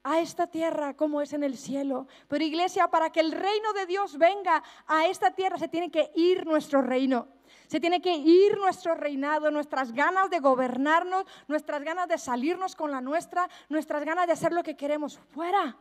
a 0.09 0.19
esta 0.21 0.47
tierra 0.47 0.95
como 0.95 1.21
es 1.21 1.33
en 1.33 1.43
el 1.43 1.55
cielo. 1.55 2.07
Pero 2.27 2.43
iglesia, 2.43 2.87
para 2.87 3.11
que 3.11 3.19
el 3.19 3.31
reino 3.31 3.73
de 3.73 3.85
Dios 3.85 4.17
venga 4.17 4.63
a 4.87 5.05
esta 5.05 5.29
tierra 5.29 5.59
se 5.59 5.67
tiene 5.67 5.91
que 5.91 6.11
ir 6.15 6.47
nuestro 6.47 6.81
reino. 6.81 7.27
Se 7.67 7.79
tiene 7.79 8.01
que 8.01 8.15
ir 8.15 8.57
nuestro 8.57 8.95
reinado, 8.95 9.51
nuestras 9.51 9.91
ganas 9.91 10.31
de 10.31 10.39
gobernarnos, 10.39 11.25
nuestras 11.47 11.83
ganas 11.83 12.07
de 12.07 12.17
salirnos 12.17 12.75
con 12.75 12.89
la 12.89 13.01
nuestra, 13.01 13.47
nuestras 13.69 14.03
ganas 14.03 14.25
de 14.25 14.33
hacer 14.33 14.51
lo 14.51 14.63
que 14.63 14.75
queremos 14.75 15.19
fuera. 15.19 15.77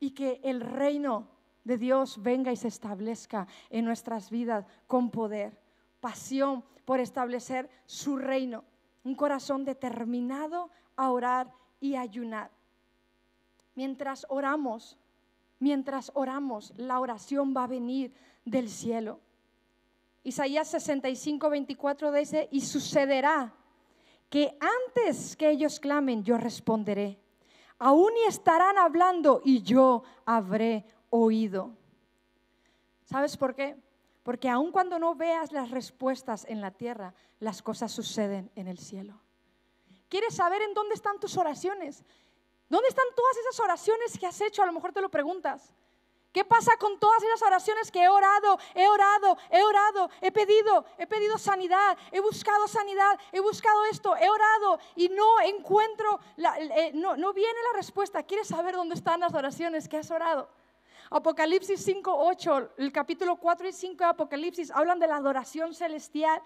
Y 0.00 0.12
que 0.12 0.40
el 0.42 0.62
reino 0.62 1.28
de 1.64 1.76
Dios 1.76 2.22
venga 2.22 2.50
y 2.50 2.56
se 2.56 2.68
establezca 2.68 3.46
en 3.68 3.84
nuestras 3.84 4.30
vidas 4.30 4.64
con 4.86 5.10
poder, 5.10 5.60
pasión 6.00 6.64
por 6.86 6.98
establecer 6.98 7.68
su 7.84 8.16
reino, 8.16 8.64
un 9.04 9.14
corazón 9.14 9.66
determinado 9.66 10.70
a 10.96 11.10
orar 11.10 11.52
y 11.78 11.96
ayunar. 11.96 12.61
Mientras 13.74 14.26
oramos, 14.28 14.98
mientras 15.58 16.10
oramos, 16.14 16.72
la 16.76 17.00
oración 17.00 17.54
va 17.56 17.64
a 17.64 17.68
venir 17.68 18.14
del 18.44 18.68
cielo. 18.68 19.20
Isaías 20.24 20.68
65, 20.68 21.50
24 21.50 22.12
dice, 22.12 22.48
y 22.52 22.60
sucederá 22.60 23.54
que 24.28 24.56
antes 24.60 25.36
que 25.36 25.50
ellos 25.50 25.80
clamen, 25.80 26.22
yo 26.24 26.38
responderé. 26.38 27.18
Aún 27.78 28.12
y 28.24 28.28
estarán 28.28 28.78
hablando 28.78 29.42
y 29.44 29.62
yo 29.62 30.04
habré 30.24 30.86
oído. 31.10 31.76
¿Sabes 33.04 33.36
por 33.36 33.54
qué? 33.54 33.76
Porque 34.22 34.48
aun 34.48 34.70
cuando 34.70 34.98
no 34.98 35.14
veas 35.14 35.52
las 35.52 35.70
respuestas 35.70 36.46
en 36.48 36.60
la 36.60 36.70
tierra, 36.70 37.14
las 37.40 37.60
cosas 37.60 37.90
suceden 37.90 38.50
en 38.54 38.68
el 38.68 38.78
cielo. 38.78 39.20
¿Quieres 40.08 40.34
saber 40.36 40.62
en 40.62 40.74
dónde 40.74 40.94
están 40.94 41.18
tus 41.18 41.36
oraciones? 41.36 42.04
¿Dónde 42.72 42.88
están 42.88 43.04
todas 43.14 43.36
esas 43.36 43.60
oraciones 43.60 44.18
que 44.18 44.26
has 44.26 44.40
hecho? 44.40 44.62
A 44.62 44.66
lo 44.66 44.72
mejor 44.72 44.94
te 44.94 45.02
lo 45.02 45.10
preguntas. 45.10 45.74
¿Qué 46.32 46.42
pasa 46.42 46.74
con 46.78 46.98
todas 46.98 47.22
esas 47.22 47.42
oraciones 47.42 47.90
que 47.90 48.02
he 48.02 48.08
orado, 48.08 48.58
he 48.74 48.88
orado, 48.88 49.36
he 49.50 49.62
orado, 49.62 50.08
he 50.22 50.32
pedido, 50.32 50.86
he 50.96 51.06
pedido 51.06 51.36
sanidad, 51.36 51.98
he 52.10 52.20
buscado 52.20 52.66
sanidad, 52.66 53.20
he 53.30 53.40
buscado 53.40 53.84
esto, 53.90 54.16
he 54.16 54.26
orado 54.26 54.78
y 54.96 55.10
no 55.10 55.38
encuentro, 55.42 56.18
eh, 56.38 56.92
no, 56.94 57.14
no 57.14 57.34
viene 57.34 57.58
la 57.70 57.76
respuesta? 57.76 58.22
¿Quieres 58.22 58.48
saber 58.48 58.74
dónde 58.74 58.94
están 58.94 59.20
las 59.20 59.34
oraciones 59.34 59.86
que 59.86 59.98
has 59.98 60.10
orado? 60.10 60.48
Apocalipsis 61.10 61.84
5, 61.84 62.10
8, 62.10 62.70
el 62.78 62.90
capítulo 62.90 63.36
4 63.36 63.68
y 63.68 63.72
5 63.74 64.02
de 64.02 64.10
Apocalipsis 64.10 64.70
hablan 64.70 64.98
de 64.98 65.08
la 65.08 65.16
adoración 65.16 65.74
celestial 65.74 66.40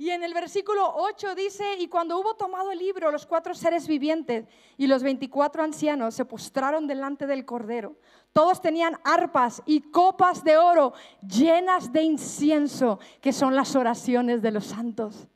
y 0.00 0.08
en 0.08 0.24
el 0.24 0.32
versículo 0.32 0.94
8 0.96 1.34
dice, 1.34 1.74
y 1.78 1.86
cuando 1.86 2.18
hubo 2.18 2.32
tomado 2.32 2.72
el 2.72 2.78
libro, 2.78 3.10
los 3.10 3.26
cuatro 3.26 3.54
seres 3.54 3.86
vivientes 3.86 4.46
y 4.78 4.86
los 4.86 5.02
24 5.02 5.62
ancianos 5.62 6.14
se 6.14 6.24
postraron 6.24 6.86
delante 6.86 7.26
del 7.26 7.44
Cordero. 7.44 7.96
Todos 8.32 8.62
tenían 8.62 8.98
arpas 9.04 9.62
y 9.66 9.82
copas 9.82 10.42
de 10.42 10.56
oro 10.56 10.94
llenas 11.20 11.92
de 11.92 12.00
incienso, 12.00 12.98
que 13.20 13.34
son 13.34 13.54
las 13.54 13.76
oraciones 13.76 14.40
de 14.40 14.50
los 14.52 14.64
santos. 14.64 15.28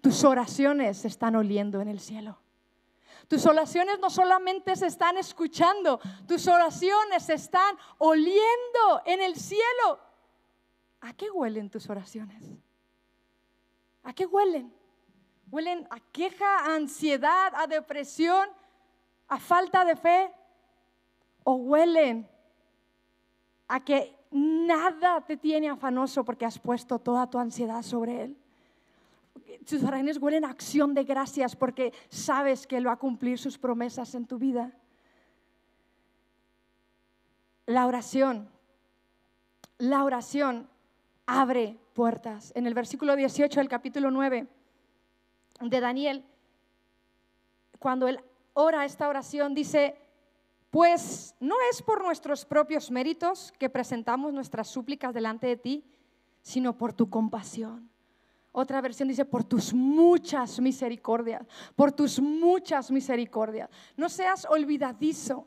Tus 0.00 0.24
oraciones 0.24 0.96
se 0.96 1.08
están 1.08 1.36
oliendo 1.36 1.82
en 1.82 1.88
el 1.88 2.00
cielo. 2.00 2.38
Tus 3.28 3.44
oraciones 3.44 3.98
no 3.98 4.08
solamente 4.08 4.74
se 4.76 4.86
están 4.86 5.18
escuchando, 5.18 6.00
tus 6.26 6.48
oraciones 6.48 7.24
se 7.24 7.34
están 7.34 7.76
oliendo 7.98 9.02
en 9.04 9.20
el 9.20 9.36
cielo. 9.36 10.00
¿A 11.02 11.12
qué 11.12 11.30
huelen 11.30 11.68
tus 11.68 11.90
oraciones? 11.90 12.42
¿A 14.08 14.14
qué 14.14 14.24
huelen? 14.24 14.72
¿Huelen 15.50 15.86
a 15.90 16.00
queja, 16.00 16.60
a 16.60 16.76
ansiedad, 16.76 17.52
a 17.54 17.66
depresión, 17.66 18.48
a 19.28 19.38
falta 19.38 19.84
de 19.84 19.96
fe? 19.96 20.32
¿O 21.44 21.56
huelen 21.56 22.26
a 23.68 23.84
que 23.84 24.16
nada 24.30 25.20
te 25.26 25.36
tiene 25.36 25.68
afanoso 25.68 26.24
porque 26.24 26.46
has 26.46 26.58
puesto 26.58 26.98
toda 26.98 27.28
tu 27.28 27.38
ansiedad 27.38 27.82
sobre 27.82 28.22
Él? 28.22 28.36
Tus 29.68 29.84
oraciones 29.84 30.16
huelen 30.16 30.46
a 30.46 30.50
acción 30.52 30.94
de 30.94 31.04
gracias 31.04 31.54
porque 31.54 31.92
sabes 32.08 32.66
que 32.66 32.78
Él 32.78 32.86
va 32.86 32.92
a 32.92 32.96
cumplir 32.96 33.38
sus 33.38 33.58
promesas 33.58 34.14
en 34.14 34.26
tu 34.26 34.38
vida. 34.38 34.72
La 37.66 37.86
oración, 37.86 38.48
la 39.76 40.02
oración 40.02 40.66
abre 41.28 41.78
puertas. 41.92 42.52
En 42.56 42.66
el 42.66 42.72
versículo 42.72 43.14
18 43.14 43.60
del 43.60 43.68
capítulo 43.68 44.10
9 44.10 44.48
de 45.60 45.80
Daniel, 45.80 46.24
cuando 47.78 48.08
él 48.08 48.18
ora 48.54 48.86
esta 48.86 49.08
oración, 49.08 49.54
dice, 49.54 49.94
pues 50.70 51.36
no 51.38 51.54
es 51.70 51.82
por 51.82 52.02
nuestros 52.02 52.46
propios 52.46 52.90
méritos 52.90 53.52
que 53.58 53.68
presentamos 53.68 54.32
nuestras 54.32 54.68
súplicas 54.68 55.12
delante 55.12 55.46
de 55.46 55.56
ti, 55.58 55.84
sino 56.40 56.78
por 56.78 56.94
tu 56.94 57.10
compasión. 57.10 57.90
Otra 58.50 58.80
versión 58.80 59.06
dice, 59.08 59.26
por 59.26 59.44
tus 59.44 59.74
muchas 59.74 60.58
misericordias, 60.58 61.46
por 61.76 61.92
tus 61.92 62.18
muchas 62.18 62.90
misericordias. 62.90 63.68
No 63.98 64.08
seas 64.08 64.46
olvidadizo. 64.48 65.46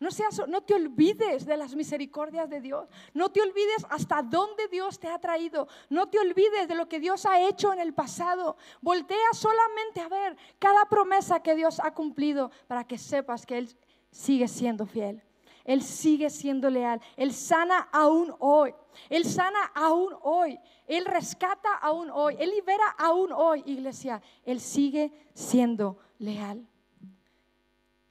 No, 0.00 0.12
seas, 0.12 0.40
no 0.46 0.60
te 0.62 0.74
olvides 0.74 1.44
de 1.44 1.56
las 1.56 1.74
misericordias 1.74 2.48
de 2.48 2.60
Dios. 2.60 2.88
No 3.14 3.30
te 3.30 3.42
olvides 3.42 3.84
hasta 3.90 4.22
dónde 4.22 4.68
Dios 4.68 5.00
te 5.00 5.08
ha 5.08 5.18
traído. 5.18 5.66
No 5.90 6.08
te 6.08 6.20
olvides 6.20 6.68
de 6.68 6.76
lo 6.76 6.88
que 6.88 7.00
Dios 7.00 7.26
ha 7.26 7.40
hecho 7.40 7.72
en 7.72 7.80
el 7.80 7.92
pasado. 7.92 8.56
Voltea 8.80 9.32
solamente 9.32 10.00
a 10.00 10.08
ver 10.08 10.36
cada 10.60 10.84
promesa 10.84 11.40
que 11.40 11.56
Dios 11.56 11.80
ha 11.80 11.92
cumplido 11.94 12.52
para 12.68 12.84
que 12.84 12.96
sepas 12.96 13.44
que 13.44 13.58
Él 13.58 13.76
sigue 14.12 14.46
siendo 14.46 14.86
fiel. 14.86 15.20
Él 15.64 15.82
sigue 15.82 16.30
siendo 16.30 16.70
leal. 16.70 17.00
Él 17.16 17.32
sana 17.34 17.88
aún 17.92 18.32
hoy. 18.38 18.72
Él 19.10 19.24
sana 19.24 19.72
aún 19.74 20.14
hoy. 20.22 20.58
Él 20.86 21.04
rescata 21.04 21.74
aún 21.74 22.08
hoy. 22.10 22.36
Él 22.38 22.50
libera 22.50 22.88
aún 22.96 23.32
hoy, 23.32 23.64
iglesia. 23.66 24.22
Él 24.44 24.60
sigue 24.60 25.12
siendo 25.34 25.98
leal. 26.18 26.66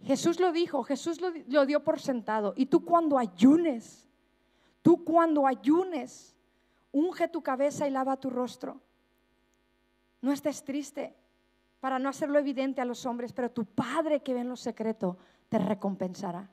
Jesús 0.03 0.39
lo 0.39 0.51
dijo, 0.51 0.83
Jesús 0.83 1.19
lo, 1.21 1.65
dio 1.65 1.83
por 1.83 1.99
sentado. 1.99 2.53
Y 2.55 2.67
tú 2.67 2.85
cuando 2.85 3.17
ayunes, 3.17 4.07
tú 4.81 5.03
cuando 5.03 5.47
ayunes, 5.47 6.35
unge 6.91 7.27
tu 7.27 7.41
cabeza 7.41 7.87
y 7.87 7.91
lava 7.91 8.17
tu 8.17 8.29
rostro. 8.29 8.79
No 10.21 10.31
estés 10.31 10.63
triste 10.63 11.15
para 11.79 11.99
no 11.99 12.09
hacerlo 12.09 12.39
evidente 12.39 12.81
a 12.81 12.85
los 12.85 13.05
hombres, 13.05 13.33
pero 13.33 13.51
tu 13.51 13.65
Padre 13.65 14.21
que 14.21 14.33
ve 14.33 14.41
en 14.41 14.49
lo 14.49 14.55
secreto 14.55 15.17
te 15.49 15.57
recompensará. 15.57 16.49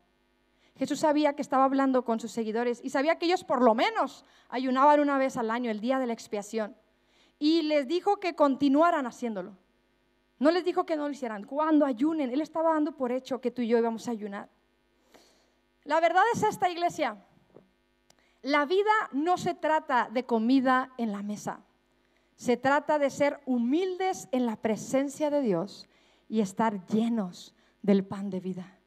Jesús 0.76 1.00
sabía 1.00 1.34
que 1.34 1.42
estaba 1.42 1.64
hablando 1.64 2.04
con 2.04 2.18
sus 2.18 2.32
seguidores 2.32 2.80
y 2.82 2.90
sabía 2.90 3.18
que 3.18 3.26
ellos 3.26 3.44
por 3.44 3.62
lo 3.62 3.74
menos 3.74 4.24
ayunaban 4.48 5.00
una 5.00 5.18
vez 5.18 5.36
al 5.36 5.50
año, 5.50 5.70
el 5.70 5.80
día 5.80 5.98
de 5.98 6.06
la 6.06 6.12
expiación. 6.12 6.76
Y 7.38 7.62
les 7.62 7.86
dijo 7.86 8.16
que 8.16 8.34
continuaran 8.34 9.06
haciéndolo. 9.06 9.56
No 10.38 10.50
les 10.50 10.64
dijo 10.64 10.84
que 10.84 10.96
no 10.96 11.06
lo 11.06 11.12
hicieran. 11.12 11.44
Cuando 11.44 11.86
ayunen, 11.86 12.30
Él 12.30 12.40
estaba 12.40 12.72
dando 12.72 12.96
por 12.96 13.12
hecho 13.12 13.40
que 13.40 13.50
tú 13.50 13.62
y 13.62 13.68
yo 13.68 13.78
íbamos 13.78 14.08
a 14.08 14.12
ayunar. 14.12 14.48
La 15.84 16.00
verdad 16.00 16.22
es 16.32 16.42
esta, 16.42 16.68
iglesia. 16.70 17.16
La 18.42 18.64
vida 18.66 18.92
no 19.12 19.36
se 19.36 19.54
trata 19.54 20.08
de 20.10 20.24
comida 20.24 20.92
en 20.98 21.12
la 21.12 21.22
mesa. 21.22 21.60
Se 22.36 22.56
trata 22.56 22.98
de 22.98 23.10
ser 23.10 23.40
humildes 23.46 24.28
en 24.32 24.46
la 24.46 24.56
presencia 24.56 25.30
de 25.30 25.40
Dios 25.40 25.88
y 26.28 26.40
estar 26.40 26.84
llenos 26.86 27.54
del 27.82 28.04
pan 28.04 28.30
de 28.30 28.40
vida. 28.40 28.78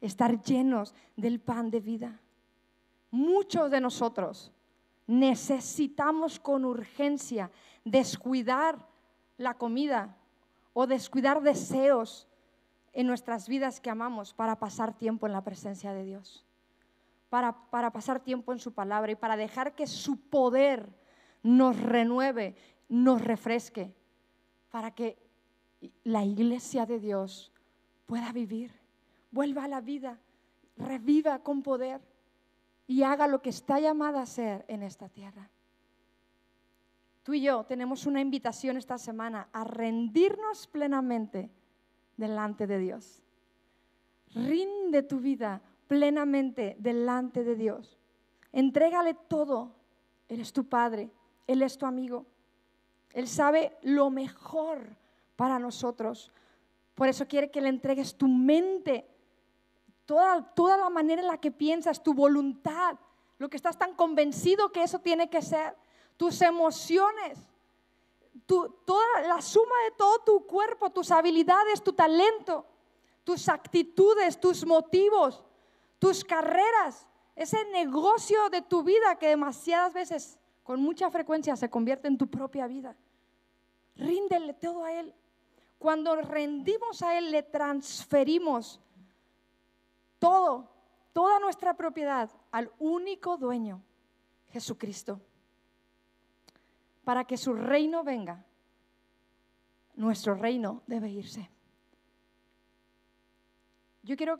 Estar 0.00 0.40
llenos 0.42 0.94
del 1.16 1.40
pan 1.40 1.70
de 1.70 1.80
vida. 1.80 2.20
Muchos 3.10 3.70
de 3.70 3.80
nosotros 3.80 4.52
necesitamos 5.06 6.38
con 6.38 6.64
urgencia 6.64 7.50
descuidar 7.84 8.86
la 9.36 9.54
comida 9.54 10.16
o 10.80 10.86
descuidar 10.86 11.42
deseos 11.42 12.26
en 12.94 13.06
nuestras 13.06 13.48
vidas 13.48 13.80
que 13.80 13.90
amamos 13.90 14.32
para 14.32 14.58
pasar 14.58 14.96
tiempo 14.96 15.26
en 15.26 15.34
la 15.34 15.44
presencia 15.44 15.92
de 15.92 16.04
Dios, 16.04 16.46
para, 17.28 17.52
para 17.68 17.92
pasar 17.92 18.20
tiempo 18.20 18.50
en 18.54 18.58
su 18.58 18.72
palabra 18.72 19.12
y 19.12 19.14
para 19.14 19.36
dejar 19.36 19.74
que 19.74 19.86
su 19.86 20.18
poder 20.18 20.88
nos 21.42 21.78
renueve, 21.78 22.56
nos 22.88 23.20
refresque, 23.20 23.94
para 24.70 24.90
que 24.90 25.18
la 26.02 26.24
iglesia 26.24 26.86
de 26.86 26.98
Dios 26.98 27.52
pueda 28.06 28.32
vivir, 28.32 28.72
vuelva 29.30 29.64
a 29.64 29.68
la 29.68 29.82
vida, 29.82 30.18
reviva 30.78 31.40
con 31.40 31.62
poder 31.62 32.00
y 32.86 33.02
haga 33.02 33.26
lo 33.26 33.42
que 33.42 33.50
está 33.50 33.80
llamada 33.80 34.22
a 34.22 34.26
ser 34.26 34.64
en 34.66 34.82
esta 34.82 35.10
tierra. 35.10 35.50
Tú 37.22 37.34
y 37.34 37.42
yo 37.42 37.64
tenemos 37.64 38.06
una 38.06 38.20
invitación 38.20 38.76
esta 38.76 38.98
semana 38.98 39.48
a 39.52 39.64
rendirnos 39.64 40.66
plenamente 40.66 41.50
delante 42.16 42.66
de 42.66 42.78
Dios. 42.78 43.22
Rinde 44.34 45.02
tu 45.02 45.20
vida 45.20 45.60
plenamente 45.86 46.76
delante 46.78 47.44
de 47.44 47.56
Dios. 47.56 47.98
Entrégale 48.52 49.14
todo. 49.14 49.74
Él 50.28 50.40
es 50.40 50.52
tu 50.52 50.68
Padre, 50.68 51.10
Él 51.46 51.62
es 51.62 51.76
tu 51.76 51.86
amigo. 51.86 52.26
Él 53.12 53.26
sabe 53.26 53.76
lo 53.82 54.10
mejor 54.10 54.96
para 55.36 55.58
nosotros. 55.58 56.30
Por 56.94 57.08
eso 57.08 57.26
quiere 57.26 57.50
que 57.50 57.60
le 57.60 57.68
entregues 57.68 58.16
tu 58.16 58.28
mente, 58.28 59.06
toda, 60.06 60.42
toda 60.54 60.76
la 60.76 60.90
manera 60.90 61.20
en 61.20 61.28
la 61.28 61.38
que 61.38 61.50
piensas, 61.50 62.02
tu 62.02 62.14
voluntad, 62.14 62.96
lo 63.38 63.48
que 63.48 63.56
estás 63.56 63.76
tan 63.76 63.94
convencido 63.94 64.70
que 64.70 64.82
eso 64.82 65.00
tiene 65.00 65.28
que 65.28 65.42
ser 65.42 65.74
tus 66.20 66.42
emociones, 66.42 67.38
toda 68.46 69.22
la 69.26 69.40
suma 69.40 69.74
de 69.86 69.96
todo 69.96 70.18
tu 70.18 70.46
cuerpo, 70.46 70.90
tus 70.90 71.10
habilidades, 71.10 71.82
tu 71.82 71.94
talento, 71.94 72.66
tus 73.24 73.48
actitudes, 73.48 74.38
tus 74.38 74.66
motivos, 74.66 75.42
tus 75.98 76.22
carreras, 76.22 77.06
ese 77.34 77.64
negocio 77.70 78.50
de 78.50 78.60
tu 78.60 78.82
vida 78.82 79.16
que 79.18 79.28
demasiadas 79.28 79.94
veces, 79.94 80.38
con 80.62 80.82
mucha 80.82 81.10
frecuencia, 81.10 81.56
se 81.56 81.70
convierte 81.70 82.08
en 82.08 82.18
tu 82.18 82.28
propia 82.28 82.66
vida. 82.66 82.94
Ríndele 83.96 84.52
todo 84.52 84.84
a 84.84 84.92
Él. 84.92 85.14
Cuando 85.78 86.16
rendimos 86.16 87.00
a 87.00 87.16
Él, 87.16 87.30
le 87.30 87.44
transferimos 87.44 88.78
todo, 90.18 90.68
toda 91.14 91.38
nuestra 91.38 91.78
propiedad 91.78 92.28
al 92.50 92.70
único 92.78 93.38
dueño, 93.38 93.82
Jesucristo 94.50 95.18
para 97.10 97.24
que 97.24 97.36
su 97.36 97.54
reino 97.54 98.04
venga, 98.04 98.44
nuestro 99.96 100.36
reino 100.36 100.84
debe 100.86 101.10
irse. 101.10 101.50
Yo 104.04 104.16
quiero 104.16 104.38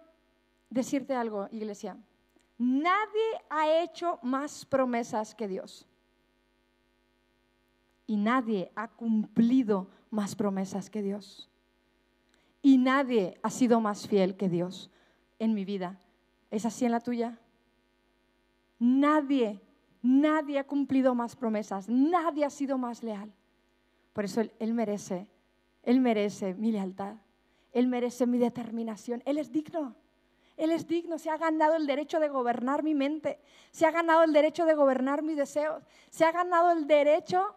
decirte 0.68 1.16
algo, 1.16 1.48
iglesia. 1.50 1.98
Nadie 2.58 3.42
ha 3.48 3.82
hecho 3.82 4.20
más 4.22 4.64
promesas 4.64 5.34
que 5.34 5.48
Dios. 5.48 5.84
Y 8.06 8.16
nadie 8.16 8.70
ha 8.76 8.86
cumplido 8.86 9.88
más 10.08 10.36
promesas 10.36 10.90
que 10.90 11.02
Dios. 11.02 11.50
Y 12.62 12.78
nadie 12.78 13.40
ha 13.42 13.50
sido 13.50 13.80
más 13.80 14.06
fiel 14.06 14.36
que 14.36 14.48
Dios 14.48 14.92
en 15.40 15.54
mi 15.54 15.64
vida. 15.64 15.98
¿Es 16.52 16.64
así 16.64 16.84
en 16.84 16.92
la 16.92 17.00
tuya? 17.00 17.36
Nadie 18.78 19.60
Nadie 20.02 20.58
ha 20.58 20.64
cumplido 20.64 21.14
más 21.14 21.36
promesas, 21.36 21.88
nadie 21.88 22.44
ha 22.44 22.50
sido 22.50 22.78
más 22.78 23.02
leal. 23.02 23.32
Por 24.12 24.24
eso 24.24 24.40
él, 24.58 24.74
merece, 24.74 25.28
Él 25.82 26.00
merece 26.00 26.54
mi 26.54 26.72
lealtad, 26.72 27.16
Él 27.72 27.86
merece 27.86 28.26
mi 28.26 28.38
determinación, 28.38 29.22
Él 29.26 29.38
es 29.38 29.52
digno. 29.52 29.94
Él 30.56 30.72
es 30.72 30.86
digno, 30.86 31.18
se 31.18 31.30
ha 31.30 31.38
ganado 31.38 31.74
el 31.74 31.86
derecho 31.86 32.20
de 32.20 32.28
gobernar 32.28 32.82
mi 32.82 32.94
mente, 32.94 33.40
se 33.70 33.86
ha 33.86 33.90
ganado 33.90 34.24
el 34.24 34.32
derecho 34.32 34.66
de 34.66 34.74
gobernar 34.74 35.22
mis 35.22 35.36
deseos, 35.36 35.82
se 36.10 36.24
ha 36.26 36.32
ganado 36.32 36.70
el 36.72 36.86
derecho 36.86 37.54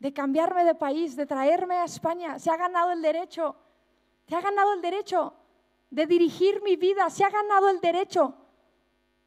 de 0.00 0.12
cambiarme 0.12 0.64
de 0.64 0.74
país, 0.74 1.14
de 1.14 1.24
traerme 1.24 1.76
a 1.76 1.84
España, 1.84 2.40
se 2.40 2.50
ha 2.50 2.56
ganado 2.56 2.90
el 2.90 3.00
derecho, 3.00 3.54
se 4.26 4.34
ha 4.34 4.40
ganado 4.40 4.72
el 4.72 4.82
derecho 4.82 5.34
de 5.90 6.06
dirigir 6.06 6.62
mi 6.62 6.74
vida, 6.74 7.08
se 7.10 7.22
ha 7.22 7.30
ganado 7.30 7.68
el 7.68 7.80
derecho 7.80 8.34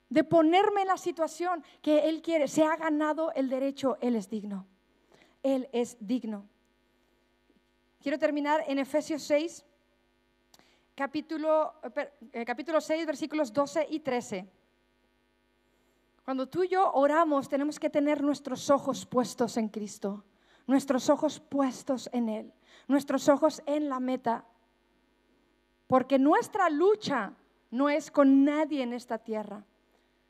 de 0.10 0.24
ponerme 0.24 0.82
en 0.82 0.88
la 0.88 0.97
situación 0.97 1.64
que 1.82 2.10
Él 2.10 2.22
quiere. 2.22 2.47
Se 2.47 2.64
ha 2.64 2.76
ganado 2.76 3.32
el 3.34 3.49
derecho, 3.49 3.97
Él 4.01 4.16
es 4.16 4.30
digno. 4.30 4.66
Él 5.43 5.70
es 5.72 5.97
digno. 5.99 6.47
Quiero 8.01 8.18
terminar 8.18 8.64
en 8.68 8.80
Efesios 8.80 9.22
6, 9.24 9.66
capítulo, 10.95 11.74
eh, 12.34 12.45
capítulo 12.45 12.82
6, 12.82 13.05
versículos 13.05 13.53
12 13.53 13.88
y 13.89 13.99
13. 13.99 14.49
Cuando 16.26 16.47
tú 16.47 16.64
y 16.64 16.70
yo 16.70 16.91
oramos, 16.93 17.49
tenemos 17.49 17.80
que 17.80 17.89
tener 17.89 18.22
nuestros 18.24 18.70
ojos 18.70 19.05
puestos 19.05 19.57
en 19.57 19.68
Cristo, 19.68 20.24
nuestros 20.68 21.10
ojos 21.10 21.39
puestos 21.39 22.10
en 22.14 22.30
Él, 22.30 22.53
nuestros 22.88 23.28
ojos 23.30 23.62
en 23.66 23.89
la 23.89 23.99
meta. 23.99 24.45
Porque 25.88 26.20
nuestra 26.20 26.70
lucha 26.70 27.34
no 27.72 27.89
es 27.89 28.12
con 28.12 28.43
nadie 28.43 28.84
en 28.84 28.93
esta 28.93 29.18
tierra. 29.18 29.66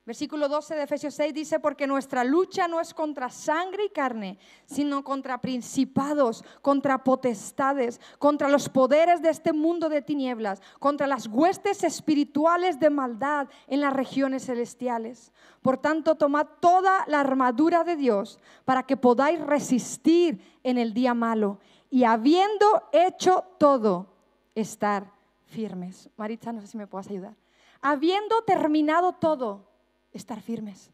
Versículo 0.10 0.50
12 0.50 0.74
de 0.74 0.82
Efesios 0.82 1.14
6 1.14 1.36
dice, 1.36 1.60
porque 1.60 1.86
nuestra 1.86 2.24
lucha 2.24 2.68
no 2.68 2.82
es 2.82 2.96
contra 2.96 3.30
sangre 3.30 3.86
y 3.86 3.90
carne, 3.90 4.40
sino 4.66 5.04
contra 5.04 5.40
principados, 5.40 6.44
contra 6.64 7.04
potestades, 7.04 8.02
contra 8.18 8.50
los 8.50 8.70
poderes 8.70 9.22
de 9.22 9.30
este 9.30 9.54
mundo 9.54 9.88
de 9.88 10.02
tinieblas, 10.02 10.64
contra 10.80 11.06
las 11.06 11.28
huestes 11.28 11.84
espirituales 11.84 12.80
de 12.80 12.90
maldad 12.90 13.50
en 13.68 13.82
las 13.82 13.94
regiones 13.94 14.48
celestiales. 14.48 15.32
Por 15.62 15.78
tanto, 15.78 16.16
tomad 16.16 16.48
toda 16.60 17.06
la 17.06 17.20
armadura 17.20 17.84
de 17.84 17.96
Dios 17.96 18.40
para 18.66 18.82
que 18.82 18.98
podáis 18.98 19.40
resistir 19.40 20.42
en 20.64 20.80
el 20.80 20.96
día 20.96 21.14
malo 21.14 21.60
y 21.92 22.06
habiendo 22.06 22.82
hecho 22.94 23.44
todo, 23.60 24.08
estar 24.56 25.12
firmes. 25.46 26.10
Maritza, 26.18 26.52
no 26.52 26.62
sé 26.62 26.66
si 26.66 26.78
me 26.78 26.88
puedes 26.88 27.12
ayudar. 27.12 27.36
Habiendo 27.80 28.42
terminado 28.42 29.14
todo, 29.14 29.69
estar 30.14 30.42
firmes. 30.42 30.92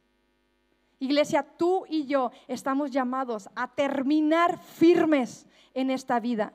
Iglesia, 0.99 1.43
tú 1.43 1.85
y 1.87 2.05
yo 2.05 2.31
estamos 2.47 2.91
llamados 2.91 3.49
a 3.55 3.67
terminar 3.67 4.57
firmes 4.57 5.45
en 5.73 5.91
esta 5.91 6.19
vida. 6.19 6.53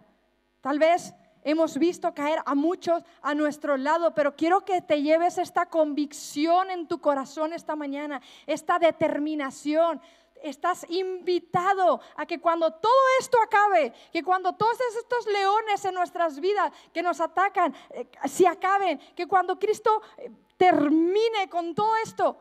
Tal 0.61 0.79
vez 0.79 1.15
hemos 1.45 1.79
visto 1.79 2.13
caer 2.15 2.41
a 2.45 2.55
muchos 2.55 3.03
a 3.23 3.35
nuestro 3.35 3.77
lado, 3.77 4.15
pero 4.15 4.35
quiero 4.35 4.65
que 4.65 4.83
te 4.83 5.03
lleves 5.03 5.39
esta 5.39 5.67
convicción 5.67 6.71
en 6.71 6.87
tu 6.87 7.01
corazón 7.01 7.53
esta 7.53 7.77
mañana, 7.77 8.21
esta 8.47 8.79
determinación. 8.79 10.01
Estás 10.43 10.87
invitado 10.89 12.01
a 12.17 12.25
que 12.25 12.41
cuando 12.41 12.73
todo 12.73 12.93
esto 13.21 13.37
acabe, 13.43 13.93
que 14.11 14.23
cuando 14.23 14.55
todos 14.55 14.79
estos 14.99 15.27
leones 15.27 15.85
en 15.85 15.95
nuestras 15.95 16.41
vidas 16.41 16.73
que 16.95 17.03
nos 17.03 17.21
atacan, 17.21 17.75
eh, 17.91 18.09
se 18.25 18.49
acaben, 18.49 18.99
que 19.15 19.27
cuando 19.27 19.59
Cristo 19.59 20.01
eh, 20.17 20.31
termine 20.57 21.51
con 21.51 21.75
todo 21.75 21.95
esto, 22.03 22.39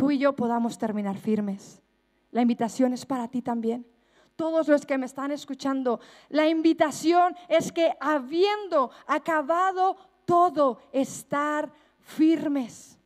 tú 0.00 0.10
y 0.10 0.16
yo 0.16 0.34
podamos 0.34 0.78
terminar 0.78 1.18
firmes. 1.18 1.82
La 2.30 2.40
invitación 2.40 2.94
es 2.94 3.04
para 3.04 3.28
ti 3.28 3.42
también. 3.42 3.86
Todos 4.34 4.66
los 4.66 4.86
que 4.86 4.96
me 4.96 5.04
están 5.04 5.30
escuchando, 5.30 6.00
la 6.30 6.48
invitación 6.48 7.36
es 7.50 7.70
que 7.70 7.92
habiendo 8.00 8.90
acabado 9.06 9.98
todo, 10.24 10.78
estar 10.90 11.70
firmes, 11.98 12.98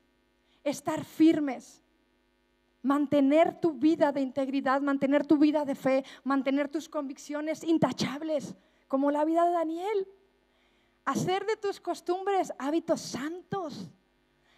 estar 0.62 1.05
firmes 1.05 1.82
mantener 2.80 3.59
tu 3.59 3.72
vida 3.72 4.12
de 4.12 4.20
integridad, 4.20 4.80
mantener 4.80 5.26
tu 5.26 5.38
vida 5.38 5.64
de 5.64 5.74
fe, 5.74 6.05
mantener 6.22 6.68
tus 6.68 6.86
convicciones 6.86 7.64
intachables, 7.64 8.55
como 8.86 9.11
la 9.11 9.24
vida 9.24 9.47
de 9.47 9.53
Daniel. 9.53 10.09
Hacer 11.07 11.45
de 11.47 11.57
tus 11.57 11.80
costumbres 11.80 12.53
hábitos 12.59 13.01
santos 13.01 13.90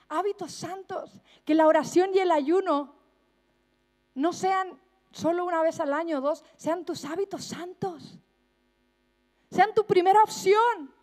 hábitos 0.09 0.53
santos, 0.53 1.11
que 1.45 1.55
la 1.55 1.67
oración 1.67 2.11
y 2.15 2.19
el 2.19 2.31
ayuno 2.31 2.95
no 4.15 4.33
sean 4.33 4.81
solo 5.13 5.45
una 5.45 5.63
vez 5.63 5.81
al 5.81 5.93
año 5.93 6.19
o 6.19 6.21
dos, 6.21 6.45
sean 6.57 6.85
tus 6.85 7.05
hábitos 7.05 7.45
santos, 7.45 8.19
sean 9.51 9.75
tu 9.75 9.87
primera 9.87 10.23
opción. 10.23 10.95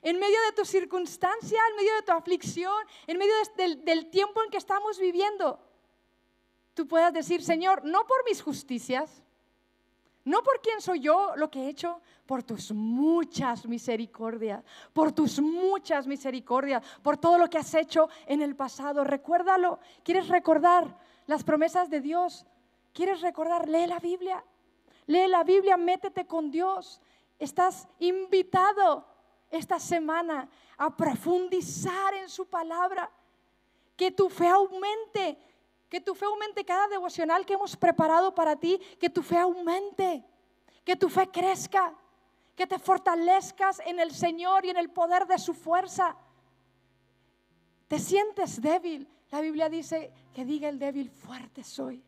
En 0.00 0.18
medio 0.20 0.40
de 0.46 0.52
tu 0.52 0.64
circunstancia, 0.64 1.60
en 1.70 1.76
medio 1.76 1.94
de 1.96 2.02
tu 2.02 2.12
aflicción, 2.12 2.86
en 3.08 3.18
medio 3.18 3.34
del, 3.56 3.84
del 3.84 4.10
tiempo 4.10 4.42
en 4.44 4.50
que 4.50 4.56
estamos 4.56 4.98
viviendo, 4.98 5.58
tú 6.74 6.86
puedas 6.86 7.12
decir, 7.12 7.42
Señor, 7.42 7.84
no 7.84 8.06
por 8.06 8.24
mis 8.24 8.40
justicias, 8.40 9.24
no 10.28 10.42
por 10.42 10.60
quién 10.60 10.80
soy 10.82 11.00
yo 11.00 11.34
lo 11.36 11.50
que 11.50 11.60
he 11.62 11.68
hecho, 11.70 12.02
por 12.26 12.42
tus 12.42 12.70
muchas 12.70 13.66
misericordias, 13.66 14.62
por 14.92 15.10
tus 15.10 15.40
muchas 15.40 16.06
misericordias, 16.06 16.84
por 17.02 17.16
todo 17.16 17.38
lo 17.38 17.48
que 17.48 17.56
has 17.56 17.72
hecho 17.72 18.10
en 18.26 18.42
el 18.42 18.54
pasado. 18.54 19.04
Recuérdalo. 19.04 19.78
¿Quieres 20.02 20.28
recordar 20.28 20.98
las 21.26 21.42
promesas 21.44 21.88
de 21.88 22.02
Dios? 22.02 22.44
¿Quieres 22.92 23.22
recordar? 23.22 23.66
Lee 23.70 23.86
la 23.86 23.98
Biblia. 24.00 24.44
Lee 25.06 25.28
la 25.28 25.44
Biblia, 25.44 25.78
métete 25.78 26.26
con 26.26 26.50
Dios. 26.50 27.00
Estás 27.38 27.88
invitado 27.98 29.06
esta 29.50 29.78
semana 29.78 30.46
a 30.76 30.94
profundizar 30.94 32.12
en 32.12 32.28
su 32.28 32.46
palabra. 32.46 33.10
Que 33.96 34.10
tu 34.10 34.28
fe 34.28 34.46
aumente 34.46 35.38
que 35.88 36.00
tu 36.00 36.14
fe 36.14 36.26
aumente 36.26 36.64
cada 36.64 36.86
devocional 36.88 37.46
que 37.46 37.54
hemos 37.54 37.76
preparado 37.76 38.34
para 38.34 38.56
ti, 38.56 38.78
que 39.00 39.08
tu 39.08 39.22
fe 39.22 39.38
aumente, 39.38 40.24
que 40.84 40.96
tu 40.96 41.08
fe 41.08 41.28
crezca, 41.30 41.94
que 42.54 42.66
te 42.66 42.78
fortalezcas 42.78 43.80
en 43.86 43.98
el 43.98 44.10
Señor 44.10 44.64
y 44.64 44.70
en 44.70 44.76
el 44.76 44.90
poder 44.90 45.26
de 45.26 45.38
su 45.38 45.54
fuerza. 45.54 46.16
Te 47.86 47.98
sientes 47.98 48.60
débil. 48.60 49.08
La 49.30 49.40
Biblia 49.40 49.68
dice 49.68 50.12
que 50.34 50.44
diga 50.44 50.68
el 50.68 50.78
débil, 50.78 51.10
fuerte 51.10 51.64
soy. 51.64 52.02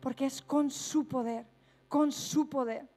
Porque 0.00 0.26
es 0.26 0.42
con 0.42 0.70
su 0.70 1.06
poder, 1.06 1.46
con 1.88 2.12
su 2.12 2.48
poder. 2.48 2.88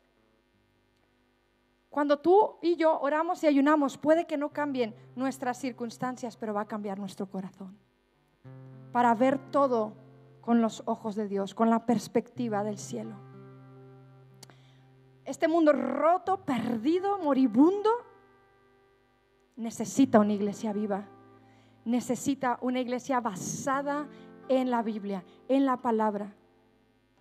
Cuando 1.89 2.19
tú 2.19 2.57
y 2.61 2.75
yo 2.75 2.99
oramos 2.99 3.41
y 3.43 3.47
ayunamos, 3.47 3.97
puede 3.97 4.25
que 4.25 4.35
no 4.35 4.51
cambien 4.51 4.93
nuestras 5.15 5.57
circunstancias, 5.59 6.35
pero 6.35 6.53
va 6.53 6.61
a 6.61 6.67
cambiar 6.67 6.99
nuestro 6.99 7.29
corazón 7.29 7.77
para 8.95 9.13
ver 9.13 9.37
todo 9.51 9.91
con 10.39 10.61
los 10.61 10.81
ojos 10.85 11.15
de 11.15 11.27
Dios, 11.27 11.53
con 11.53 11.69
la 11.69 11.85
perspectiva 11.85 12.63
del 12.63 12.77
cielo. 12.77 13.17
Este 15.25 15.49
mundo 15.49 15.73
roto, 15.73 16.45
perdido, 16.45 17.19
moribundo, 17.19 17.89
necesita 19.57 20.21
una 20.21 20.31
iglesia 20.31 20.71
viva, 20.71 21.03
necesita 21.83 22.57
una 22.61 22.79
iglesia 22.79 23.19
basada 23.19 24.07
en 24.47 24.71
la 24.71 24.81
Biblia, 24.81 25.25
en 25.49 25.65
la 25.65 25.75
palabra, 25.75 26.33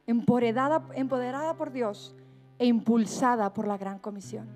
empoderada, 0.06 0.80
empoderada 0.94 1.56
por 1.56 1.72
Dios 1.72 2.14
e 2.56 2.66
impulsada 2.66 3.52
por 3.52 3.66
la 3.66 3.78
gran 3.78 3.98
comisión. 3.98 4.46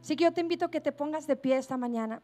Así 0.00 0.14
que 0.14 0.22
yo 0.22 0.32
te 0.32 0.42
invito 0.42 0.66
a 0.66 0.70
que 0.70 0.80
te 0.80 0.92
pongas 0.92 1.26
de 1.26 1.34
pie 1.34 1.56
esta 1.56 1.76
mañana. 1.76 2.22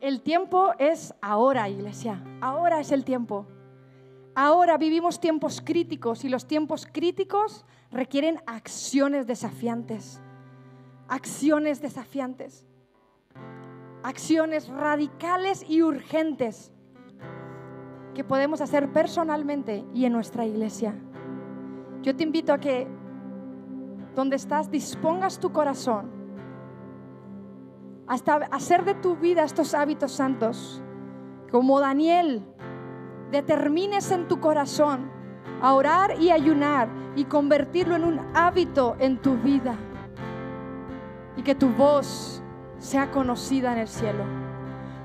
El 0.00 0.22
tiempo 0.22 0.72
es 0.78 1.12
ahora, 1.20 1.68
iglesia. 1.68 2.22
Ahora 2.40 2.78
es 2.78 2.92
el 2.92 3.04
tiempo. 3.04 3.46
Ahora 4.34 4.78
vivimos 4.78 5.18
tiempos 5.18 5.60
críticos 5.60 6.24
y 6.24 6.28
los 6.28 6.46
tiempos 6.46 6.86
críticos 6.86 7.64
requieren 7.90 8.40
acciones 8.46 9.26
desafiantes. 9.26 10.20
Acciones 11.08 11.80
desafiantes. 11.80 12.64
Acciones 14.04 14.68
radicales 14.68 15.64
y 15.68 15.82
urgentes 15.82 16.72
que 18.14 18.22
podemos 18.22 18.60
hacer 18.60 18.92
personalmente 18.92 19.84
y 19.94 20.04
en 20.04 20.12
nuestra 20.12 20.46
iglesia. 20.46 20.94
Yo 22.02 22.14
te 22.14 22.22
invito 22.22 22.52
a 22.52 22.60
que 22.60 22.86
donde 24.14 24.36
estás 24.36 24.70
dispongas 24.70 25.40
tu 25.40 25.52
corazón 25.52 26.17
hasta 28.08 28.36
hacer 28.50 28.84
de 28.84 28.94
tu 28.94 29.16
vida 29.16 29.44
estos 29.44 29.74
hábitos 29.74 30.12
santos. 30.12 30.82
Como 31.52 31.78
Daniel, 31.78 32.44
determines 33.30 34.10
en 34.10 34.28
tu 34.28 34.40
corazón 34.40 35.10
a 35.60 35.74
orar 35.74 36.20
y 36.20 36.30
ayunar 36.30 36.88
y 37.16 37.24
convertirlo 37.24 37.96
en 37.96 38.04
un 38.04 38.20
hábito 38.34 38.96
en 38.98 39.20
tu 39.20 39.36
vida. 39.36 39.76
Y 41.36 41.42
que 41.42 41.54
tu 41.54 41.68
voz 41.68 42.42
sea 42.78 43.10
conocida 43.10 43.72
en 43.72 43.78
el 43.78 43.88
cielo. 43.88 44.24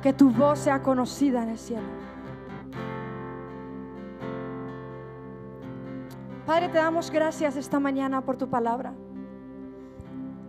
Que 0.01 0.14
tu 0.14 0.30
voz 0.32 0.60
sea 0.60 0.82
conocida 0.82 1.43
en 1.43 1.49
el 1.49 1.58
cielo. 1.58 1.88
Padre, 6.45 6.70
te 6.70 6.78
damos 6.78 7.10
gracias 7.10 7.56
esta 7.56 7.80
mañana 7.80 8.22
por 8.22 8.38
tu 8.38 8.49
palabra. 8.49 8.93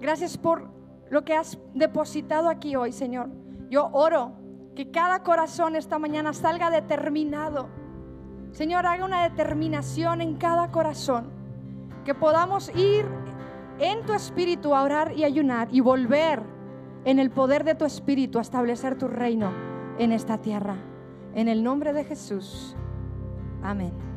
Gracias 0.01 0.37
por 0.37 0.74
lo 1.11 1.25
que 1.25 1.35
has 1.35 1.59
depositado 1.75 2.49
aquí 2.49 2.77
hoy, 2.77 2.93
Señor. 2.93 3.31
Yo 3.71 3.89
oro 3.93 4.33
que 4.75 4.91
cada 4.91 5.23
corazón 5.23 5.77
esta 5.77 5.99
mañana 5.99 6.33
salga 6.33 6.71
determinado. 6.71 7.69
Señor, 8.53 8.87
haga 8.87 9.05
una 9.05 9.23
determinación 9.23 10.21
en 10.21 10.37
cada 10.37 10.71
corazón. 10.71 11.31
Que 12.05 12.15
podamos 12.15 12.75
ir 12.77 13.07
en 13.79 14.05
tu 14.05 14.13
espíritu 14.13 14.75
a 14.75 14.83
orar 14.83 15.13
y 15.17 15.25
ayunar 15.25 15.69
y 15.71 15.81
volver 15.81 16.43
en 17.05 17.19
el 17.19 17.31
poder 17.31 17.65
de 17.65 17.75
tu 17.75 17.85
espíritu 17.85 18.39
a 18.39 18.43
establecer 18.43 18.97
tu 18.97 19.09
reino 19.09 19.53
en 19.99 20.13
esta 20.13 20.39
tierra. 20.39 20.77
En 21.35 21.49
el 21.49 21.63
nombre 21.63 21.93
de 21.93 22.05
Jesús. 22.05 22.77
Amén. 23.63 24.14